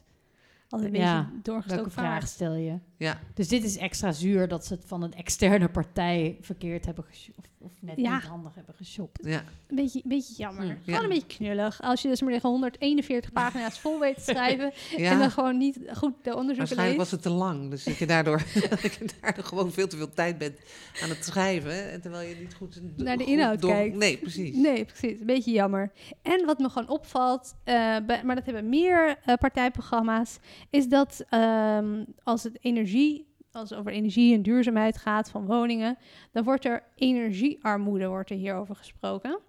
[0.71, 2.29] Altijd een Ja, beetje welke doorgestoken vraag vaart.
[2.29, 2.77] stel je?
[2.97, 3.19] ja.
[3.33, 7.37] Dus dit is extra zuur dat ze het van een externe partij verkeerd hebben geshopt,
[7.37, 8.13] of, of net Ja.
[8.15, 9.19] niet handig hebben geshopt.
[9.25, 9.43] ja.
[9.67, 10.63] Een beetje, een beetje jammer.
[10.63, 11.03] Hm, Gewoon ja.
[11.03, 11.81] een beetje knullig.
[11.81, 15.11] Als je dus maar zeggen 141 pagina's vol weet te schrijven ja.
[15.11, 17.69] en dan gewoon niet goed de onderzoeken Waarschijnlijk was het te lang.
[17.69, 18.37] Dus dat je daardoor,
[18.69, 20.59] dat je daardoor gewoon veel te veel tijd bent
[21.03, 21.91] aan het schrijven.
[21.91, 22.81] En terwijl je niet goed...
[22.97, 23.95] Naar de goed inhoud door- kijkt.
[23.95, 24.55] Nee, precies.
[24.55, 25.19] Nee, precies.
[25.19, 25.91] Een beetje jammer.
[26.21, 27.73] En wat me gewoon opvalt, eh,
[28.05, 30.39] bij- maar dat hebben meer eh, partijprogramma's,
[30.69, 35.97] is dat ehm, als het energie, als het over energie en duurzaamheid gaat van woningen,
[36.31, 39.39] dan wordt er energiearmoede wordt er hierover gesproken.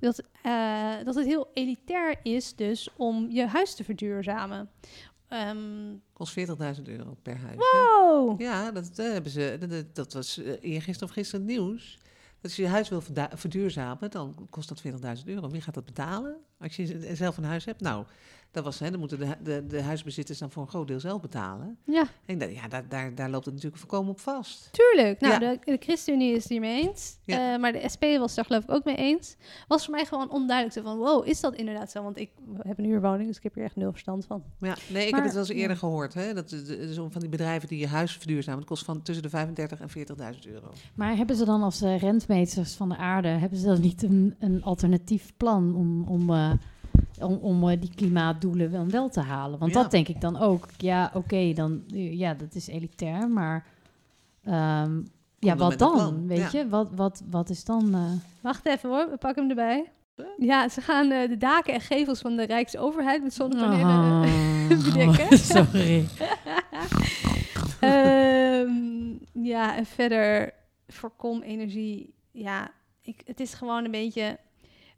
[0.00, 4.70] Dat, eh, dat het heel elitair is dus om je huis te verduurzamen.
[5.28, 7.54] Ehm Kost 40.000 euro per huis.
[7.56, 7.78] hè?
[7.80, 8.40] wow!
[8.40, 11.98] Ja, dat, eh, hebben ze, dat- was eh, eergisteren of gisteren het nieuws.
[12.34, 13.02] Dat als je je huis wil
[13.34, 15.48] verduurzamen, dan kost dat 40.000 euro.
[15.50, 16.36] Wie gaat dat betalen?
[16.58, 17.80] Als je zelf een huis hebt?
[17.80, 18.04] Nou,
[18.50, 21.20] dat was, hè, dan moeten de, de, de huisbezitters dan voor een groot deel zelf
[21.20, 21.76] betalen.
[21.84, 24.68] Ja, En ja, daar, daar, daar loopt het natuurlijk voorkomen op vast.
[24.72, 25.20] tuurlijk.
[25.20, 25.38] Nou, Ja.
[25.38, 27.16] de, de ChristenUnie is het hiermee eens.
[27.24, 27.52] Ja.
[27.54, 29.36] Eh, maar de SP was daar geloof ik ook mee eens.
[29.68, 30.76] Was voor mij gewoon onduidelijk.
[30.76, 32.02] Zo van, wow, is dat inderdaad zo?
[32.02, 34.42] Want ik heb een huurwoning, dus ik heb hier echt nul verstand van.
[34.60, 35.76] Ja, nee, ik Maar- heb het wel eens eerder ja.
[35.76, 36.14] gehoord.
[36.14, 36.34] Hè?
[36.34, 38.58] Dat is, om van die bedrijven die je huis verduurzamen.
[38.60, 39.88] Het kost van tussen de 35 en
[40.34, 40.70] 40.000 euro.
[40.94, 44.34] Maar hebben ze dan als eh, rentmeters van de aarde, hebben ze dan niet een,
[44.38, 46.52] een alternatief plan om, om, eh,
[47.20, 49.58] om, om eh, die klimaatdoelen wel, wel te halen?
[49.58, 49.82] Want Ja.
[49.82, 50.66] dat denk ik dan ook.
[50.76, 53.66] Ja, oké, dan eh, ja, dat is elitair, maar
[54.44, 55.00] ehm,
[55.38, 56.26] ja, wat dan?
[56.26, 56.58] Weet ja.
[56.58, 57.94] je, wat, wat, wat is dan?
[57.94, 59.90] eh, Wacht even hoor, we pakken hem erbij.
[60.38, 65.38] Ja, ze gaan eh, de daken en gevels van de Rijksoverheid met zonnepanelen Oh, bedekken.
[65.54, 66.04] sorry.
[67.80, 68.70] Ehm,
[69.32, 70.52] ja, en verder
[70.88, 72.14] voorkom energie.
[72.32, 72.70] Ja,
[73.02, 74.38] ik, het is gewoon een beetje...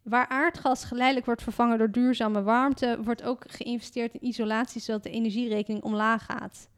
[0.08, 2.98] Waar aardgas geleidelijk wordt vervangen door duurzame warmte...
[3.02, 4.80] wordt ook geïnvesteerd in isolatie...
[4.80, 6.68] zodat de energierekening omlaag gaat.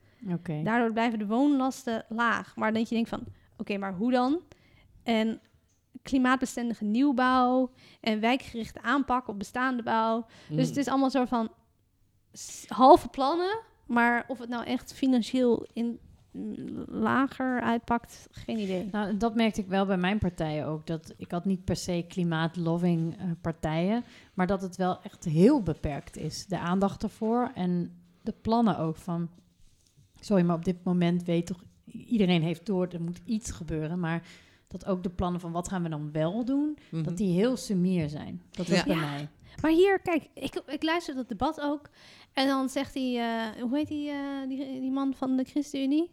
[0.65, 2.57] Daardoor blijven de woonlasten laag.
[2.57, 3.25] Maar dat je denkt van,
[3.57, 4.41] oké, maar hoe dan?
[5.03, 5.41] En
[6.03, 7.71] klimaatbestendige nieuwbouw...
[8.01, 10.27] en wijkgerichte aanpak op bestaande bouw...
[10.49, 11.51] Dus het is allemaal zo van
[12.67, 15.99] halve plannen, maar of het nou echt financieel in mm,
[16.89, 18.89] lager uitpakt, geen idee.
[18.93, 20.87] Nou, dat merkte ik wel bij mijn partijen ook.
[20.87, 24.05] Dat ik had niet per se klimaatloving eh, partijen,
[24.35, 26.47] maar dat het wel echt heel beperkt is.
[26.47, 27.93] De aandacht ervoor en
[28.23, 29.29] de plannen ook van.
[30.21, 34.23] Sorry, maar op dit moment weet toch iedereen heeft door, er moet iets gebeuren, maar
[34.69, 37.03] dat ook de plannen van wat gaan we dan wel doen, Mhm.
[37.03, 38.43] dat die heel sumier zijn.
[38.51, 38.85] Dat is Ja.
[38.85, 39.01] bij Ja.
[39.01, 39.29] mij.
[39.63, 41.89] Maar hier, kijk, ik, ik luister dat debat ook.
[42.33, 46.11] En dan zegt hij, eh, hoe heet die, eh, die, die man van de ChristenUnie?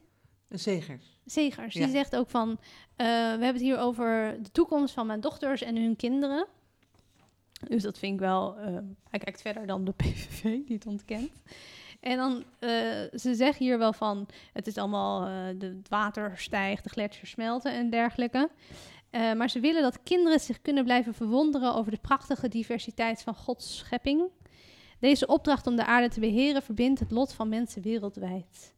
[0.49, 0.99] Een zeger.
[1.25, 1.73] Zegers.
[1.73, 1.83] Ja.
[1.83, 2.49] Die zegt ook van,
[2.95, 6.47] eh, we hebben het hier over de toekomst van mijn dochters en hun kinderen.
[7.67, 8.77] Dus dat vind ik wel, eh,
[9.09, 11.31] hij kijkt verder dan de PVV, die het ontkent.
[11.99, 12.69] En dan, eh,
[13.13, 15.21] ze zeggen hier wel van, het is allemaal,
[15.57, 18.49] de, het water stijgt, de gletsjers smelten en dergelijke.
[19.11, 23.77] Maar ze willen dat kinderen zich kunnen blijven verwonderen over de prachtige diversiteit van Gods
[23.77, 24.29] schepping.
[24.99, 28.75] Deze opdracht om de aarde te beheren verbindt het lot van mensen wereldwijd.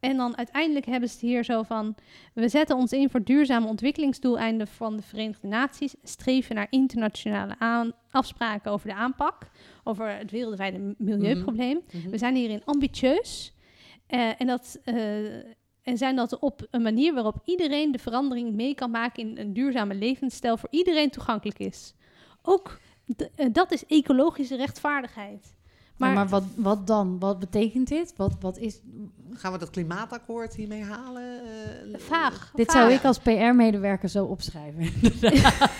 [0.00, 1.94] En dan uiteindelijk hebben ze het hier zo van...
[2.34, 5.94] We zetten ons in voor duurzame ontwikkelingsdoeleinden van de Verenigde Naties.
[6.02, 9.50] Streven naar internationale aan- afspraken over de aanpak.
[9.84, 11.80] Over het wereldwijde milieuprobleem.
[11.92, 12.10] Mhm.
[12.10, 13.52] We zijn hierin ambitieus.
[14.06, 15.34] eh, en, dat, eh,
[15.82, 19.22] en zijn dat op een manier waarop iedereen de verandering mee kan maken...
[19.28, 21.94] in een duurzame levensstijl voor iedereen toegankelijk is.
[22.42, 22.80] Ook
[23.34, 25.56] eh, dat is ecologische rechtvaardigheid.
[25.98, 27.18] Maar, Maar, maar wat, wat dan?
[27.18, 28.12] Wat betekent dit?
[28.16, 28.80] Wat, wat is,
[29.34, 31.40] Gaan we dat klimaatakkoord hiermee halen?
[31.92, 32.50] Eh, vaag.
[32.54, 32.76] dit vaag.
[32.76, 34.82] zou ik als PR-medewerker zo opschrijven.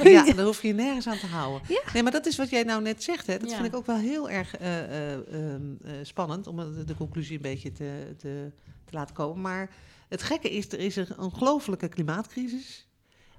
[0.02, 1.60] Ja, daar hoef je je nergens aan te houden.
[1.68, 1.80] Ja.
[1.92, 3.26] Nee, maar dat is wat jij nou net zegt.
[3.26, 3.38] Hè.
[3.38, 3.54] Dat Ja.
[3.56, 7.36] vind ik ook wel heel erg eh, eh, ehm, eh, spannend om de, de conclusie
[7.36, 8.50] een beetje te, te,
[8.84, 9.40] te laten komen.
[9.40, 9.70] Maar
[10.08, 12.87] het gekke is, er is een ongelofelijke klimaatcrisis.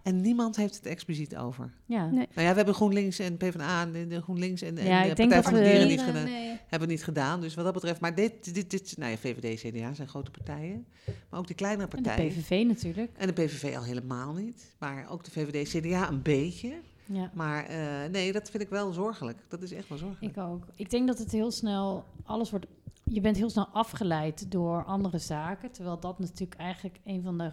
[0.03, 1.71] En niemand heeft het expliciet over.
[1.85, 2.05] ja.
[2.05, 2.27] Nee.
[2.33, 5.15] Nou ja, we hebben GroenLinks en PvdA en de, de GroenLinks en, en Ja, de
[5.15, 6.23] Partij van de Dieren niet gedaan.
[6.23, 6.57] nee.
[6.67, 7.41] Hebben we niet gedaan.
[7.41, 7.99] Dus wat dat betreft.
[8.01, 10.85] Maar dit, dit, dit nou ja, VVD, CDA zijn grote partijen.
[11.29, 12.31] Maar ook die kleinere En de partijen.
[12.31, 13.11] PVV natuurlijk.
[13.17, 14.75] En de PVV al helemaal niet.
[14.79, 16.73] Maar ook de VVD, CDA een beetje.
[17.05, 17.31] Ja.
[17.33, 19.37] Maar eh, nee, dat vind ik wel zorgelijk.
[19.47, 20.37] Dat is echt wel zorgelijk.
[20.37, 20.65] Ik ook.
[20.75, 22.65] Ik denk dat het heel snel, alles wordt,
[23.03, 27.51] je bent heel snel afgeleid door andere zaken, terwijl dat natuurlijk eigenlijk een van de,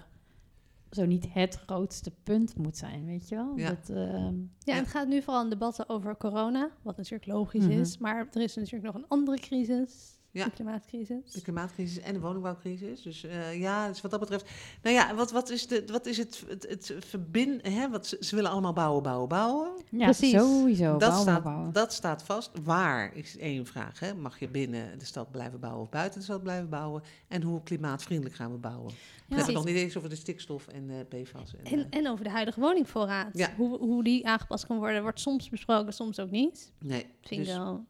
[0.97, 3.53] zo niet het grootste punt moet zijn, weet je wel?
[3.57, 3.69] Ja.
[3.69, 7.65] Dat, ehm, Ja, en het gaat nu vooral in debatten over corona, wat natuurlijk logisch
[7.67, 7.79] Mhm.
[7.81, 7.99] is.
[7.99, 10.45] Maar er is natuurlijk nog een andere crisis, Ja.
[10.45, 11.33] de klimaatcrisis.
[11.33, 13.03] De klimaatcrisis en de woningbouwcrisis.
[13.03, 14.51] Dus eh, ja, dus wat dat betreft.
[14.83, 17.73] Nou ja, wat, wat is, de, wat is het, het, het verbinden?
[17.73, 17.89] Hè?
[17.91, 19.71] Wat, ze, ze willen allemaal bouwen, bouwen, bouwen.
[19.91, 20.33] ja, Precies.
[20.33, 20.91] sowieso.
[20.91, 21.73] dat, bouwen, staat, bouwen.
[21.73, 22.51] dat staat vast.
[22.65, 23.99] Waar is één vraag.
[24.01, 24.15] Hè?
[24.15, 27.03] Mag je binnen de stad blijven bouwen of buiten de stad blijven bouwen?
[27.29, 28.93] En hoe klimaatvriendelijk gaan we bouwen?
[29.29, 31.55] We hebben het nog niet eens over de stikstof en eh PFAS.
[31.57, 33.29] En, En, eh, en over de huidige woningvoorraad.
[33.39, 33.55] Ja.
[33.57, 36.73] Hoe, hoe die aangepast kan worden, wordt soms besproken, soms ook niet.
[36.79, 37.85] nee, Vind ik dus- wel.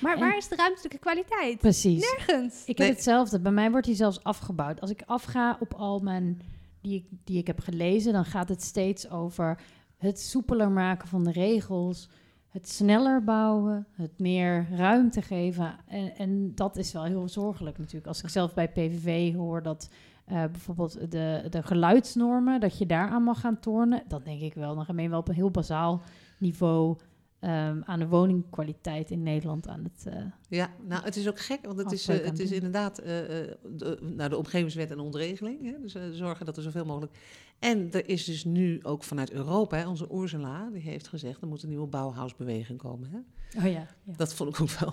[0.00, 1.58] Maar En- waar is de ruimtelijke kwaliteit?
[1.58, 2.00] Precies.
[2.00, 2.64] Nergens.
[2.64, 3.40] Ik heb hetzelfde.
[3.40, 4.80] Bij mij wordt die zelfs afgebouwd.
[4.80, 6.40] Als ik afga op al mijn
[6.80, 9.60] die ik, die ik heb gelezen, dan gaat het steeds over
[9.96, 12.08] het soepeler maken van de regels,
[12.48, 15.76] het sneller bouwen, het meer ruimte geven.
[15.86, 18.06] En, en dat is wel heel zorgelijk natuurlijk.
[18.06, 19.88] Als ik zelf bij PVV hoor dat
[20.24, 24.74] eh, bijvoorbeeld de, de geluidsnormen, dat je daaraan mag gaan tornen, dan denk ik wel,
[24.74, 26.02] dan wel op een heel bazaal
[26.38, 26.96] niveau
[27.44, 30.06] ehm, aan de woningkwaliteit in Nederland aan het...
[30.14, 33.06] eh, Ja, nou, het is ook gek, want het is, eh, het is inderdaad eh,
[33.06, 35.64] de, nou, de omgevingswet en ontregeling.
[35.64, 35.80] Hè?
[35.80, 37.12] Dus zorgen dat er zoveel mogelijk.
[37.58, 41.48] En er is dus nu ook vanuit Europa, hè, onze Ursula, die heeft gezegd: er
[41.48, 43.10] moet een nieuwe Bauhausbeweging komen.
[43.10, 43.18] Hè?
[43.58, 44.12] oh ja, ja.
[44.16, 44.92] Dat vond ik ook wel.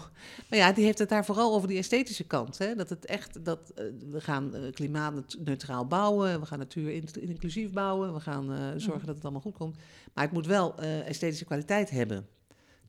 [0.49, 2.57] Maar ja, die heeft het daar vooral over die esthetische kant.
[2.57, 2.76] Hè?
[2.76, 3.73] Dat het echt, dat
[4.10, 8.45] we gaan klimaatneutraal bouwen, we gaan natuur in- inclusief bouwen, we gaan
[8.80, 9.76] zorgen dat het allemaal goed komt.
[10.14, 12.26] Maar het moet wel esthetische kwaliteit hebben.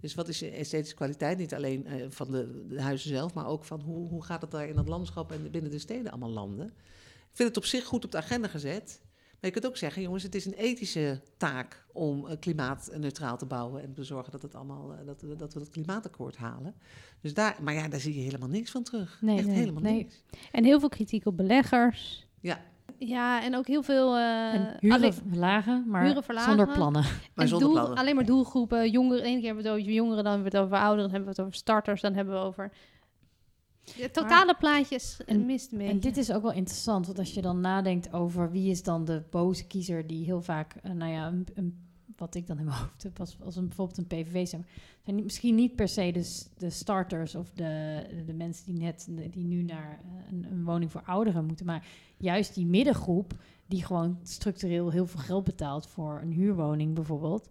[0.02, 1.38] Dus wat is de esthetische kwaliteit?
[1.38, 4.50] Niet alleen eh, van de, de huizen zelf, maar ook van hoe, hoe gaat het
[4.50, 6.66] daar in dat landschap en binnen de steden allemaal landen.
[6.66, 9.00] Ik vind het op zich goed op de agenda gezet.
[9.40, 13.46] Maar je kunt ook zeggen, jongens, het is een ethische taak om eh, klimaatneutraal te
[13.46, 16.74] bouwen en te zorgen dat, het allemaal, eh, dat, we- dat we dat klimaatakkoord halen.
[17.20, 19.18] Dus daar, maar ja, daar zie je helemaal niks van terug.
[19.20, 19.94] Nee, Echt nee, helemaal nee.
[19.94, 20.22] niks.
[20.52, 22.26] En heel veel kritiek op beleggers.
[22.40, 22.60] Ja.
[23.06, 24.16] Ja, en ook heel veel...
[24.16, 26.48] eh, en huren alleen- verlagen, maar huren verlagen.
[26.56, 27.02] zonder plannen.
[27.02, 27.98] Maar en zonder doel- plannen.
[27.98, 28.90] alleen maar doelgroepen.
[28.90, 31.10] Jongeren, één keer hebben we het over jongeren, dan hebben we het over ouderen, dan
[31.10, 32.72] hebben we het over starters, dan hebben we over...
[33.96, 35.86] Het totale plaatje is en- mist beetje.
[35.92, 39.04] En dit is ook wel interessant, want als je dan nadenkt over wie is dan
[39.04, 41.90] de boze kiezer die heel vaak, eh, nou ja, een, een-
[42.22, 44.66] wat ik dan in mijn hoofd heb, als, een, bijvoorbeeld een PVV zijn,
[45.04, 46.24] zijn misschien niet per se
[46.58, 50.90] de starters of de, de mensen die net, die nu naar eh, een, een woning
[50.90, 51.86] voor ouderen moeten, maar
[52.16, 53.34] juist die middengroep
[53.66, 57.48] die gewoon structureel heel veel geld betaalt voor een huurwoning bijvoorbeeld.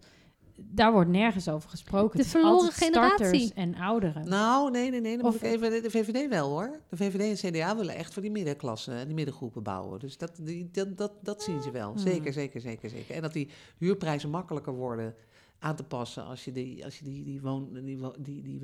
[0.56, 2.16] Daar wordt nergens over gesproken.
[2.18, 3.54] De Het is altijd verloren starters generatie.
[3.54, 4.28] en ouderen.
[4.28, 5.16] Nou, nee, nee, nee.
[5.16, 6.80] Dan Of- moet ik even, de, VVD wel hoor.
[6.88, 10.00] De VVD en CDA willen echt voor die middenklasse, die middengroepen bouwen.
[10.00, 11.88] Dus dat, die, dat, dat, dat zien ze wel.
[11.90, 11.98] Hmm.
[11.98, 13.14] Zeker, zeker, zeker, zeker.
[13.14, 13.48] En dat die
[13.78, 15.14] huurprijzen makkelijker worden
[15.58, 18.60] aan te passen als je die, als je die, die, woon, die, die, die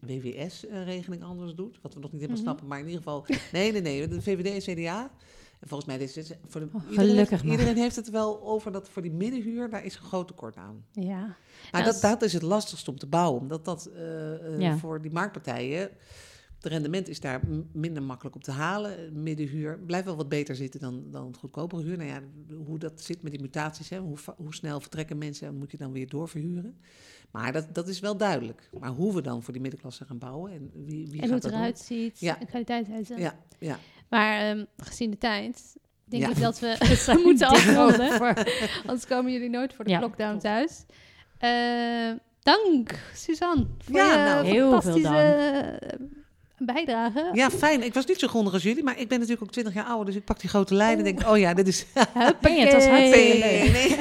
[0.00, 1.78] WWS-regeling eh, anders doet.
[1.82, 2.50] Wat we nog niet helemaal Mhm.
[2.50, 2.66] snappen.
[2.68, 4.08] Maar in ieder geval, nee, nee, nee.
[4.08, 5.10] De VVD en CDA.
[5.64, 8.42] En volgens mij, is het, voor de, Oh, iedereen, gelukkig heeft, iedereen heeft het wel
[8.42, 10.84] over dat voor die middenhuur, daar is een groot tekort aan.
[10.92, 11.20] Ja.
[11.20, 13.40] Maar Nou, dat, dat is het lastigste om te bouwen.
[13.40, 14.76] Omdat dat eh, eh, Ja.
[14.76, 15.90] voor die marktpartijen...
[16.58, 17.40] De rendement is daar
[17.72, 19.22] minder makkelijk op te halen.
[19.22, 21.96] Middenhuur blijft wel wat beter zitten dan, dan het goedkopere huur.
[21.96, 22.20] Nou ja,
[22.64, 25.76] hoe dat zit met die mutaties, hè, hoe, hoe snel vertrekken mensen en moet je
[25.76, 26.76] dan weer doorverhuren.
[27.30, 28.70] Maar dat, dat is wel duidelijk.
[28.80, 31.42] Maar hoe we dan voor die middenklasse gaan bouwen en wie, wie en hoe het
[31.42, 31.52] doen?
[31.52, 32.38] eruit ziet, Ja.
[33.10, 33.18] en.
[33.18, 33.78] Ja, ja.
[34.08, 36.28] Maar ehm, gezien de tijd, denk Ja.
[36.30, 36.76] ik dat we
[37.14, 38.18] We moeten afronden.
[38.86, 40.84] Anders komen jullie nooit voor de Ja, lockdown thuis.
[41.38, 42.12] Eh,
[42.42, 45.16] dank, Suzanne, voor Ja, je nou, heel veel fantastische
[45.78, 46.06] eh,
[46.66, 47.30] bijdrage.
[47.32, 47.82] ja, fijn.
[47.84, 50.06] Ik was niet zo grondig als jullie, maar ik ben natuurlijk ook 20 jaar ouder.
[50.06, 51.86] Dus ik pak die grote lijnen en denk, oh ja, dit is...
[52.40, 53.72] Ben je, het was hartstikke leuk.
[53.72, 53.96] Nee.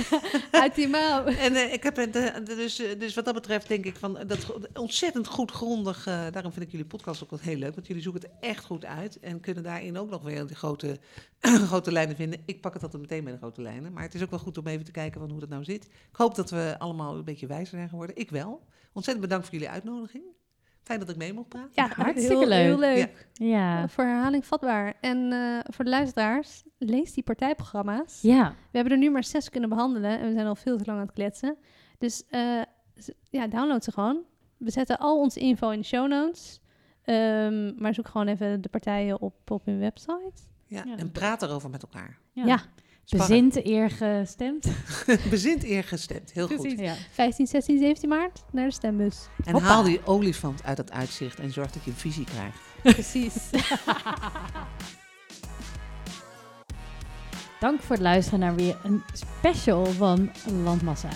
[0.61, 1.25] Uit die mouw.
[1.25, 4.17] En eh, ik heb het, eh, dus, eh, dus wat dat betreft denk ik van
[4.27, 6.07] dat ontzettend goed grondig.
[6.07, 8.65] eh, daarom vind ik jullie podcast ook wel heel leuk, want jullie zoeken het echt
[8.65, 10.99] goed uit en kunnen daarin ook nog weer die grote,
[11.71, 12.41] grote lijnen vinden.
[12.45, 14.57] Ik pak het altijd meteen bij de grote lijnen, maar het is ook wel goed
[14.57, 15.85] om even te kijken van hoe dat nou zit.
[15.85, 18.15] Ik hoop dat we allemaal een beetje wijzer zijn geworden.
[18.15, 18.61] Ik wel.
[18.93, 20.23] Ontzettend bedankt voor jullie uitnodiging.
[20.83, 21.69] Fijn dat ik mee mocht praten.
[21.73, 22.63] Ja, Hartstikke heel, leuk.
[22.65, 23.27] Heel leuk.
[23.33, 23.87] Ja.
[23.87, 24.93] Voor herhaling vatbaar.
[25.01, 28.21] En eh, voor de luisteraars, lees die partijprogramma's.
[28.21, 30.83] Ja, We hebben er nu maar zes kunnen behandelen en we zijn al veel te
[30.85, 31.57] lang aan het kletsen.
[31.97, 32.61] Dus eh,
[33.29, 34.21] ja, download ze gewoon.
[34.57, 36.61] We zetten al onze info in de show notes.
[37.03, 40.31] Ehm, maar zoek gewoon even de partijen op, op hun website.
[40.67, 40.97] Ja, Ja.
[40.97, 42.17] en praat erover met elkaar.
[42.31, 42.45] ja.
[42.45, 42.61] Ja.
[43.05, 43.27] Sparren.
[43.49, 44.67] Bezint eer gestemd.
[45.29, 46.31] Bezint eer gestemd.
[46.31, 46.73] Heel goed.
[46.79, 46.95] Ja.
[47.11, 49.27] 15, 16, 17 maart naar de stembus.
[49.43, 49.67] En Hoppa.
[49.67, 52.57] haal die olifant uit het uitzicht en zorg dat je een visie krijgt.
[52.81, 53.35] Precies.
[57.59, 60.31] Dank voor het luisteren naar weer een special van
[60.63, 61.09] Landmassa.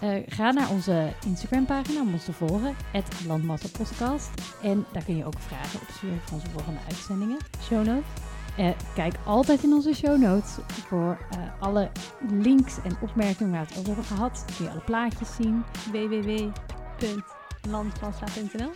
[0.00, 4.30] Eh, ga naar onze Instagram-pagina om ons te volgen, het Landmassa Podcast.
[4.62, 7.38] En daar kun je ook vragen opsturen voor onze volgende uitzendingen.
[7.62, 8.33] Show notes.
[8.56, 11.90] Eh, kijk altijd in onze show notes voor eh, alle
[12.28, 14.44] links en opmerkingen waar we het over hebben gehad.
[14.56, 15.64] Kun je alle plaatjes zien.
[15.92, 18.70] www.landmassa.nl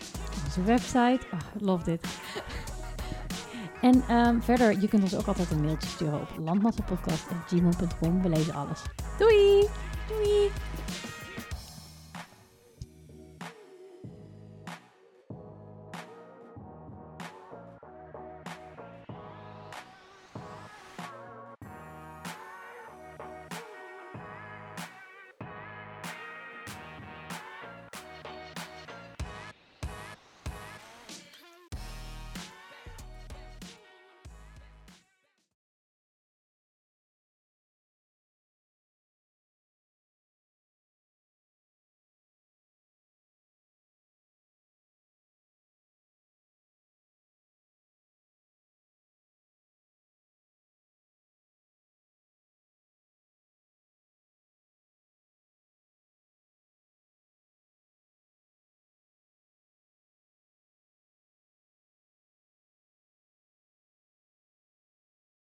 [0.45, 1.21] onze website.
[1.33, 2.07] Oh, love dit.
[3.81, 8.23] En ehm, verder, je kunt ons ook altijd een mailtje sturen op landmassapodcast.gmail.com.
[8.23, 8.83] We lezen alles.
[9.19, 9.69] Doei!
[10.09, 10.51] Doei!